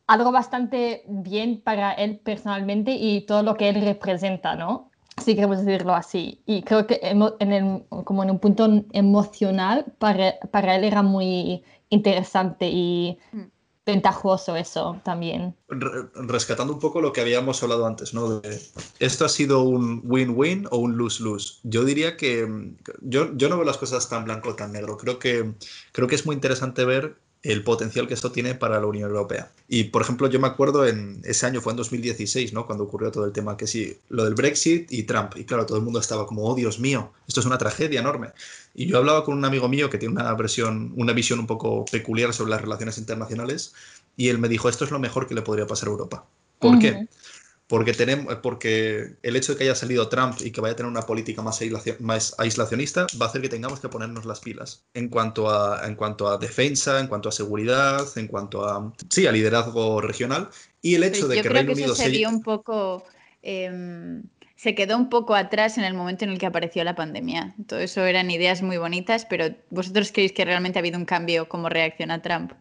algo 0.07 0.33
bastante 0.33 1.05
bien 1.09 1.61
para 1.61 1.93
él 1.93 2.21
personalmente 2.25 2.93
y 2.93 3.27
todo 3.27 3.43
lo 3.43 3.55
que 3.57 3.69
él 3.69 3.83
representa, 3.83 4.57
¿no? 4.57 4.91
Si 5.19 5.35
queremos 5.35 5.63
decirlo 5.63 5.95
así. 5.95 6.41
Y 6.47 6.63
creo 6.63 6.87
que 6.87 7.01
en 7.03 7.53
el, 7.53 7.85
como 8.05 8.23
en 8.23 8.31
un 8.31 8.39
punto 8.39 8.67
emocional 8.93 9.93
para, 9.99 10.37
para 10.51 10.77
él 10.77 10.85
era 10.85 11.03
muy 11.03 11.65
interesante 11.91 12.71
y... 12.71 13.19
Ventajoso 13.89 14.55
eso 14.55 15.01
también. 15.03 15.57
Rescatando 16.15 16.75
un 16.75 16.79
poco 16.79 17.01
lo 17.01 17.11
que 17.11 17.23
habíamos 17.23 17.63
hablado 17.63 17.87
antes, 17.87 18.13
¿no? 18.13 18.43
¿Esto 18.99 19.25
ha 19.25 19.31
sido 19.31 19.63
un 19.63 20.03
win-win 20.05 20.69
o 20.71 20.77
un 20.77 20.99
lose-lose? 20.99 21.61
Yo 21.63 21.87
diría 21.87 22.19
que 22.19 22.75
yo, 23.01 23.35
yo 23.35 23.49
no 23.49 23.57
veo 23.57 23.65
las 23.65 23.79
cosas 23.79 24.07
tan 24.11 24.27
blanco 24.27 24.51
o 24.51 24.55
tan 24.55 24.73
negro. 24.73 24.99
Creo 24.99 25.19
que, 25.19 25.55
creo 25.93 26.07
que 26.07 26.17
es 26.17 26.27
muy 26.27 26.35
interesante 26.35 26.85
ver 26.85 27.17
el 27.43 27.63
potencial 27.63 28.09
que 28.09 28.15
esto 28.15 28.33
tiene 28.33 28.55
para 28.55 28.81
la 28.81 28.87
Unión 28.87 29.11
Europea. 29.11 29.51
Y, 29.69 29.85
por 29.85 30.03
ejemplo, 30.03 30.29
yo 30.29 30.41
me 30.41 30.49
acuerdo 30.49 30.87
en 30.87 31.21
ese 31.25 31.47
año, 31.47 31.61
fue 31.61 31.73
en 31.73 31.77
2016, 31.77 32.53
¿no? 32.53 32.67
Cuando 32.67 32.85
ocurrió 32.85 33.11
todo 33.11 33.25
el 33.25 33.33
tema, 33.33 33.57
que 33.57 33.67
sí, 33.67 33.97
lo 34.09 34.25
del 34.25 34.35
Brexit 34.35 34.91
y 34.91 35.05
Trump. 35.05 35.37
Y 35.37 35.45
claro, 35.45 35.65
todo 35.67 35.79
el 35.79 35.85
mundo 35.85 36.01
estaba 36.01 36.27
como, 36.27 36.45
oh, 36.45 36.55
Dios 36.55 36.81
mío, 36.81 37.13
esto 37.29 37.41
es 37.41 37.47
una 37.47 37.59
tragedia 37.59 38.01
enorme. 38.01 38.31
Y 38.75 38.87
yo 38.87 38.99
hablaba 38.99 39.25
con 39.25 39.37
un 39.37 39.45
amigo 39.45 39.69
mío 39.69 39.89
que 39.89 39.99
tiene 39.99 40.15
una 40.15 40.33
versión, 40.35 40.93
una 40.97 41.13
visión 41.13 41.39
un 41.39 41.47
poco 41.47 41.85
peculiar 41.85 42.35
sobre 42.35 42.51
las 42.51 42.61
relaciones 42.61 42.99
internacionales, 42.99 43.75
y 44.17 44.29
él 44.29 44.39
me 44.39 44.49
dijo, 44.49 44.69
esto 44.69 44.85
es 44.85 44.91
lo 44.91 44.99
mejor 44.99 45.29
que 45.29 45.35
le 45.35 45.43
podría 45.43 45.67
pasar 45.67 45.89
a 45.89 45.93
Europa. 45.93 46.25
¿Por 46.59 46.79
qué? 46.81 47.07
Porque, 47.69 47.93
tenemos, 47.93 48.35
porque 48.37 49.17
el 49.23 49.37
hecho 49.37 49.53
de 49.53 49.59
que 49.59 49.65
haya 49.65 49.75
salido 49.75 50.09
Trump 50.09 50.37
y 50.41 50.51
que 50.51 50.61
vaya 50.61 50.73
a 50.73 50.77
tener 50.77 50.91
una 50.91 51.03
política 51.03 51.43
más, 51.43 51.61
más 52.01 52.35
aislacionista 52.39 53.07
va 53.21 53.27
a 53.27 53.29
hacer 53.29 53.43
que 53.43 53.51
tengamos 53.51 53.79
que 53.79 53.89
ponernos 53.91 54.25
las 54.25 54.41
pilas 54.41 54.87
en 54.95 55.09
cuanto, 55.09 55.51
a, 55.51 55.87
en 55.87 55.95
cuanto 55.95 56.29
a 56.29 56.39
defensa, 56.39 56.99
en 56.99 57.09
cuanto 57.09 57.29
a 57.29 57.33
seguridad, 57.33 58.07
en 58.17 58.27
cuanto 58.27 58.65
a, 58.65 58.93
sí, 59.11 59.27
a 59.27 59.33
liderazgo 59.33 60.01
regional. 60.01 60.49
Y 60.81 60.95
el 60.95 61.05
hecho 61.05 61.29
de 61.29 61.37
que 61.37 61.43
creo 61.43 61.53
Reino 61.53 61.75
que 61.75 61.83
Unido 61.83 61.95
se... 61.95 62.27
un 62.27 62.43
poco... 62.43 63.05
Em, 63.43 64.23
se 64.57 64.75
quedó 64.75 64.97
un 64.97 65.09
poco 65.09 65.37
atrás 65.37 65.79
en 65.79 65.85
el 65.85 65.95
momento 65.95 66.25
en 66.25 66.33
el 66.33 66.39
que 66.39 66.47
apareció 66.47 66.83
la 66.83 66.97
pandemia. 66.97 67.55
Todo 67.69 67.79
eso 67.79 68.05
eran 68.05 68.29
ideas 68.29 68.61
muy 68.61 68.77
bonitas, 68.77 69.25
pero 69.25 69.55
¿vosotros 69.71 70.11
creéis 70.11 70.33
que 70.33 70.45
realmente 70.45 70.79
ha 70.79 70.81
habido 70.81 70.99
un 70.99 71.05
cambio 71.05 71.49
como 71.49 71.69
reacciona 71.69 72.23
Trump 72.23 72.53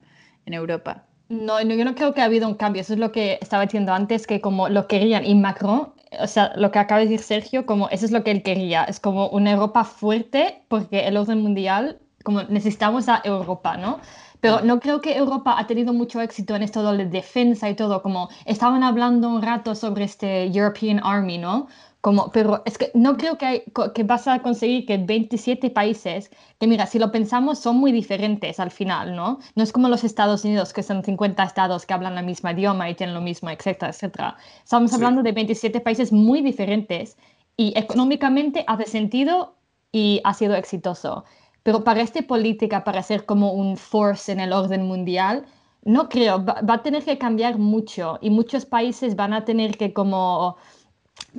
en 0.46 0.54
Europa? 0.54 1.08
No, 1.30 1.62
yo 1.62 1.84
no 1.84 1.96
creo 1.96 2.14
que 2.14 2.22
ha 2.22 2.26
habido 2.26 2.48
un 2.48 2.56
cambio. 2.56 2.82
Eso 2.82 2.94
es 2.94 3.00
lo 3.00 3.12
que 3.12 3.38
estaba 3.42 3.64
diciendo 3.64 3.94
antes, 3.94 4.28
que 4.28 4.40
como 4.42 4.70
lo 4.70 4.88
querían. 4.88 5.26
Y 5.26 5.36
Macron, 5.36 5.94
o 6.20 6.28
sea, 6.28 6.54
lo 6.56 6.72
que 6.72 6.80
acaba 6.80 7.00
de 7.00 7.08
decir 7.08 7.22
Sergio, 7.22 7.66
como 7.66 7.90
eso 7.90 8.06
es 8.06 8.12
lo 8.12 8.24
que 8.24 8.32
él 8.32 8.44
quería. 8.44 8.84
Es 8.86 9.00
como 9.00 9.28
una 9.30 9.52
Europa 9.52 9.84
fuerte, 9.84 10.64
porque 10.70 11.08
el 11.08 11.18
orden 11.18 11.42
mundial, 11.42 12.00
como 12.24 12.44
necesitamos 12.44 13.10
a 13.10 13.22
Europa, 13.26 13.76
¿no? 13.78 14.00
Pero 14.40 14.62
no 14.62 14.80
creo 14.80 15.02
que 15.02 15.18
Europa 15.18 15.56
ha 15.58 15.68
tenido 15.68 15.94
mucho 15.94 16.22
éxito 16.22 16.56
en 16.56 16.64
esto 16.64 16.92
de 16.94 17.06
defensa 17.08 17.70
y 17.70 17.76
todo, 17.76 18.02
como 18.04 18.30
estaban 18.46 18.84
hablando 18.84 19.30
un 19.30 19.42
rato 19.42 19.74
sobre 19.76 20.06
este 20.06 20.46
European 20.46 21.02
Army, 21.04 21.40
¿no? 21.40 21.68
Como, 22.08 22.32
pero 22.32 22.62
es 22.64 22.78
que 22.78 22.90
no 22.94 23.18
creo 23.18 23.38
que, 23.38 23.66
que 23.94 24.04
vas 24.04 24.30
a 24.30 24.42
conseguir 24.42 24.86
que 24.86 24.98
27 24.98 25.70
países, 25.72 26.32
que 26.58 26.66
mira, 26.66 26.86
si 26.86 27.00
lo 27.00 27.12
pensamos, 27.12 27.60
son 27.60 27.76
muy 27.76 27.92
diferentes 27.92 28.62
al 28.62 28.72
final, 28.72 29.14
¿no? 29.14 29.40
No 29.56 29.64
es 29.64 29.74
como 29.74 29.90
los 29.90 30.06
Estados 30.06 30.46
Unidos, 30.46 30.72
que 30.72 30.84
son 30.84 31.04
50 31.04 31.44
estados 31.44 31.86
que 31.86 31.94
hablan 31.94 32.18
el 32.18 32.24
mismo 32.24 32.50
idioma 32.50 32.90
y 32.90 32.96
tienen 32.96 33.14
lo 33.14 33.20
mismo, 33.20 33.50
etcétera, 33.50 33.92
etcétera. 33.92 34.38
Estamos 34.64 34.94
hablando 34.94 35.22
de 35.22 35.34
27 35.34 35.82
países 35.82 36.14
muy 36.14 36.42
diferentes 36.42 37.18
y 37.58 37.74
económicamente 37.78 38.64
hace 38.68 38.86
sentido 38.86 39.56
y 39.92 40.22
ha 40.24 40.34
sido 40.34 40.56
exitoso. 40.56 41.26
Pero 41.64 41.84
para 41.84 42.00
esta 42.00 42.22
política, 42.22 42.86
para 42.86 43.04
ser 43.04 43.26
como 43.26 43.52
un 43.52 43.76
force 43.76 44.32
en 44.32 44.40
el 44.40 44.54
orden 44.54 44.88
mundial, 44.88 45.46
no 45.84 46.08
creo, 46.08 46.46
va, 46.46 46.62
va 46.62 46.76
a 46.76 46.84
tener 46.84 47.04
que 47.04 47.18
cambiar 47.18 47.58
mucho 47.58 48.18
y 48.22 48.30
muchos 48.30 48.66
países 48.66 49.18
van 49.18 49.34
a 49.34 49.44
tener 49.44 49.78
que 49.78 49.92
como 49.92 50.56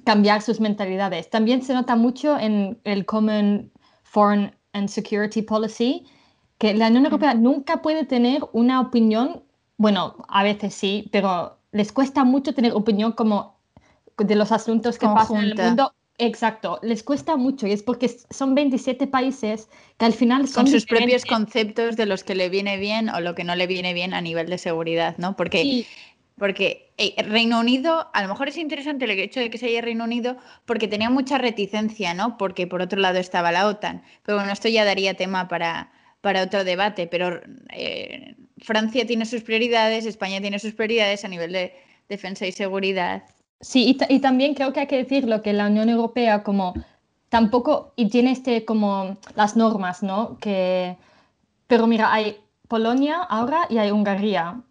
cambiar 0.04 0.42
sus 0.42 0.60
mentalidades. 0.60 1.30
También 1.30 1.62
se 1.62 1.74
nota 1.74 1.96
mucho 1.96 2.38
en 2.38 2.78
el 2.84 3.04
Common 3.06 3.70
Foreign 4.04 4.54
and 4.72 4.88
Security 4.88 5.42
Policy 5.42 6.06
que 6.58 6.74
la 6.74 6.88
Unión 6.88 7.04
Europea 7.04 7.34
nunca 7.34 7.82
puede 7.82 8.04
tener 8.04 8.42
una 8.52 8.80
opinión, 8.80 9.42
bueno, 9.76 10.16
a 10.28 10.42
veces 10.42 10.74
sí, 10.74 11.08
pero 11.12 11.58
les 11.72 11.92
cuesta 11.92 12.24
mucho 12.24 12.52
tener 12.52 12.72
opinión 12.72 13.12
como 13.12 13.56
de 14.16 14.34
los 14.34 14.50
asuntos 14.50 14.98
que 14.98 15.06
pasan 15.06 15.36
en 15.36 15.44
el 15.50 15.54
mundo. 15.56 15.92
Exacto, 16.20 16.80
les 16.82 17.04
cuesta 17.04 17.36
mucho 17.36 17.68
y 17.68 17.72
es 17.72 17.84
porque 17.84 18.10
son 18.30 18.56
27 18.56 19.06
países 19.06 19.68
que 19.98 20.04
al 20.04 20.12
final 20.12 20.48
son 20.48 20.64
Con 20.64 20.72
sus 20.72 20.84
propios 20.84 21.24
conceptos 21.24 21.96
de 21.96 22.06
los 22.06 22.24
que 22.24 22.34
le 22.34 22.48
viene 22.48 22.76
bien 22.76 23.08
o 23.08 23.20
lo 23.20 23.36
que 23.36 23.44
no 23.44 23.54
le 23.54 23.68
viene 23.68 23.94
bien 23.94 24.12
a 24.14 24.20
nivel 24.20 24.48
de 24.48 24.58
seguridad, 24.58 25.16
¿no? 25.18 25.36
Porque 25.36 25.86
porque 26.38 26.92
Reino 27.18 27.60
Unido, 27.60 28.08
a 28.12 28.22
lo 28.22 28.28
mejor 28.28 28.48
es 28.48 28.56
interesante 28.56 29.04
el 29.04 29.12
hecho 29.12 29.40
de 29.40 29.50
que 29.50 29.58
se 29.58 29.66
haya 29.66 29.80
Reino 29.80 30.04
Unido 30.04 30.36
porque 30.66 30.88
tenía 30.88 31.10
mucha 31.10 31.38
reticencia, 31.38 32.14
¿no? 32.14 32.36
Porque 32.38 32.66
por 32.66 32.82
otro 32.82 33.00
lado 33.00 33.18
estaba 33.18 33.52
la 33.52 33.66
OTAN. 33.66 34.02
Pero 34.24 34.38
bueno, 34.38 34.52
esto 34.52 34.68
ya 34.68 34.84
daría 34.84 35.14
tema 35.14 35.48
para, 35.48 35.92
para 36.20 36.42
otro 36.42 36.64
debate. 36.64 37.06
Pero 37.06 37.40
eh, 37.72 38.36
Francia 38.58 39.06
tiene 39.06 39.26
sus 39.26 39.42
prioridades, 39.42 40.06
España 40.06 40.40
tiene 40.40 40.58
sus 40.58 40.74
prioridades 40.74 41.24
a 41.24 41.28
nivel 41.28 41.52
de 41.52 41.74
defensa 42.08 42.46
y 42.46 42.52
seguridad. 42.52 43.24
Sí, 43.60 43.96
y, 44.08 44.20
también 44.20 44.54
creo 44.54 44.72
que 44.72 44.80
hay 44.80 44.86
que 44.86 44.98
decirlo 44.98 45.42
que 45.42 45.52
la 45.52 45.66
Unión 45.66 45.88
Europea 45.88 46.44
como 46.44 46.74
tampoco, 47.28 47.92
y 47.96 48.08
tiene 48.08 48.30
este 48.30 48.64
como 48.64 49.18
las 49.34 49.56
normas, 49.56 50.02
¿no? 50.02 50.38
Que, 50.38 50.96
pero 51.66 51.86
mira, 51.86 52.12
hay 52.12 52.36
Polonia 52.68 53.16
ahora 53.16 53.66
y 53.68 53.78
hay 53.78 53.90
Hungría, 53.90 54.62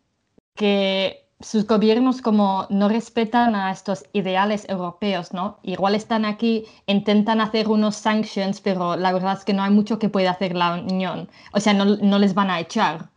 que 0.56 1.27
sus 1.40 1.68
gobiernos 1.68 2.22
como 2.22 2.66
no 2.70 2.90
respetan 2.90 3.56
a 3.56 3.72
estos 3.72 4.06
ideales 4.14 4.68
europeos, 4.70 5.34
¿no? 5.34 5.60
Igual 5.64 5.96
están 5.96 6.26
aquí, 6.26 6.66
intentan 6.88 7.42
hacer 7.42 7.68
unos 7.70 7.96
sanctions, 7.96 8.60
pero 8.62 8.96
la 8.96 9.14
verdad 9.14 9.38
es 9.38 9.46
que 9.46 9.54
no 9.54 9.64
hay 9.64 9.72
mucho 9.72 10.00
que 10.00 10.10
pueda 10.10 10.32
hacer 10.32 10.56
la 10.56 10.74
Unión. 10.76 11.30
O 11.54 11.60
sea, 11.60 11.74
no, 11.74 11.86
no 11.86 12.20
les 12.20 12.34
van 12.34 12.50
a 12.50 12.60
echar. 12.60 13.10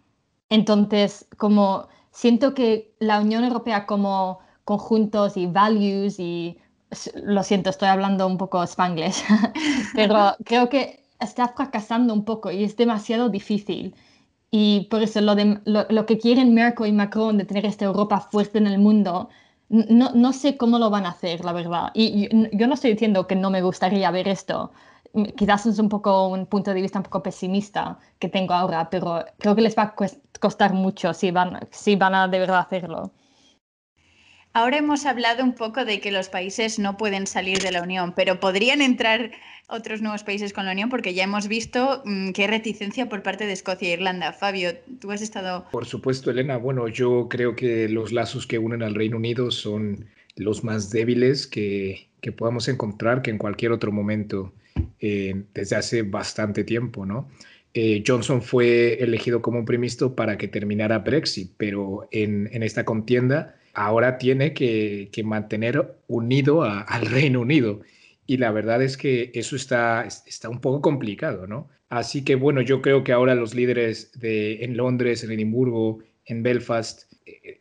Entonces, 0.51 1.27
como 1.39 1.89
siento 2.11 2.55
que 2.55 2.95
la 2.99 3.21
Unión 3.21 3.45
Europea 3.45 3.87
como 3.87 4.41
conjuntos 4.65 5.37
y 5.37 5.47
values 5.47 6.21
y 6.21 6.59
lo 7.15 7.43
siento, 7.43 7.71
estoy 7.71 7.89
hablando 7.89 8.27
un 8.27 8.37
poco 8.37 8.63
spanglish, 8.65 9.23
pero 9.95 10.35
creo 10.45 10.69
que 10.69 11.05
está 11.21 11.49
fracasando 11.49 12.13
un 12.15 12.25
poco 12.25 12.51
y 12.51 12.65
es 12.65 12.77
demasiado 12.77 13.29
difícil. 13.29 13.95
Y 14.51 14.89
por 14.91 15.03
eso 15.03 15.21
lo, 15.21 15.35
de, 15.35 15.61
lo, 15.65 16.07
que 16.07 16.19
quieren 16.19 16.55
Merkel 16.55 16.89
y 16.89 16.93
Macron 16.93 17.39
de 17.39 17.45
tener 17.45 17.65
esta 17.67 17.85
Europa 17.85 18.21
fuerte 18.21 18.59
en 18.59 18.67
el 18.67 18.79
mundo, 18.79 19.29
no, 19.69 20.11
no 20.13 20.33
sé 20.33 20.57
cómo 20.57 20.79
lo 20.79 20.91
van 20.91 21.07
a 21.07 21.11
hacer, 21.11 21.45
la 21.45 21.53
verdad. 21.53 21.91
Y, 21.95 22.29
yo 22.57 22.67
no 22.67 22.75
estoy 22.75 22.93
diciendo 22.93 23.27
que 23.27 23.37
no 23.37 23.51
me 23.51 23.63
gustaría 23.63 24.11
ver 24.11 24.29
esto. 24.29 24.73
Quizás 25.37 25.67
es 25.67 25.79
un 25.79 25.89
poco 25.89 26.29
un 26.29 26.47
punto 26.47 26.73
de 26.75 26.83
vista 26.83 26.99
un 26.99 27.05
poco 27.05 27.23
pesimista 27.23 27.99
que 28.19 28.29
tengo 28.29 28.55
ahora, 28.55 28.91
pero 28.91 29.25
creo 29.39 29.55
que 29.55 29.63
les 29.63 29.77
va 29.77 29.83
a 29.85 29.95
costar 30.41 30.73
mucho 30.75 31.15
si 31.15 31.31
van, 31.31 31.61
si 31.71 31.97
van 31.97 32.15
a 32.15 32.29
de 32.29 32.39
verdad 32.39 32.61
hacerlo. 32.61 33.13
Ahora 34.53 34.79
hemos 34.79 35.07
hablado 35.07 35.45
un 35.45 35.55
poco 35.55 35.85
de 35.85 36.01
que 36.01 36.11
los 36.11 36.29
países 36.29 36.81
no 36.81 36.97
pueden 36.97 37.29
salir 37.29 37.61
de 37.61 37.71
la 37.71 37.83
Unión, 37.83 38.15
pero 38.17 38.41
podrían 38.41 38.83
entrar 38.83 39.31
otros 39.69 40.03
nuevos 40.03 40.25
países 40.25 40.53
con 40.53 40.67
la 40.67 40.73
Unión 40.73 40.89
porque 40.89 41.15
ya 41.15 41.23
hemos 41.23 41.47
visto 41.47 42.03
mm, 42.05 42.31
qué 42.31 42.49
reticencia 42.49 43.09
por 43.09 43.23
parte 43.23 43.47
de 43.47 43.53
Escocia 43.53 43.91
e 43.91 43.93
Irlanda. 43.93 44.33
Fabio, 44.33 44.73
tú 45.01 45.13
has 45.13 45.23
estado... 45.23 45.67
Por 45.71 45.87
supuesto, 45.87 46.33
Elena. 46.33 46.57
Bueno, 46.57 46.89
yo 46.89 47.29
creo 47.29 47.55
que 47.55 47.89
los 47.89 48.11
lazos 48.11 48.47
que 48.47 48.59
unen 48.59 48.83
al 48.83 48.97
Reino 48.97 49.19
Unido 49.19 49.53
son 49.53 50.07
los 50.35 50.65
más 50.65 50.91
débiles 50.91 51.47
que, 51.47 52.09
que 52.21 52.33
podamos 52.33 52.67
encontrar 52.67 53.23
que 53.23 53.31
en 53.31 53.39
cualquier 53.39 53.71
otro 53.71 53.93
momento 53.93 54.53
eh, 55.01 55.45
desde 55.55 55.77
hace 55.77 56.03
bastante 56.03 56.65
tiempo, 56.65 57.07
¿no? 57.07 57.29
Eh, 57.73 58.03
Johnson 58.05 58.43
fue 58.43 58.95
elegido 58.95 59.43
como 59.43 59.61
un 59.61 59.65
ministro 59.65 60.17
para 60.17 60.37
que 60.37 60.49
terminara 60.49 60.99
Brexit, 60.99 61.53
pero 61.57 62.09
en, 62.11 62.49
en 62.53 62.65
esta 62.65 62.85
contienda 62.85 63.55
ahora 63.81 64.19
tiene 64.19 64.53
que, 64.53 65.11
mantener 65.25 65.97
unido 66.07 66.62
al 66.62 67.07
Reino 67.07 67.40
Unido 67.40 67.81
y 68.27 68.37
la 68.37 68.53
verdad 68.53 68.83
es 68.83 68.97
que 68.97 69.31
eso 69.35 69.57
está, 69.57 70.05
está 70.05 70.49
un 70.49 70.61
poco 70.61 70.83
complicado, 70.83 71.47
¿no? 71.47 71.69
Así 71.88 72.23
que 72.23 72.35
bueno, 72.35 72.61
yo 72.61 72.83
creo 72.83 73.03
que 73.03 73.12
ahora 73.12 73.35
los 73.35 73.55
líderes 73.55 74.12
de, 74.21 74.64
en 74.64 74.77
Londres, 74.77 75.25
en 75.25 75.33
Edimburgo, 75.33 76.01
en 76.27 76.43
Belfast, 76.43 77.10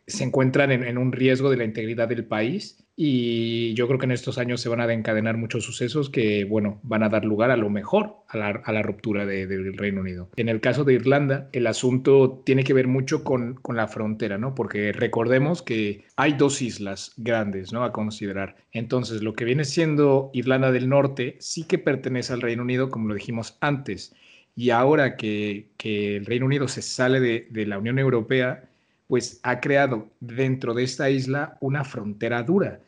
se 0.06 0.24
encuentran 0.24 0.72
en, 0.72 0.98
un 0.98 1.12
riesgo 1.12 1.50
de 1.50 1.56
la 1.56 1.64
integridad 1.64 2.08
del 2.08 2.24
país 2.24 2.84
y 2.96 3.72
yo 3.74 3.86
creo 3.86 3.98
que 3.98 4.06
en 4.06 4.12
estos 4.12 4.38
años 4.38 4.60
se 4.60 4.68
van 4.68 4.80
a 4.80 4.92
encadenar 4.92 5.36
muchos 5.36 5.64
sucesos 5.64 6.10
que, 6.10 6.44
bueno, 6.44 6.80
van 6.82 7.02
a 7.02 7.08
dar 7.08 7.24
lugar 7.24 7.50
a 7.50 7.56
lo 7.56 7.70
mejor 7.70 8.16
a 8.28 8.36
la, 8.72 8.82
ruptura 8.82 9.24
del 9.24 9.76
Reino 9.76 10.02
Unido. 10.02 10.28
En 10.36 10.48
el 10.48 10.60
caso 10.60 10.84
de 10.84 10.94
Irlanda, 10.94 11.48
el 11.52 11.66
asunto 11.66 12.42
tiene 12.44 12.64
que 12.64 12.74
ver 12.74 12.88
mucho 12.88 13.24
con, 13.24 13.54
con, 13.54 13.76
la 13.76 13.88
frontera, 13.88 14.36
¿no? 14.36 14.54
Porque 14.54 14.92
recordemos 14.92 15.62
que 15.62 16.04
hay 16.16 16.34
dos 16.34 16.60
islas 16.60 17.12
grandes, 17.16 17.72
¿no? 17.72 17.84
A 17.84 17.92
considerar. 17.92 18.56
Entonces, 18.72 19.22
lo 19.22 19.34
que 19.34 19.44
viene 19.44 19.64
siendo 19.64 20.30
Irlanda 20.34 20.70
del 20.70 20.88
Norte 20.88 21.36
sí 21.40 21.64
que 21.64 21.78
pertenece 21.78 22.32
al 22.32 22.42
Reino 22.42 22.62
Unido, 22.62 22.90
como 22.90 23.08
lo 23.08 23.14
dijimos 23.14 23.56
antes. 23.60 24.14
Y 24.54 24.70
ahora 24.70 25.16
que, 25.16 25.70
el 25.82 26.26
Reino 26.26 26.46
Unido 26.46 26.68
se 26.68 26.82
sale 26.82 27.20
de 27.20 27.66
la 27.66 27.78
Unión 27.78 27.98
Europea, 27.98 28.69
pues 29.10 29.40
ha 29.42 29.60
creado 29.60 30.08
dentro 30.20 30.72
de 30.72 30.84
esta 30.84 31.10
isla 31.10 31.58
una 31.60 31.84
frontera 31.84 32.42
dura 32.42 32.80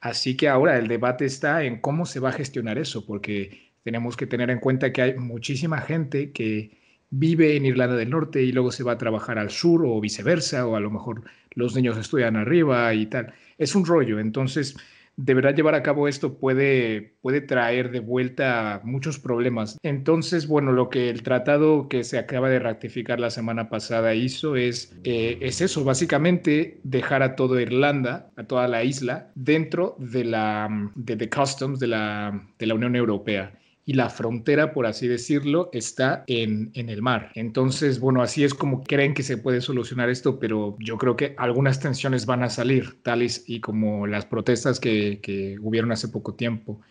Así 0.00 0.36
que 0.36 0.48
ahora 0.48 0.78
el 0.78 0.88
debate 0.88 1.24
está 1.24 1.64
en 1.64 1.80
cómo 1.80 2.06
se 2.06 2.20
va 2.20 2.28
a 2.30 2.32
gestionar 2.32 2.78
eso, 2.78 3.04
porque 3.04 3.72
tenemos 3.82 4.16
que 4.16 4.26
tener 4.26 4.50
en 4.50 4.60
cuenta 4.60 4.92
que 4.92 5.02
hay 5.02 5.14
muchísima 5.16 5.80
gente 5.80 6.30
que, 6.32 6.76
vive 7.10 7.56
en 7.56 7.64
Irlanda 7.64 7.96
del 7.96 8.10
Norte 8.10 8.42
y 8.42 8.52
luego 8.52 8.70
se 8.70 8.84
va 8.84 8.92
a 8.92 8.98
trabajar 8.98 9.38
al 9.38 9.50
sur 9.50 9.82
o 9.86 9.98
viceversa, 9.98 10.66
o 10.66 10.76
a 10.76 10.80
lo 10.80 10.90
mejor 10.90 11.22
los 11.54 11.74
niños 11.74 11.96
estudian 11.96 12.36
arriba 12.36 12.92
y 12.92 13.06
tal. 13.06 13.32
Es 13.56 13.74
un 13.74 13.86
rollo, 13.86 14.20
entonces 14.20 14.76
de 15.18 15.34
verdad 15.34 15.54
llevar 15.54 15.74
a 15.74 15.82
cabo 15.82 16.06
esto 16.06 16.38
puede, 16.38 17.16
puede 17.22 17.40
traer 17.40 17.90
de 17.90 17.98
vuelta 17.98 18.80
muchos 18.84 19.18
problemas. 19.18 19.76
Entonces, 19.82 20.46
bueno, 20.46 20.70
lo 20.70 20.90
que 20.90 21.10
el 21.10 21.24
tratado 21.24 21.88
que 21.88 22.04
se 22.04 22.18
acaba 22.18 22.48
de 22.48 22.60
ratificar 22.60 23.18
la 23.18 23.30
semana 23.30 23.68
pasada 23.68 24.14
hizo 24.14 24.54
es, 24.54 24.96
eh, 25.02 25.38
es 25.40 25.60
eso, 25.60 25.82
básicamente 25.82 26.80
dejar 26.84 27.24
a 27.24 27.34
toda 27.34 27.60
Irlanda, 27.60 28.30
a 28.36 28.44
toda 28.44 28.68
la 28.68 28.84
isla, 28.84 29.32
dentro 29.34 29.96
de 29.98 30.22
la 30.22 30.68
de, 30.94 31.16
de 31.16 31.28
customs 31.28 31.80
de 31.80 31.88
la, 31.88 32.48
de 32.56 32.66
la 32.66 32.74
Unión 32.74 32.94
Europea 32.94 33.58
y 33.88 33.94
la 33.94 34.10
frontera, 34.10 34.74
por 34.74 34.84
así 34.84 35.08
decirlo, 35.08 35.70
está 35.72 36.22
en, 36.26 36.70
en, 36.74 36.90
el 36.90 37.00
mar. 37.00 37.32
Entonces, 37.34 38.00
bueno, 38.00 38.20
así 38.20 38.44
es 38.44 38.52
como 38.52 38.84
creen 38.84 39.14
que 39.14 39.22
se 39.22 39.38
puede 39.38 39.62
solucionar 39.62 40.10
esto, 40.10 40.38
pero 40.38 40.76
yo 40.78 40.98
creo 40.98 41.16
que 41.16 41.34
algunas 41.38 41.80
tensiones 41.80 42.26
van 42.26 42.42
a 42.42 42.50
salir, 42.50 43.02
tales 43.02 43.44
y 43.46 43.60
como 43.60 44.06
las 44.06 44.26
protestas 44.26 44.78
que, 44.78 45.20
que 45.22 45.56
hubieron 45.62 45.90
hace 45.90 46.08
poco 46.08 46.34
tiempo. 46.34 46.82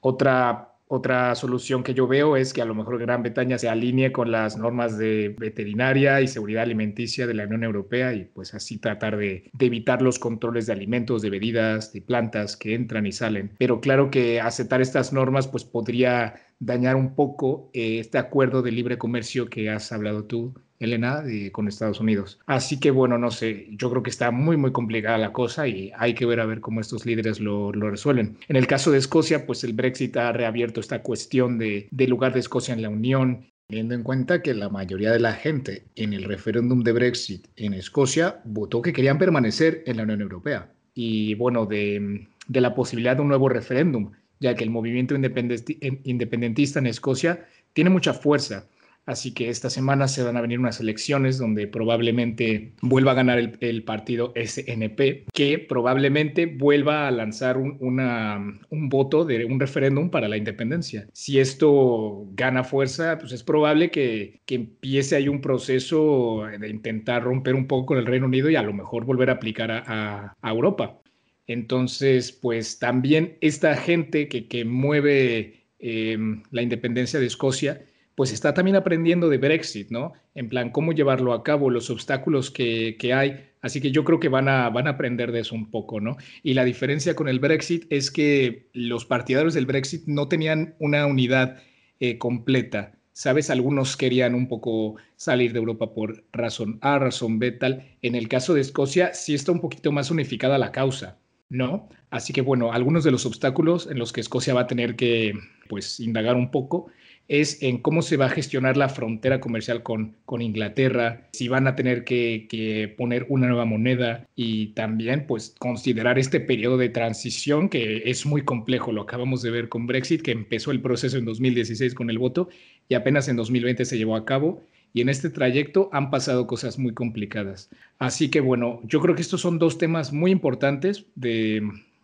Otra 0.00 0.67
otra 0.88 1.34
solución 1.34 1.82
que 1.82 1.92
yo 1.92 2.06
veo 2.06 2.36
es 2.36 2.54
que 2.54 2.62
a 2.62 2.64
lo 2.64 2.74
mejor 2.74 2.98
Gran 2.98 3.22
Bretaña 3.22 3.58
se 3.58 3.68
alinee 3.68 4.10
con 4.10 4.32
las 4.32 4.56
normas 4.56 4.96
de 4.96 5.34
veterinaria 5.38 6.20
y 6.22 6.28
seguridad 6.28 6.62
alimenticia 6.62 7.26
de 7.26 7.34
la 7.34 7.44
Unión 7.44 7.62
Europea 7.62 8.14
y 8.14 8.24
pues 8.24 8.54
así 8.54 8.78
tratar 8.78 9.18
de, 9.18 9.50
evitar 9.58 10.00
los 10.00 10.18
controles 10.18 10.66
de 10.66 10.72
alimentos, 10.72 11.20
de 11.20 11.30
bebidas, 11.30 11.92
de 11.92 12.00
plantas 12.00 12.56
que 12.56 12.74
entran 12.74 13.06
y 13.06 13.12
salen. 13.12 13.52
Pero 13.58 13.80
claro 13.80 14.10
que 14.10 14.40
aceptar 14.40 14.80
estas 14.80 15.12
normas 15.12 15.46
pues 15.46 15.64
podría 15.64 16.36
dañar 16.58 16.96
un 16.96 17.14
poco 17.14 17.70
eh, 17.74 17.98
este 17.98 18.18
acuerdo 18.18 18.62
de 18.62 18.72
libre 18.72 18.96
comercio 18.98 19.48
que 19.50 19.70
has 19.70 19.92
hablado 19.92 20.24
tú 20.24 20.54
Elena, 20.80 21.24
con 21.52 21.68
Estados 21.68 22.00
Unidos. 22.00 22.38
Así 22.46 22.78
que 22.78 22.90
bueno, 22.90 23.18
no 23.18 23.30
sé, 23.30 23.66
yo 23.70 23.90
creo 23.90 24.02
que 24.02 24.10
está 24.10 24.30
muy, 24.30 24.56
muy 24.56 24.72
complicada 24.72 25.18
la 25.18 25.32
cosa 25.32 25.66
y 25.66 25.92
hay 25.96 26.14
que 26.14 26.26
ver 26.26 26.40
a 26.40 26.46
ver 26.46 26.60
cómo 26.60 26.80
estos 26.80 27.04
líderes 27.06 27.40
lo, 27.40 27.72
lo 27.72 27.90
resuelven. 27.90 28.36
En 28.48 28.56
el 28.56 28.66
caso 28.66 28.90
de 28.90 28.98
Escocia, 28.98 29.46
pues 29.46 29.64
el 29.64 29.72
Brexit 29.72 30.16
ha 30.16 30.32
reabierto 30.32 30.80
esta 30.80 31.02
cuestión 31.02 31.58
de, 31.58 31.88
de 31.90 32.08
lugar 32.08 32.32
de 32.32 32.40
Escocia 32.40 32.74
en 32.74 32.82
la 32.82 32.90
Unión, 32.90 33.46
teniendo 33.66 33.94
en 33.94 34.02
cuenta 34.02 34.40
que 34.40 34.54
la 34.54 34.68
mayoría 34.68 35.12
de 35.12 35.20
la 35.20 35.32
gente 35.32 35.84
en 35.96 36.12
el 36.12 36.24
referéndum 36.24 36.82
de 36.82 36.92
Brexit 36.92 37.48
en 37.56 37.74
Escocia 37.74 38.40
votó 38.44 38.80
que 38.80 38.92
querían 38.92 39.18
permanecer 39.18 39.82
en 39.86 39.98
la 39.98 40.04
Unión 40.04 40.22
Europea. 40.22 40.72
Y 40.94 41.34
bueno, 41.34 41.66
de, 41.66 42.26
de 42.46 42.60
la 42.60 42.74
posibilidad 42.74 43.16
de 43.16 43.22
un 43.22 43.28
nuevo 43.28 43.48
referéndum, 43.48 44.12
ya 44.40 44.54
que 44.54 44.64
el 44.64 44.70
movimiento 44.70 45.14
independentista 45.14 46.78
en 46.78 46.86
Escocia 46.86 47.46
tiene 47.72 47.90
mucha 47.90 48.14
fuerza 48.14 48.66
Así 49.08 49.32
que 49.32 49.48
esta 49.48 49.70
semana 49.70 50.06
se 50.06 50.22
van 50.22 50.36
a 50.36 50.42
venir 50.42 50.60
unas 50.60 50.80
elecciones 50.80 51.38
donde 51.38 51.66
probablemente 51.66 52.74
vuelva 52.82 53.12
a 53.12 53.14
ganar 53.14 53.38
el, 53.38 53.82
partido 53.82 54.34
SNP, 54.36 55.28
que 55.32 55.58
probablemente 55.58 56.44
vuelva 56.44 57.08
a 57.08 57.10
lanzar 57.10 57.56
un, 57.56 57.78
un 57.80 58.88
voto 58.90 59.24
de 59.24 59.46
un 59.46 59.58
referéndum 59.58 60.10
para 60.10 60.28
la 60.28 60.36
independencia. 60.36 61.08
Si 61.14 61.40
esto 61.40 62.26
gana 62.34 62.64
fuerza, 62.64 63.16
pues 63.18 63.32
es 63.32 63.42
probable 63.42 63.90
que, 63.90 64.42
que 64.44 64.56
empiece 64.56 65.16
ahí 65.16 65.28
un 65.28 65.40
proceso 65.40 66.42
de 66.60 66.68
intentar 66.68 67.22
romper 67.22 67.54
un 67.54 67.66
poco 67.66 67.86
con 67.86 67.98
el 67.98 68.04
Reino 68.04 68.26
Unido 68.26 68.50
y 68.50 68.56
a 68.56 68.62
lo 68.62 68.74
mejor 68.74 69.06
volver 69.06 69.30
a 69.30 69.34
aplicar 69.34 69.70
a 69.72 70.36
Europa. 70.42 71.00
Entonces, 71.46 72.30
pues 72.30 72.78
también 72.78 73.38
esta 73.40 73.74
gente 73.74 74.28
que, 74.28 74.46
que 74.48 74.66
mueve 74.66 75.64
eh, 75.78 76.18
la 76.50 76.62
independencia 76.62 77.18
de 77.18 77.26
Escocia, 77.26 77.80
pues 78.18 78.32
está 78.32 78.52
también 78.52 78.74
aprendiendo 78.74 79.28
de 79.28 79.38
Brexit, 79.38 79.92
¿no? 79.92 80.12
En 80.34 80.48
plan, 80.48 80.70
cómo 80.70 80.90
llevarlo 80.90 81.32
a 81.32 81.44
cabo, 81.44 81.70
los 81.70 81.88
obstáculos 81.88 82.50
que, 82.50 82.96
que, 82.98 83.14
hay. 83.14 83.50
Así 83.60 83.80
que 83.80 83.92
yo 83.92 84.02
creo 84.02 84.18
que 84.18 84.28
van 84.28 84.48
a, 84.48 84.68
van 84.70 84.88
a 84.88 84.90
aprender 84.90 85.30
de 85.30 85.38
eso 85.38 85.54
un 85.54 85.70
poco, 85.70 86.00
¿no? 86.00 86.16
Y 86.42 86.54
la 86.54 86.64
diferencia 86.64 87.14
con 87.14 87.28
el 87.28 87.38
Brexit 87.38 87.86
es 87.90 88.10
que 88.10 88.70
los 88.72 89.04
partidarios 89.04 89.54
del 89.54 89.66
Brexit 89.66 90.08
no 90.08 90.26
tenían 90.26 90.74
una 90.80 91.06
unidad 91.06 91.62
eh, 92.00 92.18
completa. 92.18 92.98
¿Sabes? 93.12 93.50
Algunos 93.50 93.96
querían 93.96 94.34
un 94.34 94.48
poco 94.48 94.96
salir 95.14 95.52
de 95.52 95.60
Europa 95.60 95.94
por 95.94 96.24
razón 96.32 96.80
A, 96.80 96.98
razón 96.98 97.38
B, 97.38 97.52
tal. 97.52 97.84
En 98.02 98.16
el 98.16 98.26
caso 98.26 98.52
de 98.52 98.62
Escocia, 98.62 99.14
sí 99.14 99.32
está 99.32 99.52
un 99.52 99.60
poquito 99.60 99.92
más 99.92 100.10
unificada 100.10 100.58
la 100.58 100.72
causa, 100.72 101.20
¿no? 101.50 101.88
Así 102.10 102.32
que, 102.32 102.40
bueno, 102.40 102.72
algunos 102.72 103.04
de 103.04 103.12
los 103.12 103.26
obstáculos 103.26 103.88
en 103.88 104.00
los 104.00 104.12
que 104.12 104.22
Escocia 104.22 104.54
va 104.54 104.62
a 104.62 104.66
tener 104.66 104.96
que, 104.96 105.34
pues, 105.68 106.00
indagar 106.00 106.34
un 106.34 106.50
poco 106.50 106.90
es 107.28 107.62
en 107.62 107.78
cómo 107.78 108.00
se 108.00 108.16
va 108.16 108.26
a 108.26 108.30
gestionar 108.30 108.78
la 108.78 108.88
frontera 108.88 109.38
comercial 109.38 109.82
con, 109.82 110.16
con 110.24 110.40
Inglaterra, 110.40 111.28
si 111.32 111.46
van 111.46 111.66
a 111.66 111.76
tener 111.76 112.04
que, 112.04 112.46
que, 112.48 112.92
poner 112.96 113.26
una 113.28 113.48
nueva 113.48 113.66
moneda 113.66 114.26
y 114.34 114.68
también 114.68 115.26
pues 115.26 115.54
considerar 115.58 116.18
este 116.18 116.40
periodo 116.40 116.78
de 116.78 116.88
transición 116.88 117.68
que 117.68 118.02
es 118.06 118.24
muy 118.24 118.42
complejo. 118.42 118.92
Lo 118.92 119.02
acabamos 119.02 119.42
de 119.42 119.50
ver 119.50 119.68
con 119.68 119.86
Brexit, 119.86 120.22
que 120.22 120.32
empezó 120.32 120.70
el 120.70 120.80
proceso 120.80 121.18
en 121.18 121.26
2016 121.26 121.94
con 121.94 122.08
el 122.08 122.18
voto 122.18 122.48
y 122.88 122.94
apenas 122.94 123.28
en 123.28 123.36
2020 123.36 123.84
se 123.84 123.98
llevó 123.98 124.16
a 124.16 124.24
cabo. 124.24 124.62
Y 124.94 125.02
en 125.02 125.10
este 125.10 125.28
trayecto 125.28 125.90
han 125.92 126.10
pasado 126.10 126.46
cosas 126.46 126.78
muy 126.78 126.94
complicadas. 126.94 127.68
Así 127.98 128.30
que 128.30 128.40
bueno, 128.40 128.80
yo 128.84 129.00
creo 129.00 129.14
que 129.14 129.20
estos 129.20 129.42
son 129.42 129.58
dos 129.58 129.76
temas 129.76 130.14
muy 130.14 130.30
importantes 130.30 131.04
de, 131.14 131.60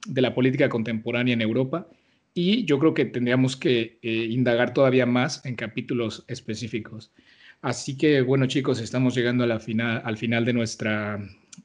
de 0.06 0.20
la 0.20 0.34
política 0.34 0.68
contemporánea 0.68 1.32
en 1.32 1.40
Europa 1.40 1.88
y 2.34 2.64
yo 2.64 2.80
creo 2.80 2.92
que 2.92 3.04
tendríamos 3.04 3.56
que 3.56 3.98
eh, 4.02 4.10
indagar 4.30 4.74
todavía 4.74 5.06
más 5.06 5.44
en 5.46 5.54
capítulos 5.54 6.24
específicos. 6.26 7.12
Así 7.62 7.96
que, 7.96 8.20
bueno, 8.20 8.46
chicos, 8.46 8.80
estamos 8.80 9.14
llegando 9.14 9.44
a 9.44 9.60
final, 9.60 10.02
al 10.04 10.18
final 10.18 10.44
de, 10.44 10.52
nuestra, 10.52 11.18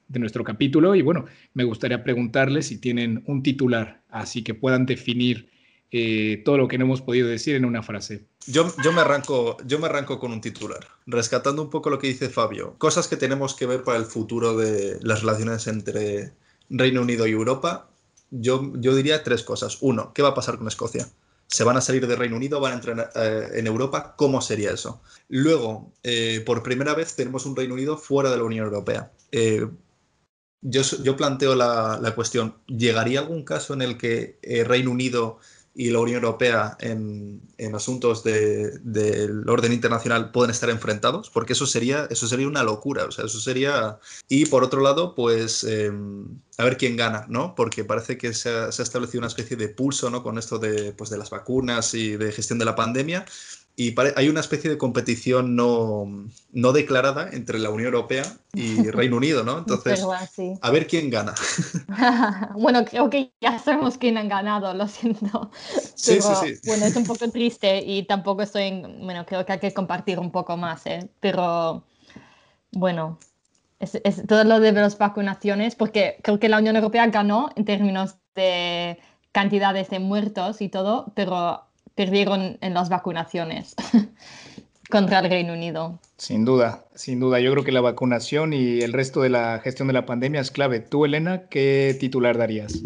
de 0.08 0.20
nuestro 0.20 0.44
capítulo 0.44 0.96
y, 0.96 1.02
bueno, 1.02 1.26
me 1.56 1.64
gustaría 1.66 2.04
preguntarles 2.04 2.68
si 2.68 2.78
tienen 2.78 3.24
un 3.26 3.44
titular, 3.44 4.02
así 4.10 4.44
que 4.44 4.54
puedan 4.54 4.86
definir 4.86 5.50
eh, 5.92 6.44
todo 6.46 6.58
lo 6.58 6.68
que 6.68 6.78
no 6.78 6.86
hemos 6.86 7.02
podido 7.02 7.28
decir 7.28 7.56
en 7.56 7.66
una 7.66 7.82
frase. 7.82 8.24
Yo, 8.46 8.72
yo, 8.84 8.94
me 8.94 9.02
arranco, 9.02 9.58
yo 9.66 9.80
me 9.80 9.88
arranco 9.88 10.20
con 10.20 10.32
un 10.32 10.40
titular, 10.40 10.88
rescatando 11.08 11.64
un 11.64 11.70
poco 11.70 11.90
lo 11.90 11.98
que 11.98 12.08
dice 12.08 12.30
Fabio. 12.30 12.76
Cosas 12.78 13.08
que 13.08 13.18
tenemos 13.18 13.56
que 13.56 13.66
ver 13.66 13.84
para 13.84 13.98
el 13.98 14.06
futuro 14.06 14.56
de 14.56 15.00
las 15.02 15.22
relaciones 15.22 15.68
entre 15.68 16.32
Reino 16.70 17.02
Unido 17.02 17.28
y 17.28 17.32
Europa 17.32 17.89
yo, 18.32 18.72
yo 18.76 18.96
diría 18.96 19.24
tres 19.24 19.44
cosas. 19.44 19.78
Uno, 19.82 20.14
¿qué 20.14 20.22
va 20.22 20.30
a 20.30 20.36
pasar 20.36 20.58
con 20.58 20.68
Escocia? 20.68 21.08
¿Se 21.48 21.64
van 21.64 21.78
a 21.78 21.82
salir 21.82 22.06
de 22.08 22.16
Reino 22.16 22.36
Unido? 22.36 22.60
¿Van 22.60 22.74
a 22.74 22.76
entrar 22.76 23.12
eh, 23.16 23.48
en 23.54 23.66
Europa? 23.66 24.14
¿Cómo 24.16 24.40
sería 24.42 24.72
eso? 24.72 25.02
Luego, 25.30 25.92
eh, 26.04 26.44
por 26.46 26.62
primera 26.62 26.94
vez 26.94 27.16
tenemos 27.16 27.46
un 27.46 27.56
Reino 27.56 27.74
Unido 27.74 27.98
fuera 27.98 28.30
de 28.30 28.38
la 28.38 28.44
Unión 28.44 28.66
Europea. 28.66 29.12
Eh, 29.32 29.68
yo, 30.62 30.82
yo, 31.04 31.16
planteo 31.16 31.56
la, 31.56 32.00
la, 32.02 32.14
cuestión, 32.14 32.56
¿llegaría 32.68 33.22
algún 33.22 33.44
caso 33.44 33.74
en 33.74 33.82
el 33.82 33.98
que 33.98 34.38
Reino 34.68 34.92
Unido 34.92 35.40
y 35.76 35.92
la 35.92 36.00
Unión 36.00 36.24
Europea 36.24 36.76
en, 36.80 37.42
en 37.58 37.76
asuntos 37.76 38.24
del 38.24 38.82
de, 38.84 39.28
de 39.28 39.52
orden 39.52 39.72
internacional 39.72 40.32
pueden 40.32 40.52
estar 40.52 40.70
enfrentados, 40.70 41.30
porque 41.30 41.54
eso 41.54 41.66
sería, 41.66 42.08
eso 42.10 42.28
sería 42.28 42.48
una 42.48 42.64
locura, 42.64 43.06
o 43.06 43.12
sea, 43.12 43.26
eso 43.26 43.40
sería... 43.40 44.00
Y 44.28 44.46
por 44.48 44.64
otro 44.64 44.82
lado, 44.82 45.16
pues 45.16 45.64
eh, 45.64 45.92
a 46.58 46.64
ver 46.64 46.78
quién 46.78 46.98
gana, 46.98 47.26
¿no? 47.30 47.56
Porque 47.56 47.86
parece 47.86 48.18
que 48.18 48.34
se 48.34 48.50
ha, 48.50 48.72
se 48.72 48.82
ha, 48.82 48.84
establecido 48.84 49.20
una 49.20 49.28
especie 49.28 49.56
de 49.56 49.70
pulso, 49.70 50.10
¿no? 50.10 50.24
Con 50.24 50.38
esto 50.38 50.60
de, 50.60 50.92
pues, 50.94 51.10
de 51.10 51.18
las 51.18 51.30
vacunas 51.30 51.94
y 51.94 52.18
de 52.18 52.32
gestión 52.32 52.60
de 52.60 52.66
la 52.66 52.76
pandemia, 52.76 53.26
y 53.80 53.96
hay 54.18 54.28
una 54.28 54.42
especie 54.42 54.70
de 54.70 54.78
competición 54.78 55.56
no, 55.56 56.06
no, 56.52 56.74
declarada 56.74 57.30
entre 57.32 57.60
la 57.60 57.70
Unión 57.70 57.94
Europea 57.94 58.26
y 58.54 58.76
Reino 58.92 59.16
Unido, 59.16 59.46
¿no? 59.46 59.60
Entonces, 59.60 60.06
sí. 60.36 60.52
a 60.62 60.70
ver 60.70 60.86
quién 60.86 61.10
gana. 61.10 61.34
bueno, 62.56 62.84
creo 62.84 63.10
que 63.10 63.32
ya 63.40 63.58
sabemos 63.58 63.98
quién 63.98 64.18
han 64.18 64.28
ganado, 64.28 64.74
lo 64.74 64.86
siento. 64.90 65.50
Sí, 65.96 66.18
Pero, 66.20 66.36
sí, 66.36 66.56
sí. 66.56 66.62
Bueno, 66.68 66.88
es 66.88 66.96
un 66.98 67.06
poco 67.06 67.32
triste 67.32 67.82
y 67.82 68.04
tampoco 68.04 68.42
estoy, 68.42 68.64
en, 68.64 69.00
bueno, 69.00 69.26
creo 69.26 69.46
que 69.46 69.54
hay 69.54 69.60
que 69.60 69.74
compartir 69.74 70.20
un 70.20 70.34
poco 70.34 70.58
más, 70.58 70.86
¿eh? 70.86 71.10
Pero, 71.22 71.86
bueno, 72.74 73.18
es, 73.80 73.98
es 74.04 74.28
todo 74.28 74.44
lo 74.44 74.60
de 74.60 74.74
las 74.74 74.98
vacunaciones, 74.98 75.76
porque 75.76 76.20
creo 76.22 76.38
que 76.38 76.50
la 76.50 76.58
Unión 76.58 76.76
Europea 76.76 77.08
ganó 77.08 77.50
en 77.56 77.64
términos 77.64 78.18
de 78.36 79.00
cantidades 79.32 79.90
de 79.90 80.00
muertos 80.00 80.60
y 80.60 80.68
todo, 80.68 81.14
pero 81.16 81.69
perdieron 82.00 82.58
en 82.62 82.74
las 82.74 82.88
vacunaciones 82.88 83.76
contra 84.90 85.20
el 85.20 85.30
Reino 85.30 85.52
Unido. 85.52 86.00
Sin 86.16 86.46
duda, 86.46 86.86
sin 86.96 87.20
duda. 87.20 87.42
Yo 87.42 87.52
creo 87.52 87.66
que 87.66 87.74
la 87.74 87.82
vacunación 87.82 88.54
y 88.54 88.80
el 88.80 88.94
resto 88.94 89.20
de 89.20 89.28
la 89.28 89.60
gestión 89.60 89.90
de 89.90 89.94
la 89.96 90.06
pandemia 90.06 90.40
es 90.40 90.50
clave. 90.50 90.80
Tú, 90.80 91.04
Elena, 91.04 91.50
¿qué 91.50 91.98
titular 92.00 92.38
darías? 92.38 92.82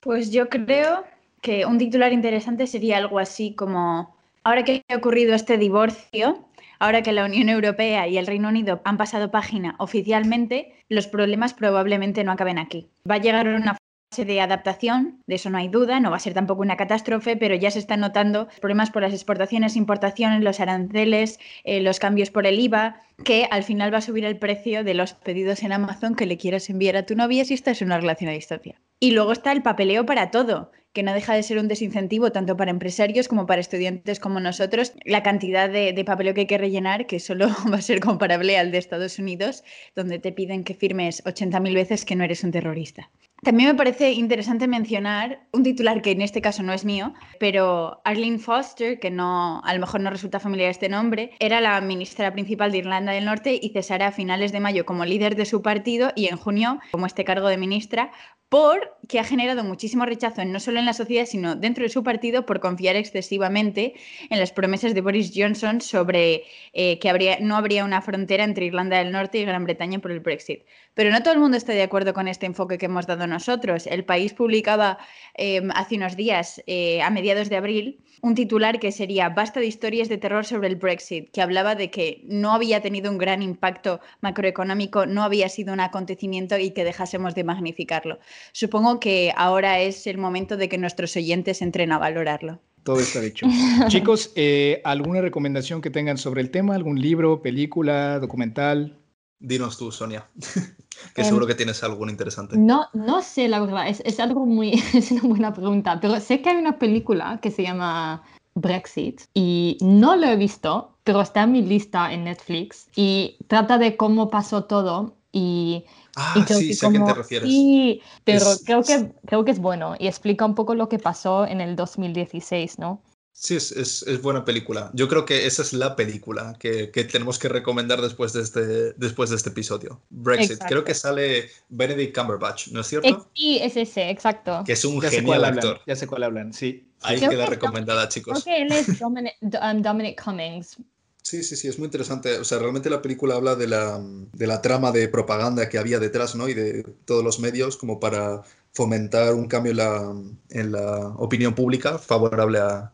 Pues 0.00 0.30
yo 0.30 0.48
creo 0.48 1.04
que 1.42 1.66
un 1.66 1.76
titular 1.76 2.14
interesante 2.14 2.66
sería 2.66 2.96
algo 2.96 3.18
así 3.18 3.52
como, 3.52 4.16
ahora 4.42 4.64
que 4.64 4.82
ha 4.88 4.96
ocurrido 4.96 5.34
este 5.34 5.58
divorcio, 5.58 6.42
ahora 6.78 7.02
que 7.02 7.12
la 7.12 7.26
Unión 7.26 7.50
Europea 7.50 8.08
y 8.08 8.16
el 8.16 8.26
Reino 8.26 8.48
Unido 8.48 8.80
han 8.84 8.96
pasado 8.96 9.30
página 9.30 9.74
oficialmente, 9.78 10.72
los 10.88 11.08
problemas 11.08 11.52
probablemente 11.52 12.24
no 12.24 12.32
acaben 12.32 12.58
aquí. 12.58 12.88
Va 13.06 13.16
a 13.16 13.20
llegar 13.20 13.48
una 13.48 13.76
de 14.16 14.40
adaptación, 14.40 15.22
de 15.26 15.34
eso 15.34 15.50
no 15.50 15.58
hay 15.58 15.68
duda, 15.68 16.00
no 16.00 16.10
va 16.10 16.16
a 16.16 16.20
ser 16.20 16.32
tampoco 16.32 16.62
una 16.62 16.76
catástrofe, 16.76 17.36
pero 17.36 17.54
ya 17.54 17.70
se 17.70 17.78
están 17.78 18.00
notando 18.00 18.48
problemas 18.60 18.90
por 18.90 19.02
las 19.02 19.12
exportaciones, 19.12 19.76
importaciones, 19.76 20.42
los 20.42 20.60
aranceles, 20.60 21.38
eh, 21.64 21.80
los 21.82 21.98
cambios 21.98 22.30
por 22.30 22.46
el 22.46 22.58
IVA, 22.58 23.02
que 23.24 23.46
al 23.50 23.62
final 23.62 23.92
va 23.92 23.98
a 23.98 24.02
subir 24.02 24.24
el 24.24 24.38
precio 24.38 24.84
de 24.84 24.94
los 24.94 25.12
pedidos 25.12 25.62
en 25.62 25.72
Amazon 25.72 26.14
que 26.14 26.26
le 26.26 26.38
quieras 26.38 26.70
enviar 26.70 26.96
a 26.96 27.04
tu 27.04 27.14
novia 27.14 27.44
si 27.44 27.54
estás 27.54 27.82
en 27.82 27.88
una 27.88 27.98
relación 27.98 28.30
a 28.30 28.34
distancia. 28.34 28.80
Y 29.00 29.10
luego 29.10 29.32
está 29.32 29.52
el 29.52 29.62
papeleo 29.62 30.06
para 30.06 30.30
todo, 30.30 30.70
que 30.96 31.02
no 31.02 31.12
deja 31.12 31.34
de 31.34 31.42
ser 31.42 31.58
un 31.58 31.68
desincentivo 31.68 32.32
tanto 32.32 32.56
para 32.56 32.70
empresarios 32.70 33.28
como 33.28 33.44
para 33.44 33.60
estudiantes 33.60 34.18
como 34.18 34.40
nosotros. 34.40 34.94
La 35.04 35.22
cantidad 35.22 35.68
de, 35.68 35.92
de 35.92 36.04
papeleo 36.06 36.32
que 36.32 36.40
hay 36.40 36.46
que 36.46 36.56
rellenar, 36.56 37.06
que 37.06 37.20
solo 37.20 37.48
va 37.70 37.76
a 37.76 37.82
ser 37.82 38.00
comparable 38.00 38.56
al 38.56 38.70
de 38.70 38.78
Estados 38.78 39.18
Unidos, 39.18 39.62
donde 39.94 40.18
te 40.18 40.32
piden 40.32 40.64
que 40.64 40.72
firmes 40.72 41.22
80.000 41.24 41.74
veces 41.74 42.06
que 42.06 42.16
no 42.16 42.24
eres 42.24 42.42
un 42.44 42.50
terrorista. 42.50 43.10
También 43.42 43.68
me 43.68 43.74
parece 43.74 44.12
interesante 44.12 44.66
mencionar 44.66 45.46
un 45.52 45.62
titular 45.62 46.00
que 46.00 46.12
en 46.12 46.22
este 46.22 46.40
caso 46.40 46.62
no 46.62 46.72
es 46.72 46.86
mío, 46.86 47.12
pero 47.38 48.00
Arlene 48.04 48.38
Foster, 48.38 48.98
que 48.98 49.10
no, 49.10 49.60
a 49.62 49.74
lo 49.74 49.80
mejor 49.80 50.00
no 50.00 50.08
resulta 50.08 50.40
familiar 50.40 50.70
este 50.70 50.88
nombre, 50.88 51.32
era 51.38 51.60
la 51.60 51.78
ministra 51.82 52.32
principal 52.32 52.72
de 52.72 52.78
Irlanda 52.78 53.12
del 53.12 53.26
Norte 53.26 53.58
y 53.60 53.68
cesará 53.68 54.08
a 54.08 54.12
finales 54.12 54.52
de 54.52 54.60
mayo 54.60 54.86
como 54.86 55.04
líder 55.04 55.36
de 55.36 55.44
su 55.44 55.60
partido 55.60 56.12
y 56.16 56.28
en 56.28 56.38
junio 56.38 56.80
como 56.90 57.04
este 57.04 57.24
cargo 57.24 57.48
de 57.48 57.58
ministra 57.58 58.10
porque 58.48 59.18
ha 59.18 59.24
generado 59.24 59.64
muchísimo 59.64 60.06
rechazo 60.06 60.44
no 60.44 60.60
solo 60.60 60.78
en 60.78 60.85
la 60.86 60.92
sociedad, 60.92 61.26
sino 61.26 61.54
dentro 61.56 61.84
de 61.84 61.90
su 61.90 62.02
partido 62.02 62.46
por 62.46 62.60
confiar 62.60 62.96
excesivamente 62.96 63.94
en 64.30 64.38
las 64.38 64.52
promesas 64.52 64.94
de 64.94 65.00
Boris 65.00 65.32
Johnson 65.34 65.80
sobre 65.80 66.44
eh, 66.72 66.98
que 66.98 67.10
habría, 67.10 67.38
no 67.40 67.56
habría 67.56 67.84
una 67.84 68.00
frontera 68.00 68.44
entre 68.44 68.66
Irlanda 68.66 68.98
del 68.98 69.12
Norte 69.12 69.38
y 69.38 69.44
Gran 69.44 69.64
Bretaña 69.64 69.98
por 69.98 70.10
el 70.10 70.20
Brexit. 70.20 70.62
Pero 70.94 71.10
no 71.10 71.22
todo 71.22 71.34
el 71.34 71.40
mundo 71.40 71.58
está 71.58 71.72
de 71.72 71.82
acuerdo 71.82 72.14
con 72.14 72.26
este 72.26 72.46
enfoque 72.46 72.78
que 72.78 72.86
hemos 72.86 73.06
dado 73.06 73.26
nosotros. 73.26 73.86
El 73.86 74.04
país 74.04 74.32
publicaba 74.32 74.98
eh, 75.36 75.60
hace 75.74 75.96
unos 75.96 76.16
días, 76.16 76.62
eh, 76.66 77.02
a 77.02 77.10
mediados 77.10 77.50
de 77.50 77.56
abril, 77.56 78.00
un 78.22 78.34
titular 78.34 78.80
que 78.80 78.92
sería 78.92 79.28
Basta 79.28 79.60
de 79.60 79.66
historias 79.66 80.08
de 80.08 80.16
terror 80.16 80.46
sobre 80.46 80.68
el 80.68 80.76
Brexit, 80.76 81.30
que 81.30 81.42
hablaba 81.42 81.74
de 81.74 81.90
que 81.90 82.22
no 82.24 82.52
había 82.52 82.80
tenido 82.80 83.10
un 83.10 83.18
gran 83.18 83.42
impacto 83.42 84.00
macroeconómico, 84.20 85.04
no 85.06 85.22
había 85.22 85.48
sido 85.48 85.74
un 85.74 85.80
acontecimiento 85.80 86.56
y 86.58 86.70
que 86.70 86.84
dejásemos 86.84 87.34
de 87.34 87.44
magnificarlo. 87.44 88.18
Supongo 88.52 88.98
que 89.00 89.32
ahora 89.36 89.80
es 89.80 90.06
el 90.06 90.18
momento 90.18 90.56
de 90.56 90.68
que 90.68 90.75
nuestros 90.78 91.16
oyentes 91.16 91.62
entren 91.62 91.92
a 91.92 91.98
valorarlo. 91.98 92.60
Todo 92.82 93.00
está 93.00 93.20
dicho. 93.20 93.46
Chicos, 93.88 94.32
eh, 94.36 94.80
¿alguna 94.84 95.20
recomendación 95.20 95.80
que 95.80 95.90
tengan 95.90 96.18
sobre 96.18 96.40
el 96.40 96.50
tema? 96.50 96.74
¿Algún 96.74 97.00
libro, 97.00 97.42
película, 97.42 98.20
documental? 98.20 98.96
Dinos 99.38 99.76
tú, 99.76 99.92
Sonia, 99.92 100.26
que 101.14 101.24
seguro 101.24 101.44
em, 101.44 101.48
que 101.48 101.54
tienes 101.56 101.82
algo 101.82 102.08
interesante. 102.08 102.56
No, 102.56 102.86
no 102.94 103.22
sé, 103.22 103.48
la 103.48 103.60
verdad, 103.60 103.88
es, 103.88 104.02
es 104.06 104.18
algo 104.18 104.46
muy, 104.46 104.82
es 104.94 105.10
una 105.10 105.22
buena 105.22 105.52
pregunta, 105.52 105.98
pero 106.00 106.18
sé 106.20 106.40
que 106.40 106.50
hay 106.50 106.56
una 106.56 106.78
película 106.78 107.38
que 107.42 107.50
se 107.50 107.62
llama 107.62 108.22
Brexit 108.54 109.22
y 109.34 109.76
no 109.82 110.16
lo 110.16 110.26
he 110.26 110.36
visto, 110.36 110.96
pero 111.04 111.20
está 111.20 111.42
en 111.42 111.52
mi 111.52 111.62
lista 111.62 112.12
en 112.12 112.24
Netflix 112.24 112.88
y 112.96 113.36
trata 113.46 113.78
de 113.78 113.96
cómo 113.96 114.30
pasó 114.30 114.64
todo 114.64 115.16
y... 115.36 115.84
Ah, 116.16 116.46
sí, 116.48 116.72
sé 116.72 116.86
a 116.86 116.90
qué 116.90 116.98
te 116.98 117.12
refieres. 117.12 117.48
Sí, 117.48 118.00
pero 118.24 118.46
creo, 118.64 118.82
que, 118.82 119.12
creo 119.26 119.44
que 119.44 119.50
es 119.50 119.58
bueno 119.58 119.94
y 119.98 120.06
explica 120.06 120.46
un 120.46 120.54
poco 120.54 120.74
lo 120.74 120.88
que 120.88 120.98
pasó 120.98 121.46
en 121.46 121.60
el 121.60 121.76
2016, 121.76 122.78
¿no? 122.78 123.02
Sí, 123.38 123.54
es, 123.54 123.70
es, 123.70 124.02
es, 124.04 124.22
buena 124.22 124.46
película. 124.46 124.90
Yo 124.94 125.08
creo 125.08 125.26
que 125.26 125.44
esa 125.44 125.60
es 125.60 125.74
la 125.74 125.94
película 125.94 126.56
que, 126.58 126.90
que 126.90 127.04
tenemos 127.04 127.38
que 127.38 127.50
recomendar 127.50 128.00
después 128.00 128.32
de 128.32 128.40
este, 128.40 128.94
después 128.94 129.28
de 129.28 129.36
este 129.36 129.50
episodio. 129.50 130.00
Brexit. 130.08 130.52
Exacto. 130.52 130.72
Creo 130.72 130.84
que 130.84 130.94
sale 130.94 131.50
Benedict 131.68 132.16
Cumberbatch, 132.16 132.68
¿no 132.68 132.80
es 132.80 132.86
cierto? 132.86 133.30
Sí, 133.34 133.58
es 133.60 133.76
ese, 133.76 134.08
exacto. 134.08 134.62
Que 134.64 134.72
es 134.72 134.82
un 134.86 135.02
ya 135.02 135.10
genial 135.10 135.44
actor. 135.44 135.82
Ya 135.86 135.96
sé 135.96 136.06
cuál 136.06 136.22
hablan, 136.22 136.54
sí. 136.54 136.90
Ahí 137.02 137.18
creo 137.18 137.28
queda 137.28 137.44
recomendada, 137.44 138.08
chicos. 138.08 138.42
Creo 138.42 138.56
que 138.56 138.62
él 138.62 138.72
es 138.72 138.98
Dominic, 138.98 139.34
um, 139.42 139.82
Dominic 139.82 140.24
Cummings. 140.24 140.78
Sí, 141.26 141.42
sí, 141.42 141.56
sí, 141.56 141.66
es 141.66 141.76
muy 141.76 141.86
interesante. 141.86 142.38
O 142.38 142.44
sea, 142.44 142.60
realmente 142.60 142.88
la 142.88 143.02
película 143.02 143.34
habla 143.34 143.56
de 143.56 143.66
la, 143.66 144.00
de 144.00 144.46
la 144.46 144.62
trama 144.62 144.92
de 144.92 145.08
propaganda 145.08 145.68
que 145.68 145.76
había 145.76 145.98
detrás, 145.98 146.36
¿no? 146.36 146.48
Y 146.48 146.54
de 146.54 146.84
todos 147.04 147.24
los 147.24 147.40
medios 147.40 147.76
como 147.76 147.98
para 147.98 148.42
fomentar 148.72 149.34
un 149.34 149.48
cambio 149.48 149.72
en 149.72 149.78
la, 149.78 150.14
en 150.50 150.70
la 150.70 151.08
opinión 151.16 151.56
pública 151.56 151.98
favorable 151.98 152.60
a, 152.60 152.92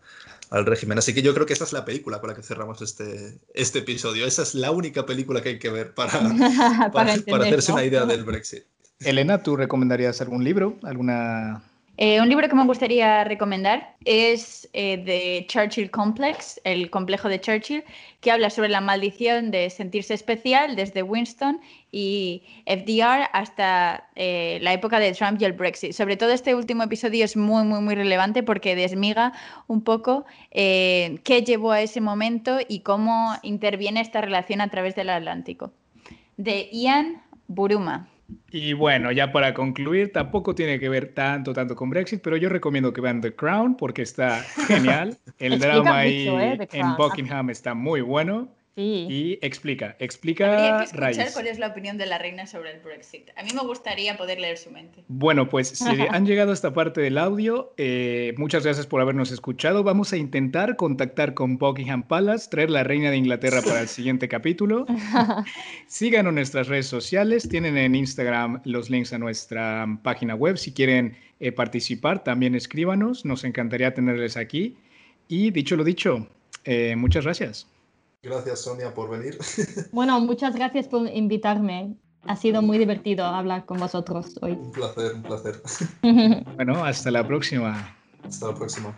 al 0.49 0.65
régimen. 0.65 0.97
Así 0.97 1.13
que 1.13 1.21
yo 1.21 1.35
creo 1.35 1.45
que 1.45 1.53
esa 1.53 1.65
es 1.65 1.75
la 1.75 1.85
película 1.85 2.23
con 2.23 2.31
la 2.31 2.35
que 2.35 2.43
cerramos 2.43 2.81
este, 2.81 3.39
este 3.53 3.81
episodio. 3.81 4.25
Esa 4.25 4.45
es 4.45 4.55
la 4.55 4.71
única 4.71 5.05
película 5.05 5.43
que 5.43 5.51
hay 5.51 5.59
que 5.59 5.69
ver 5.69 5.93
para, 5.93 6.13
para, 6.23 6.91
para, 6.91 7.13
entender, 7.13 7.33
para 7.33 7.45
hacerse 7.45 7.73
¿no? 7.73 7.75
una 7.75 7.85
idea 7.85 8.07
del 8.07 8.25
Brexit. 8.25 8.65
Elena, 9.01 9.43
¿tú 9.43 9.57
recomendarías 9.57 10.23
algún 10.23 10.43
libro? 10.43 10.79
¿Alguna 10.85 11.63
eh, 11.99 12.21
un 12.23 12.29
libro 12.29 12.49
que 12.49 12.55
me 12.55 12.65
gustaría 12.65 13.23
recomendar 13.25 13.97
es 14.07 14.69
eh, 14.73 14.97
de 14.97 15.45
Churchill 15.47 15.91
Complex, 15.91 16.59
el 16.65 16.89
complejo 16.89 17.29
de 17.29 17.39
Churchill, 17.39 17.85
que 18.21 18.31
habla 18.31 18.49
sobre 18.49 18.71
la 18.71 18.81
maldición 18.81 19.51
de 19.51 19.69
sentirse 19.69 20.15
especial 20.15 20.75
desde 20.75 21.03
Winston 21.03 21.61
y 21.91 22.43
FDR 22.67 23.29
hasta 23.35 24.09
eh, 24.15 24.59
la 24.63 24.73
época 24.73 24.99
de 25.01 25.13
Trump 25.13 25.41
y 25.41 25.45
el 25.45 25.53
Brexit. 25.53 25.93
Sobre 25.93 26.17
todo 26.17 26.31
este 26.31 26.55
último 26.55 26.83
episodio 26.83 27.27
es 27.27 27.37
muy, 27.37 27.65
muy, 27.65 27.81
muy 27.83 27.95
relevante 27.95 28.43
porque 28.43 28.75
desmiga 28.75 29.35
un 29.67 29.83
poco 29.83 30.25
eh, 30.51 31.21
qué 31.25 31.43
llevó 31.43 31.73
a 31.73 31.83
ese 31.83 32.01
momento 32.01 32.59
y 32.67 32.81
cómo 32.81 33.35
interviene 33.43 34.01
esta 34.01 34.23
relación 34.23 34.63
a 34.63 34.69
través 34.69 34.95
del 34.95 35.11
Atlántico. 35.11 35.73
De 36.39 36.71
Ian 36.73 37.23
Buruma. 37.49 38.09
Y 38.51 38.73
bueno, 38.73 39.13
ya 39.13 39.33
para 39.33 39.55
concluir, 39.55 40.13
tampoco 40.13 40.55
tiene 40.55 40.79
que 40.79 40.89
ver 40.89 41.15
tanto, 41.15 41.53
tanto 41.53 41.75
con 41.77 41.91
Brexit, 41.91 42.21
pero 42.23 42.37
yo 42.37 42.49
recomiendo 42.49 42.93
que 42.93 43.01
vean 43.01 43.21
The 43.21 43.35
Crown 43.35 43.77
porque 43.77 44.03
está 44.03 44.43
genial. 44.67 45.19
El 45.39 45.59
drama 45.59 45.99
ahí 45.99 46.29
¿eh? 46.29 46.69
en 46.73 46.97
Buckingham 46.97 47.51
está 47.51 47.75
muy 47.75 48.01
bueno. 48.01 48.49
Sí. 48.75 49.07
Y 49.11 49.39
explica, 49.43 49.97
explica 49.99 50.47
Habría 50.47 50.79
que 50.79 50.85
escuchar 50.85 51.15
raíz. 51.17 51.33
cuál 51.35 51.47
es 51.47 51.59
la 51.59 51.69
opinión 51.69 51.99
de 51.99 52.07
la 52.07 52.17
reina 52.17 52.47
sobre 52.47 52.73
el 52.73 52.81
Brexit. 52.81 53.29
A 53.37 53.43
mí 53.43 53.51
me 53.55 53.61
gustaría 53.61 54.17
poder 54.17 54.41
leer 54.41 54.57
su 54.57 54.71
mente. 54.71 55.05
Bueno, 55.09 55.49
pues 55.51 55.69
si 55.79 56.01
han 56.11 56.25
llegado 56.25 56.53
a 56.53 56.55
esta 56.55 56.73
parte 56.73 57.03
del 57.03 57.19
audio, 57.19 57.75
eh, 57.77 58.33
muchas 58.39 58.65
gracias 58.65 58.87
por 58.87 59.03
habernos 59.03 59.31
escuchado. 59.31 59.85
Vamos 59.85 60.15
a 60.15 60.17
intentar 60.17 60.77
contactar 60.77 61.35
con 61.35 61.59
Buckingham 61.59 62.03
Palace, 62.05 62.49
traer 62.51 62.71
la 62.71 62.83
reina 62.83 63.11
de 63.11 63.19
Inglaterra 63.19 63.61
para 63.61 63.81
el 63.81 63.89
siguiente 63.89 64.27
capítulo. 64.29 64.87
Síganos 65.87 66.31
en 66.31 66.37
nuestras 66.37 66.69
redes 66.69 66.87
sociales, 66.87 67.49
tienen 67.49 67.77
en 67.77 67.95
Instagram 67.95 68.63
los 68.65 68.89
links 68.89 69.13
a 69.13 69.19
nuestra 69.19 69.87
página 70.03 70.35
web. 70.35 70.57
Si 70.57 70.73
quieren 70.73 71.17
eh, 71.41 71.53
participar, 71.53 72.25
también 72.25 72.55
escríbanos, 72.55 73.27
nos 73.27 73.45
encantaría 73.45 73.93
tenerles 73.93 74.39
aquí. 74.39 74.77
Y 75.29 75.51
dicho 75.51 75.77
lo 75.77 75.85
dicho, 75.85 76.29
eh, 76.65 76.97
muchas 76.97 77.25
gracias. 77.25 77.72
Gracias, 78.23 78.61
Sonia, 78.61 78.95
por 78.95 79.11
venir. 79.11 79.37
Bueno, 79.93 80.21
muchas 80.21 80.55
gracias 80.55 80.87
por 80.87 81.09
invitarme. 81.09 81.97
Ha 82.25 82.37
sido 82.37 82.63
muy 82.63 82.79
divertido 82.79 83.25
hablar 83.25 83.65
con 83.67 83.79
vosotros 83.79 84.39
hoy. 84.43 84.53
Un 84.53 84.71
placer, 84.71 85.15
un 85.15 85.23
placer. 85.23 85.61
bueno, 86.55 86.85
hasta 86.85 87.11
la 87.11 87.27
próxima. 87.27 87.97
Hasta 88.23 88.47
la 88.47 88.55
próxima. 88.55 88.95